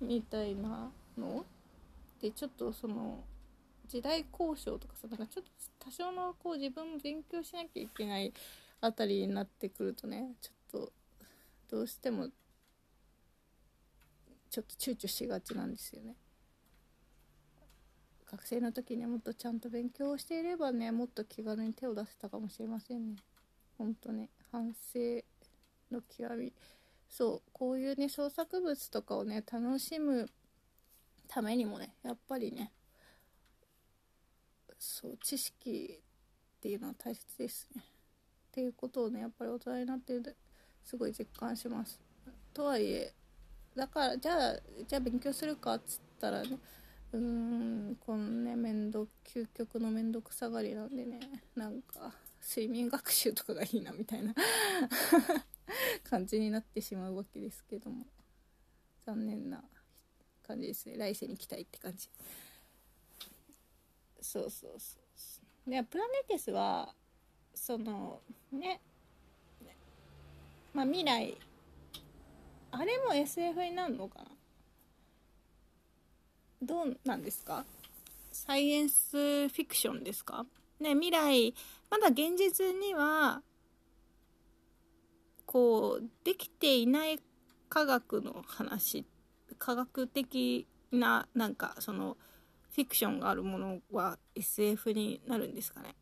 [0.00, 0.88] みたいな
[1.18, 1.44] の？
[2.22, 3.24] でちょっとその
[3.88, 5.50] 時代交渉とかさなんかちょっと
[5.84, 8.32] 多少のこう自分も勉強しなきゃいけない
[8.80, 10.92] あたりになってくるとねちょっと
[11.70, 12.28] どうしても
[14.50, 16.16] ちょっと躊躇しがちなんですよね。
[18.30, 23.16] 学生の時にもっとちゃんと勉強をしていればねもっと気軽に手を出せたかもしれませんね。
[23.76, 24.98] 本当ね反省
[25.90, 26.52] の極み
[27.08, 30.28] そうこういうね創作物とかをね楽しむ
[31.26, 32.72] ためにもねやっぱりね
[34.78, 36.00] そう知識
[36.58, 37.84] っていうのは大切ですね
[38.60, 40.20] っていうことをねやっぱり大人になって
[40.84, 41.98] すごい実感します。
[42.52, 43.14] とはいえ
[43.74, 44.56] だからじゃあ
[44.86, 46.58] じゃあ勉強するかっつったらね
[47.12, 51.20] うーんこのね面倒究極の面倒くさがりなんでね
[51.56, 52.12] なんか
[52.42, 54.34] 睡眠学習とかがいいなみたいな
[56.04, 58.06] 感じになってしまうわけですけども。
[59.04, 59.64] 残念な
[60.46, 60.96] 感じですね。
[60.96, 62.08] 来世に期待って感じ。
[64.20, 64.98] そうそうそ
[65.66, 65.70] う。
[65.70, 66.94] でプラネテスは
[67.54, 68.20] その
[68.52, 68.80] ね。
[70.72, 71.36] まあ未来。
[72.72, 74.24] あれも SF になるのかな？
[76.62, 77.64] どうなんですか？
[78.32, 80.46] サイエンスフィクションですか？
[80.78, 81.54] ね未来。
[81.90, 83.42] まだ現実には
[85.46, 87.18] こうできていない
[87.68, 89.04] 科学の話。
[89.58, 92.16] 科学的ななんかその
[92.72, 95.96] フィクションがあるものは SF になるんですかね？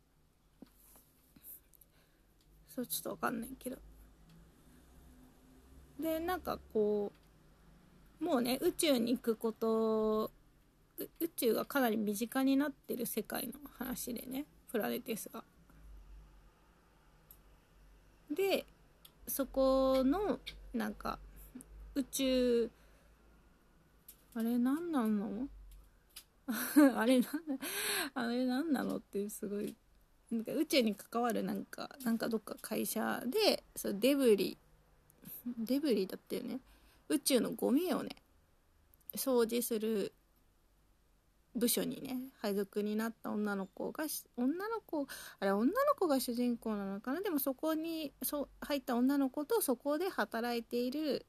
[2.78, 3.76] そうちょっとわかんないけど。
[5.98, 7.12] でなんかこ
[8.20, 10.30] うもうね宇宙に行くこと
[11.18, 15.42] 宇宙がかなり身近になってる世界の話でねプラネテスが。
[18.30, 18.64] で
[19.26, 20.38] そこの
[20.72, 21.18] なんか
[21.96, 22.70] 宇宙
[24.34, 25.48] あれ何なの？
[26.94, 27.30] あれなん
[28.14, 28.98] あれ何なの？
[28.98, 29.76] ってすごい
[30.30, 34.58] なんか宇宙に関わるなんかなんかどっか会社でそうデブリ
[35.58, 36.60] デブリだったよね。
[37.08, 38.10] 宇宙のゴミをね
[39.16, 40.12] 掃除する
[41.56, 44.04] 部署にね配属になった女の子が
[44.36, 45.06] 女の子
[45.40, 47.22] あれ女の子が主人公なのかな？
[47.22, 51.24] でもそこにそ入った女の子とそこで働いている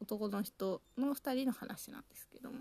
[0.00, 2.58] 男の人の2人の話なんですけども。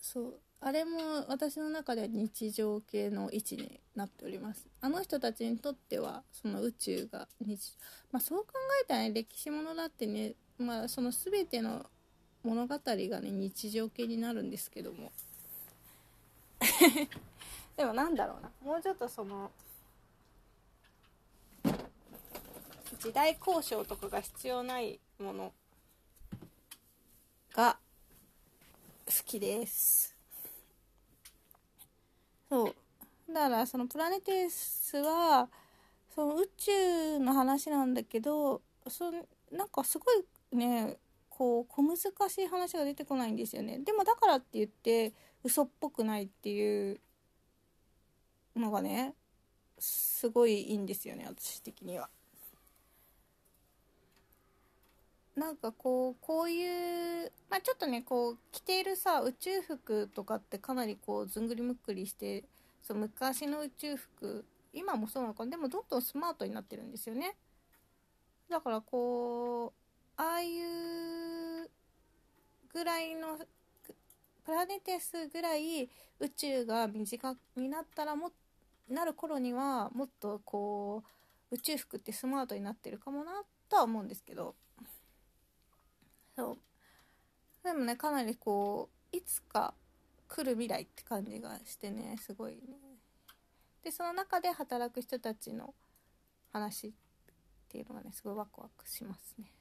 [0.00, 0.40] そう。
[0.60, 4.66] あれも私の中では日常系の位置になっております。
[4.80, 7.76] あの人たちにとってはその宇宙が日
[8.10, 8.46] まあそう考
[8.82, 11.84] えたらね歴史ものだってねまあその全ての
[12.42, 15.12] 物語がね日常系になるんですけども。
[17.76, 18.50] でもなんだろうな。
[18.62, 19.50] もうちょっとその
[23.04, 25.52] 時代交渉とかが必要ないもの
[27.54, 27.76] が
[29.06, 30.13] 好きです。
[32.48, 35.48] そうだからそのプラネテスは
[36.14, 39.10] その宇宙の話なんだけどそ
[39.50, 40.96] なんかすごいね
[41.30, 45.12] こう小難しい話が出てこないんですよねでもだからって言って
[45.42, 47.00] 嘘っぽくないっていう
[48.56, 49.14] のがね
[49.78, 52.08] すごいいいんですよね私的には。
[55.36, 62.44] なんかこうこういうまあちょっとねこう着ているさ宇宙服とかってかなりこうずんぐりむっくりして
[62.82, 65.50] そう昔の宇宙服今もそうなのかな？
[65.50, 67.36] でもどんどんスマートになってるんですよね。
[68.48, 69.72] だからこ
[70.16, 71.68] うああいう
[72.72, 73.38] ぐらいの
[74.44, 75.88] プラネテスぐらい
[76.20, 78.30] 宇宙が身近になったらも
[78.88, 81.02] なる頃にはもっとこ
[81.50, 84.54] う宇宙服ってスマートになってるかもなとは思うんですけど。
[86.36, 86.58] そう。
[87.64, 89.74] でもねかなりこういつか
[90.28, 92.60] 来る未来って感じがしてねすごいね。
[93.82, 95.74] でその中で働く人たちの
[96.52, 96.92] 話っ
[97.68, 99.52] ていうのがねすごいワクワクしますね。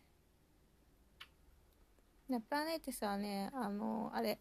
[2.30, 4.40] ねプラネティスはねあのあれ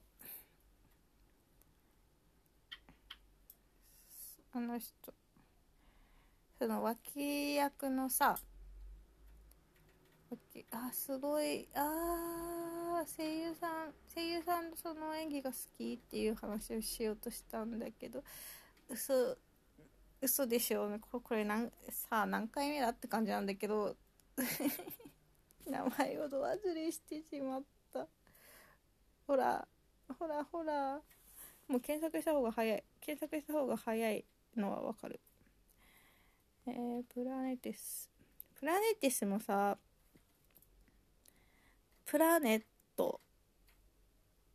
[4.55, 4.95] あの人
[6.59, 8.39] その脇役のさ
[10.71, 11.69] あすごい。
[11.75, 13.93] あ声優さん。
[14.15, 18.23] 声優さんのその演技が好きっていう話をしようとしたんだけど。
[18.89, 19.37] 嘘
[20.21, 20.99] 嘘でしょうね。
[20.99, 23.97] これこれなんさあ何回目だって感じなんだけど。
[25.67, 27.63] 名前をど忘れしてしまっ
[27.93, 28.07] た。
[29.27, 29.67] ほら
[30.19, 31.01] ほらほら。
[31.69, 32.85] もう検索した方が早い。
[33.01, 34.25] 検索した方が早い
[34.57, 35.21] のはわかる。
[36.67, 38.11] えー、プラネティス。
[38.55, 39.79] プラネティスもさ
[42.13, 42.63] プラネッ
[42.95, 43.23] ト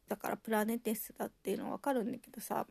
[0.07, 2.67] だからプラネテスだっていうのは分かるんだけどさ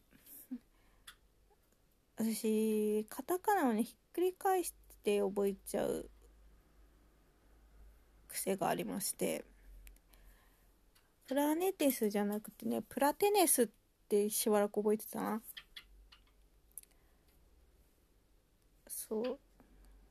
[2.14, 6.08] 私カタカナをねひっくり返して覚えちゃう
[8.28, 9.44] 癖がありまして
[11.26, 13.68] プラネテスじゃなくてねプラテネスっ
[14.08, 15.42] てしばらく覚えてたな。
[18.86, 19.40] そう。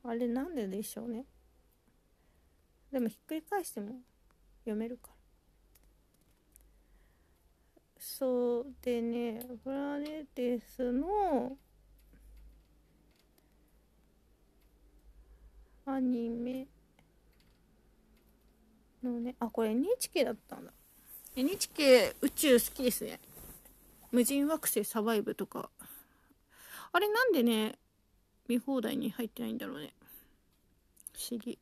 [0.04, 1.24] あれなんででしょうね。
[2.92, 4.02] でもひっくり返しても
[4.66, 5.16] 読めるから。
[7.98, 11.56] そうでねプラネテスの
[15.84, 16.66] アニメ
[19.02, 20.72] のねあこれ NHK だったんだ。
[21.36, 23.20] NHK 宇宙好きですね。
[24.10, 25.70] 無人惑星サバイブとか。
[26.92, 27.78] あれなんでね
[28.48, 29.92] 見放題に入ってないんだろうね。
[31.12, 31.58] 不思議。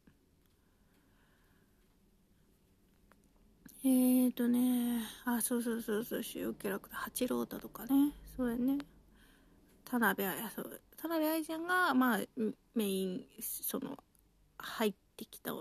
[3.85, 8.13] えーとねあそうそうそうそう主要キャラクター八郎太とかね。
[8.37, 8.79] そうやね。
[9.85, 10.81] 田辺彩そう。
[10.97, 12.21] 田辺愛ちゃんがまあ
[12.75, 13.99] メインその
[14.59, 15.53] 入ってきた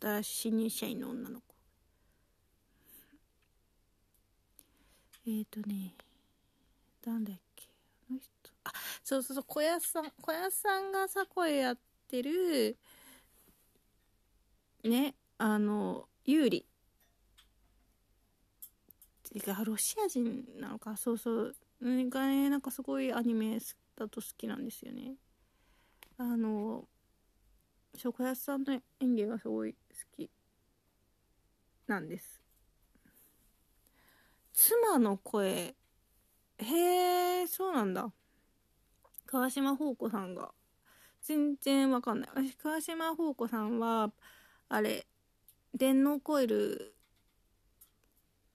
[0.00, 1.54] 新しい新入社員の女の子。
[5.26, 5.94] えーとね
[7.04, 7.68] なんだっけ
[8.08, 8.30] あの人。
[8.64, 8.72] あ
[9.02, 12.78] そうそうそう小屋さん小屋さんがさ声やってる
[14.84, 16.64] ねあの有利
[19.40, 21.54] てかロシア人なのかそうそう。
[21.80, 23.58] がねなんかすごいアニメ
[23.96, 25.14] だと好きなんですよね。
[26.16, 26.88] あの
[27.96, 29.78] 小小安さんの演技がすごい好
[30.16, 30.30] き
[31.86, 32.40] なんです。
[34.52, 35.74] 妻の声
[36.58, 38.12] へえそうなんだ。
[39.26, 40.52] 川島宝子さんが。
[41.22, 42.30] 全然わかんない。
[42.34, 44.12] 私川島宝子さんは
[44.68, 45.06] あれ
[45.74, 46.94] 電脳コイル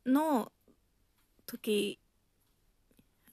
[0.05, 0.51] の
[1.49, 1.99] 時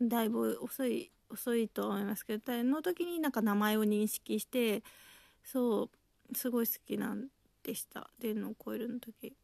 [0.01, 4.83] だいぶ遅い遅いと思いますけどの時になんか名前を認識して
[5.43, 5.91] そ
[6.33, 7.29] うすごい好きなん
[7.63, 8.11] でした。
[8.19, 9.35] 電脳コイルの時。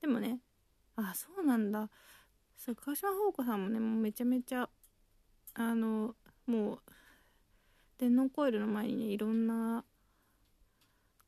[0.00, 0.40] でもね
[0.96, 1.90] あそうなんだ。
[2.56, 4.68] そう川島宝子さんもねもうめちゃめちゃ
[5.54, 6.14] あの
[6.46, 6.78] もう
[7.98, 9.84] 電脳コイルの前にねいろんな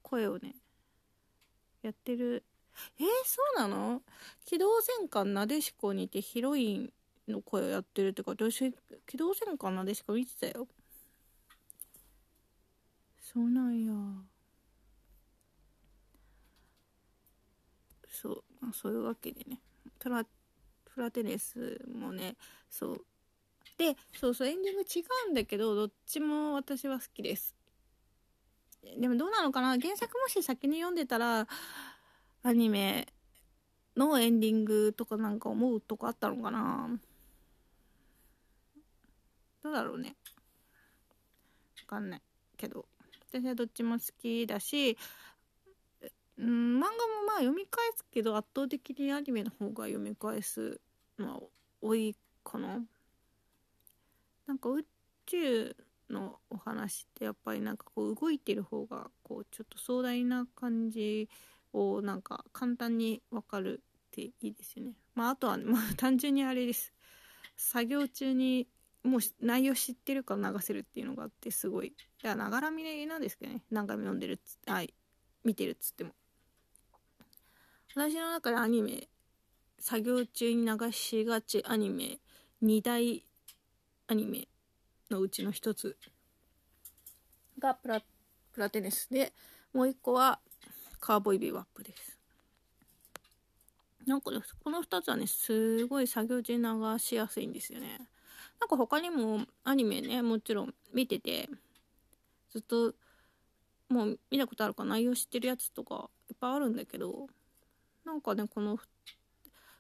[0.03, 0.55] 声をね
[1.83, 2.45] やってる
[2.99, 4.03] えー、そうなの？
[4.45, 6.93] 機動戦艦なでしこにてヒロイン
[7.29, 8.73] の声をやってるってか私
[9.07, 10.67] 機動戦艦なでしこ見てたよ。
[13.21, 13.93] そうなんや。
[18.09, 19.59] そう、まあ、そういうわけでね。
[19.99, 20.25] トラ
[20.95, 22.37] フラテネスもね
[22.69, 23.05] そう。
[23.79, 27.55] でそうそうエンディング違うんだけどどっちも私は好きです。
[28.99, 29.79] でもどうなのかな？
[29.79, 31.47] 原作もし先に読んでたら
[32.45, 33.07] アニメ
[33.97, 36.89] のエンディングとかなんか思うとこあったのかな？
[39.63, 40.17] どうだろうね。
[41.83, 42.23] わかんない
[42.57, 42.87] けど。
[43.31, 44.99] 私はどっちも好きだし
[46.37, 46.91] うん漫画も
[47.27, 50.81] まあ読み返すけど圧倒的にアニメの方が読み返す
[51.19, 51.41] のは
[51.81, 52.81] 多いかな。
[54.47, 54.85] なんか宇
[55.27, 55.77] 宙
[56.11, 61.29] のお話ってやっぱりなんかこう動いてる方がこうちょっと壮大な感じ
[61.73, 64.93] をなんか簡単に分かるっていいですよね。
[65.15, 66.93] まああとは、まあ 単純にあれです。
[67.57, 68.69] 作業中に
[69.03, 71.89] もう内容知ってるから流せるっていうのがあってすごい。
[71.89, 73.65] いや、ながら見れなんですけどね。
[73.71, 74.83] 何回も読んでるっつあ
[75.45, 76.15] 見てるっつっても。
[77.95, 79.09] 私の中でアニメ、
[79.79, 82.21] 作業中に流しがちアニメ、
[82.63, 83.25] 2大
[84.07, 84.49] アニメ
[85.11, 85.97] のうちの一つ
[87.59, 88.01] がプラ
[88.53, 89.33] プラテネスで、
[89.73, 90.41] もう一個は
[91.03, 92.17] カーボイビーワップです。
[94.07, 94.31] なんか
[94.63, 97.99] この2つはね、すごい作業中流しやすいんですよね。
[98.61, 101.49] なんか他にもアニメね、もちろん見てて、
[102.51, 102.95] ずっと
[103.89, 107.27] もう見たことあるか内容知ってるやつとかいっぱいあるんだけど、
[108.05, 108.75] なんかね、この、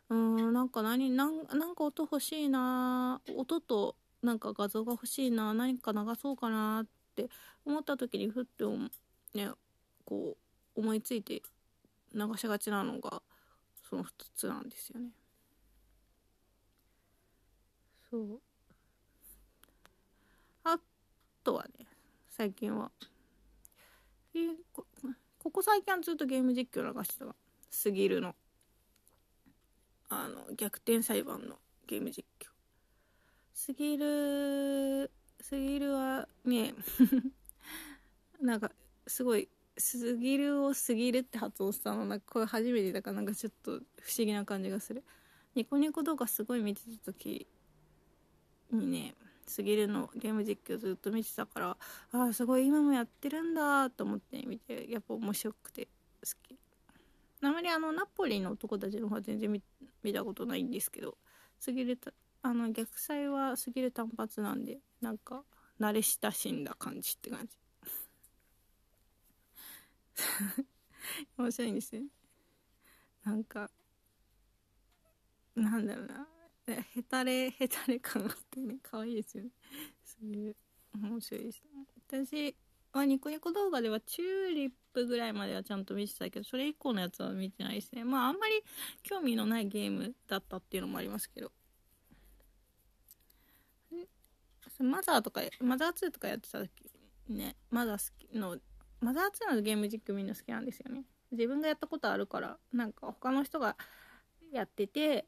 [0.09, 7.29] うーん、なんか何、なんなんか音欲しいな音となんか画像が欲しいな何か流そうかなって
[7.65, 8.65] 思った時にふって
[9.35, 9.51] ね、
[10.05, 11.43] こう、思いついて
[12.15, 13.23] 流しがちなのが
[13.89, 15.11] その2つなんですよね。
[18.11, 18.41] そう。
[20.65, 20.79] あ
[21.43, 21.87] とはね
[22.31, 22.91] 最近は。
[24.73, 24.87] こ
[25.39, 27.35] ここ最近はずっとゲーム実況流してたわ。
[27.71, 28.35] すぎるの。
[30.09, 32.49] あの逆転裁判のゲーム実況。
[33.55, 36.75] すぎるすぎるはね
[38.41, 38.73] なんか
[39.07, 43.83] すごいすぎるをすぎるって発音したのなんかこれ初めてだからなんかちょっと不思
[44.19, 45.03] 議な感じがする。
[45.55, 47.47] ニコニコ動画すごい見てた時
[48.71, 49.15] にね
[49.47, 51.77] すぎるのゲーム実況ずっと見てたから
[52.13, 55.89] ああすごい今もやってるんだと思って見てやっぱ面白くて
[56.25, 56.59] 好き。
[57.43, 59.51] あまりあのナポリの男たちの方は全然
[60.03, 61.19] 見たことないんですけど
[61.59, 61.99] すぎる
[62.43, 65.43] あの逆祭はすぎる単発なんでなんか
[65.81, 67.62] 慣れ親しんだ感じって感じ。
[71.37, 72.03] 面白いんですよ。
[73.25, 73.71] なんか
[75.55, 76.27] なんだろうな。
[76.67, 78.79] へたれへたれ感があってね。
[78.83, 79.51] 可愛いですよね。
[80.05, 80.57] そういう
[80.95, 81.63] 面白いです。
[82.09, 82.57] 私
[82.93, 88.05] はニコニコ動画ではチューリップぐらいまではちゃんと見てたけどそれ以降のやつは見てないですね。
[88.05, 88.63] まああんまり
[89.03, 91.53] 興味のないゲームだったっていうのもありますけど。
[94.79, 96.71] マザーとかマザー2とかやってた時
[97.29, 97.57] ね。
[97.71, 98.59] マザー好きの
[99.03, 101.05] マザー2のゲーム実況みんな好きなんですよね。
[101.33, 103.77] 自分がやったことあるからなんか他の人が
[104.53, 105.27] やってて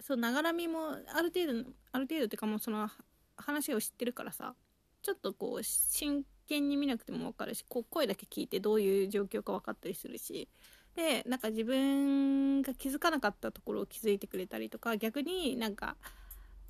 [0.00, 2.88] そうながらみもある程度ある程度っていうかもうその
[3.36, 4.54] 話を知ってるからさ
[5.00, 10.48] ちょっとこう真剣に見なくても分かるしこう声だけ聞いてどういう状況か分かったりするし
[10.96, 15.96] でなんか自分が気づかなかったところを気づいてくれたりとか逆になんか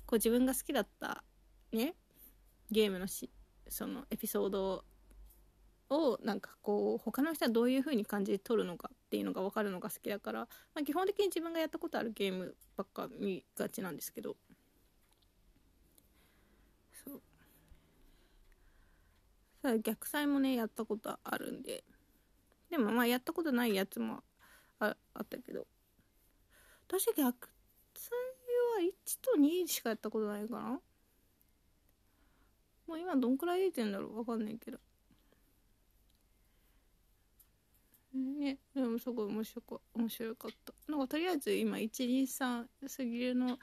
[0.05, 1.23] こう自分が好きだった
[1.73, 1.95] ね
[2.71, 3.31] ゲームのし
[3.67, 4.85] そのエピソード
[5.89, 14.37] をなんかこう他の人はどういう風に感じで撮るのかっていうのが分かるのが好きだから、まあ、基本的に自分がやったことあるゲームばっか見がちなんですけど。
[17.05, 17.21] そう。
[19.61, 21.83] さあ逆祭もねやったことあるんで。
[22.69, 24.23] でもまあやったことないやつも
[24.79, 25.65] ああったけど。
[26.87, 27.49] 私逆
[27.93, 28.11] 祭
[28.75, 30.79] は1と2しかやったことないかな。
[32.87, 34.79] もう今どんくらい出てんだろうわかんないけど。
[38.13, 38.57] ね。
[38.73, 40.73] でもすごい面白か面白かった。
[40.91, 43.57] なんかとりあえず今123すぎるの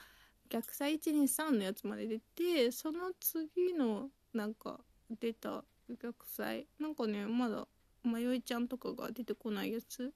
[0.49, 4.81] 逆祭123のやつまで出てその次のなんか
[5.21, 5.65] 出た
[6.03, 7.67] 逆祭なんかねまだ
[8.05, 10.13] 迷いちゃんとかが出てこないやつ。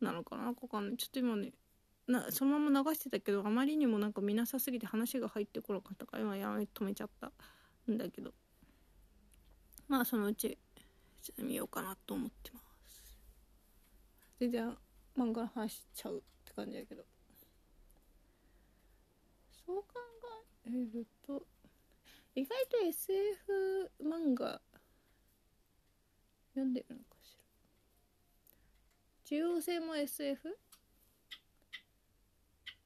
[0.00, 0.46] なのかな？
[0.46, 0.96] わかんない。
[0.96, 1.52] ちょっと今ね
[2.08, 7.30] なそのまま流してたけどあまりにもなんか見なさすぎて話が入ってこなかったから今やめ止めちゃった
[7.90, 8.32] んだけど。
[9.86, 10.56] まあそのうち
[11.38, 12.69] 見ようかなと思ってます。
[14.40, 14.76] 全然
[15.16, 17.04] 漫画の話しちゃうって感じだけど。
[19.66, 19.84] そう考
[20.66, 21.46] えると
[22.34, 24.60] 意外と SF 漫画
[26.54, 27.44] 読んでるのかしら。
[29.26, 30.58] 中央性も SF?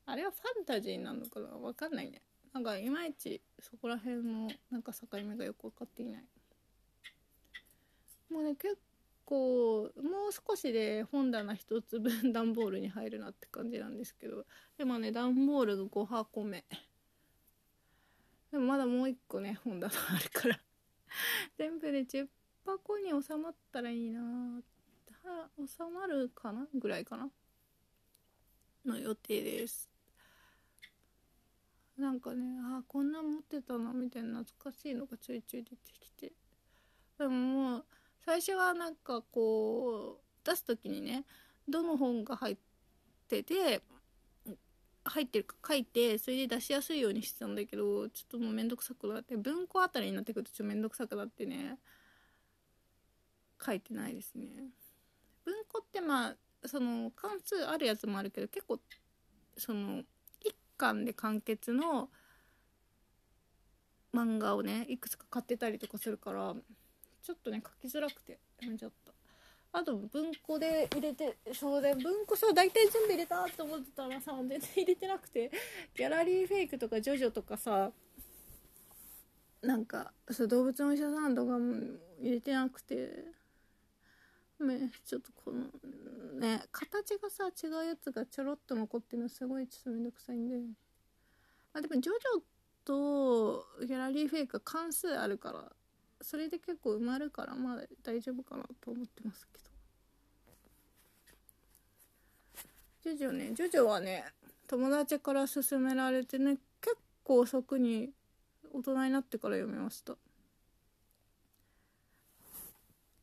[0.06, 1.48] あれはファンタジーなのかな？
[1.48, 2.20] わかんないね。
[2.52, 6.24] なんかいまいちそこら辺のなんか境目がよく分かっていない。
[8.30, 8.80] もうね結構
[9.24, 14.44] 構もう少しで本棚1つ分段ボールに入るなって感じなんですけど
[14.78, 16.64] でもね段ボールが5箱目。
[18.52, 20.60] でもまだもう1個ね本棚あるから。
[21.58, 22.28] 全部で10
[22.64, 24.62] 箱に収まったらいいな
[25.58, 26.68] 収まるかな？
[26.74, 27.30] ぐらいかな？
[28.84, 29.90] の予定です。
[31.96, 36.32] なんかねあこんな持ってたなみたいな懐かしいのがちょいちょい出てきて。
[37.18, 37.86] でももう
[38.24, 41.24] 最初はなんかこう出す時にね
[41.68, 42.56] どの本が入っ
[43.28, 43.82] てて
[45.04, 51.78] 入ってるか書いてそれで出しやすいようにしてたんだけどちょっともうめんどくさくなって文庫あたりになってくるとちょっとめんどくさくなってね
[53.64, 54.46] 書いてないですね。
[55.44, 56.36] 文庫ってまあ
[56.66, 58.80] その関数あるやつもあるけど結構
[59.58, 60.02] その
[60.40, 62.08] 一巻で完結の
[64.14, 66.54] 漫画をねいくつか買ってたりとかするから
[67.24, 69.12] ちょっとね書きづらくてやめちゃった。
[69.72, 75.50] あと文庫で入れてそうで文庫さ大体全部入れたって思ってたらさ全然入れてなくて
[75.96, 77.90] ギャラリーフェイクとかジョジョとかさ
[79.62, 83.24] なんかそう動物のお医者さんとかも入れてなくて
[84.60, 85.64] ねちょっとこの
[86.38, 90.60] ね形がさ違うやつがちょろっと残ってるのすごいちょっとめんどくさいんで。
[91.72, 92.42] あでもジョジョ
[92.84, 95.72] とギャラリーフェイクは関数あるから
[96.24, 99.64] それで結構埋まるからまだ大丈夫かなと思ってますけど。
[103.02, 104.24] ジョジョねジョジョはね
[104.66, 108.08] 友達から勧められてね結構遅くに
[108.72, 110.14] 大人になってから読みました。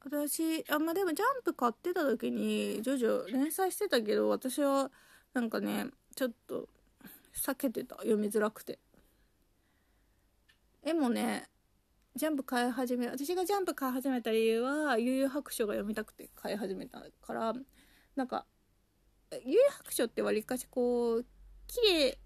[0.04, 4.92] 私あんまあ、でもジャンプ買ってた時にジョジョ連載してたけど私は
[5.34, 6.68] なんかねちょっと
[7.34, 7.96] 避けてた。
[7.98, 8.78] 読みづらくて。
[10.84, 11.48] 絵もね
[12.16, 17.54] ジャンプ買い始め私がジャンプ買い始めた理由は悠々白書が読みたくて買い始めたから
[18.16, 18.46] なんか
[19.32, 21.26] 悠々白書ってわりかしこう
[21.68, 22.18] 綺麗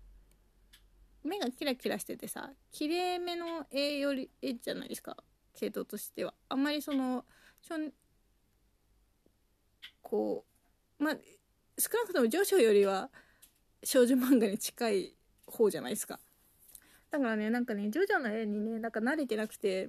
[1.23, 5.17] 目がキラキラしててさ綺麗めの絵より絵じゃないですか
[5.53, 6.33] 系統としては。
[6.49, 7.23] あんまりその
[7.61, 7.91] しょん
[10.01, 10.45] こ
[10.99, 11.13] うまあ
[11.77, 13.09] 少なくともジョジョよりは
[13.83, 16.19] 少女漫画に近い方じゃないですか。
[17.15, 19.87] だからねなんかねジョジョの絵にねなんか慣れてなくて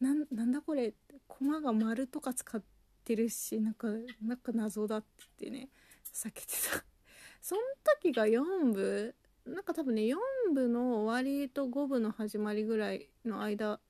[0.00, 0.94] なんなんだこれ
[1.26, 2.62] コマが丸とか使っ
[3.04, 3.88] てるしなんか
[4.24, 5.04] なんか謎だっ
[5.36, 5.68] てね
[6.14, 6.84] 避けてた。
[7.42, 7.60] その
[8.00, 9.14] 時が4部
[9.44, 10.16] なんか多分ね4
[10.54, 13.80] 部の終わりと5部の始まりぐらいの間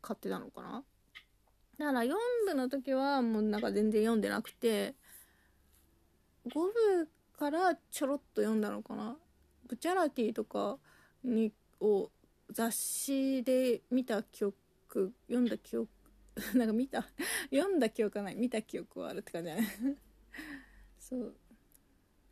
[0.00, 0.84] 買ってたのかな。
[1.76, 2.14] だから4
[2.46, 4.94] 部の時はもうなんか全然読んでなくて
[6.46, 9.18] 5部からちょろっと読んだのかな。
[9.66, 10.78] ブチャラティとか
[11.24, 12.10] にを
[12.50, 15.88] 雑誌で見た記憶読んだ記憶
[16.54, 17.06] なんか見た？
[17.50, 18.34] 読んだ記憶はない。
[18.36, 19.96] 見た記憶はあるって感じじゃない
[20.98, 21.34] そう。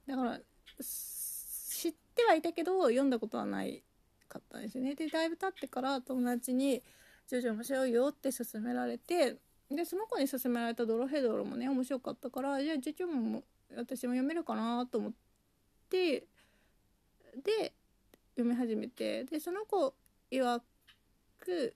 [0.06, 0.40] だから
[0.80, 3.82] 知ってはいたけど読んだことはない
[4.28, 4.94] かったんですよね。
[4.94, 6.82] でだいぶ経ってから友達に
[7.26, 9.38] 「ジョジョ面白いよ」って勧められて
[9.70, 13.44] でその子に勧められた「ドロヘドロ」もね面白かったからじゃあジョジョも
[13.74, 15.12] 私も読めるかなと思っ
[15.90, 16.26] て
[17.42, 17.74] で
[18.38, 19.94] 読み始めてでその子
[20.30, 20.60] 曰
[21.40, 21.74] く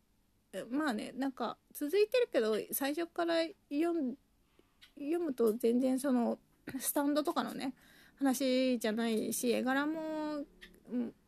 [0.71, 3.35] まあねなんか続いてるけど最初から
[3.69, 6.39] 読むと全然その
[6.79, 7.75] スタンドとかのね
[8.19, 9.93] 話じゃないし絵柄も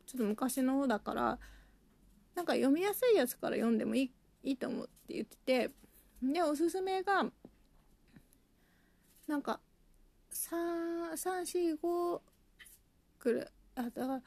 [0.05, 1.37] ちょっと昔の方だから
[2.33, 4.11] なんか読みやすいやつから読んでもいい
[4.43, 5.37] いいと思うって言って
[5.67, 5.71] て
[6.21, 7.25] でおすすめが
[9.27, 9.59] なんか
[10.31, 12.21] 345
[13.19, 14.21] くらいあだから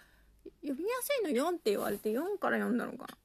[0.62, 3.16] 読みやすいの4って言われて4から読んだのかな。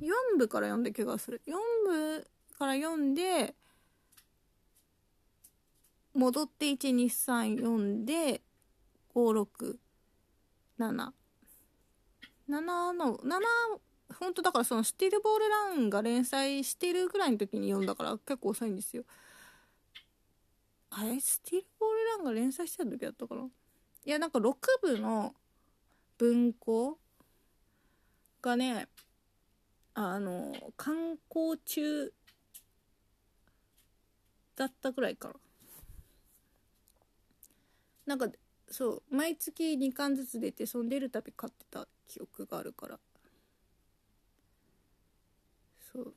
[0.00, 1.40] 4部から読んだ気がする。
[1.46, 1.52] 4
[1.88, 2.26] 部
[2.58, 3.54] から読んで
[6.14, 8.42] 戻って1234んで
[9.14, 9.76] 567
[10.78, 11.10] 7
[12.92, 13.40] の7
[14.18, 19.04] 本当だからそのスティルボールランが連載してるぐらいの時に読んだから結構遅いんですよ。
[20.90, 21.20] あれ？
[21.20, 23.42] スティルボールランが連載してた時だったかな？
[23.42, 25.34] いやなんか6部の
[26.18, 26.98] 文庫
[28.42, 28.88] がね
[29.94, 32.12] あの観光中
[34.54, 35.34] だったぐらいかな。
[38.06, 38.28] なんか
[38.68, 42.98] そう毎月2巻ずつ出てその出るたび買ってた記憶があるから。
[45.92, 46.14] そう。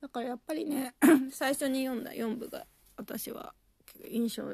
[0.00, 0.94] だからやっぱりね
[1.30, 2.66] 最初に読んだ4部が
[2.96, 3.54] 私は
[4.08, 4.44] 印象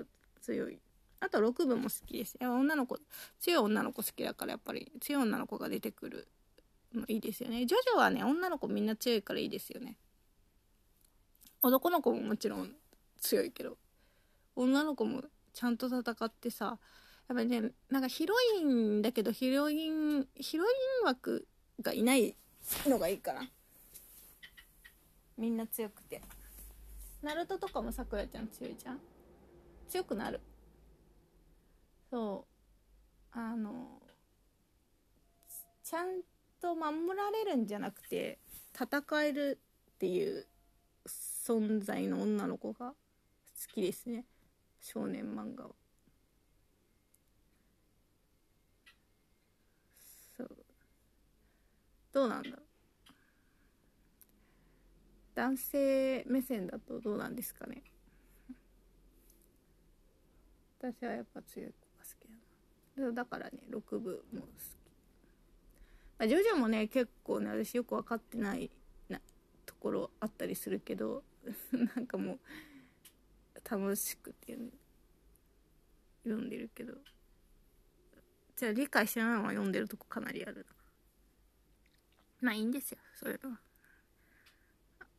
[0.40, 0.80] 強い。
[1.20, 2.36] あと6部も好きです。
[2.40, 2.98] 女の子
[3.40, 6.28] 強い女の子好きだからやっぱり強い女の子が出てくる
[6.94, 7.64] のいいですよね。
[7.66, 9.96] ジョジョはね女の子みんな強いからいいですよね。
[11.62, 12.70] 男の子ももちろん
[13.20, 13.78] 強いけど
[14.54, 16.78] 女の子もちゃんと戦ってさ
[17.28, 21.46] やっぱりねなんかヒロインだけどヒロインヒロイン枠
[21.80, 22.36] がいない
[22.86, 23.48] のがいいかな。
[25.38, 26.22] みんな強くて。
[27.22, 29.00] ナルトとかもさくらちゃん強いじゃん。
[29.88, 30.40] 強くなる。
[32.10, 32.46] そ
[33.34, 33.38] う。
[33.38, 34.00] あの
[35.82, 36.22] ちゃん
[36.60, 38.38] と守られるんじゃなくて
[38.74, 39.60] 戦える
[39.94, 40.46] っていう
[41.06, 42.94] 存在の女の子が好
[43.72, 44.24] きですね。
[44.80, 45.70] 少年漫画は。
[50.36, 50.56] そう。
[52.12, 52.50] どうなんだ？
[55.34, 57.82] 男性目線だとどうなんですかね。
[60.80, 61.85] 私はやっぱ強い子
[63.12, 64.50] だからね6部も好き、
[66.18, 68.70] まあ、ジョジョもね結構ね私よく分かってない
[69.08, 69.20] な
[69.66, 71.22] ところあったりするけど
[71.96, 72.38] なんかもう
[73.68, 74.70] 楽しくて、ね、
[76.24, 76.94] 読んでるけど。
[78.56, 80.66] じゃあ理解してないまま読んでるとこかなりある
[82.40, 83.60] まあいいんですよそれは。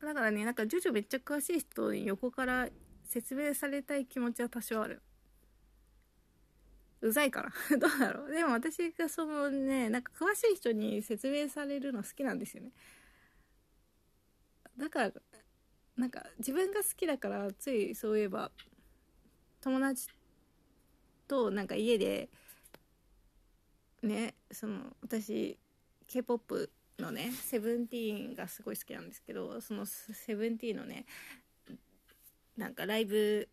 [0.01, 2.67] だからねなんかジョジョめっちゃ詳しい人に横から
[3.03, 5.01] 説明されたい気持ちは多少ある。
[7.02, 7.52] うざいから。
[7.78, 8.32] どうだろう。
[8.32, 12.72] でも私がそのねなんか詳しい人に説明されるの好きなんですよね。
[14.78, 15.14] だから
[15.95, 18.52] なんか自分が好きだからついそういえば
[19.61, 20.07] 友達
[21.28, 22.30] となんか家で
[24.03, 25.57] ねその私
[26.07, 26.69] k p o p
[26.99, 31.06] のねセブンティーンがすごい好きなんですけどそのセブンティーンのね
[32.56, 33.49] なんかライブ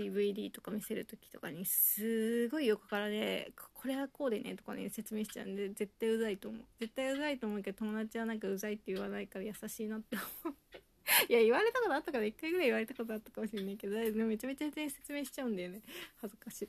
[0.00, 6.60] DVD とか見せる時とかにすごい横からねこれはこうでねとかね説明しちゃうんで絶対うざいと思う。
[6.80, 10.56] 絶対うざいと思うけど友達はなんかうざいって言わないから優しいなって思う。
[11.28, 15.82] いや言われたことあったから1回ぐらい言われたことあったかもしれないけどめちゃめちゃ全然説明しちゃうんだよね。
[16.20, 16.68] 恥ずかしい。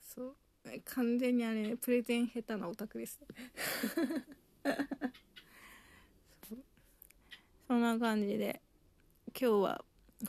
[0.00, 0.36] そう。
[0.84, 3.20] 完全にあれプレゼン下手なオタクです。
[7.66, 8.60] そんな感じで
[9.28, 9.84] 今日は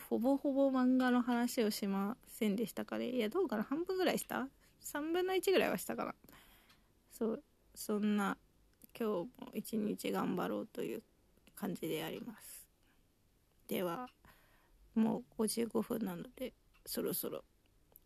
[0.09, 3.63] ほぼほぼ漫画の話をしませんでしたからいやどうかな。
[3.63, 4.47] 半分ぐらいした
[4.83, 6.15] ？3分の1ぐらいはしたかな。
[7.11, 7.43] そう
[7.75, 8.37] そんな
[8.97, 11.03] 今日も一日頑張ろうという
[11.55, 12.67] 感じであります。
[13.67, 14.07] では
[14.95, 16.53] もう55分なので
[16.85, 17.43] そろそろ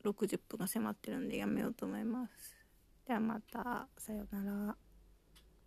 [0.03, 2.55] 60分が迫ってるんでやめようと思います。
[3.07, 3.88] ではまた。
[3.97, 4.86] さようなら。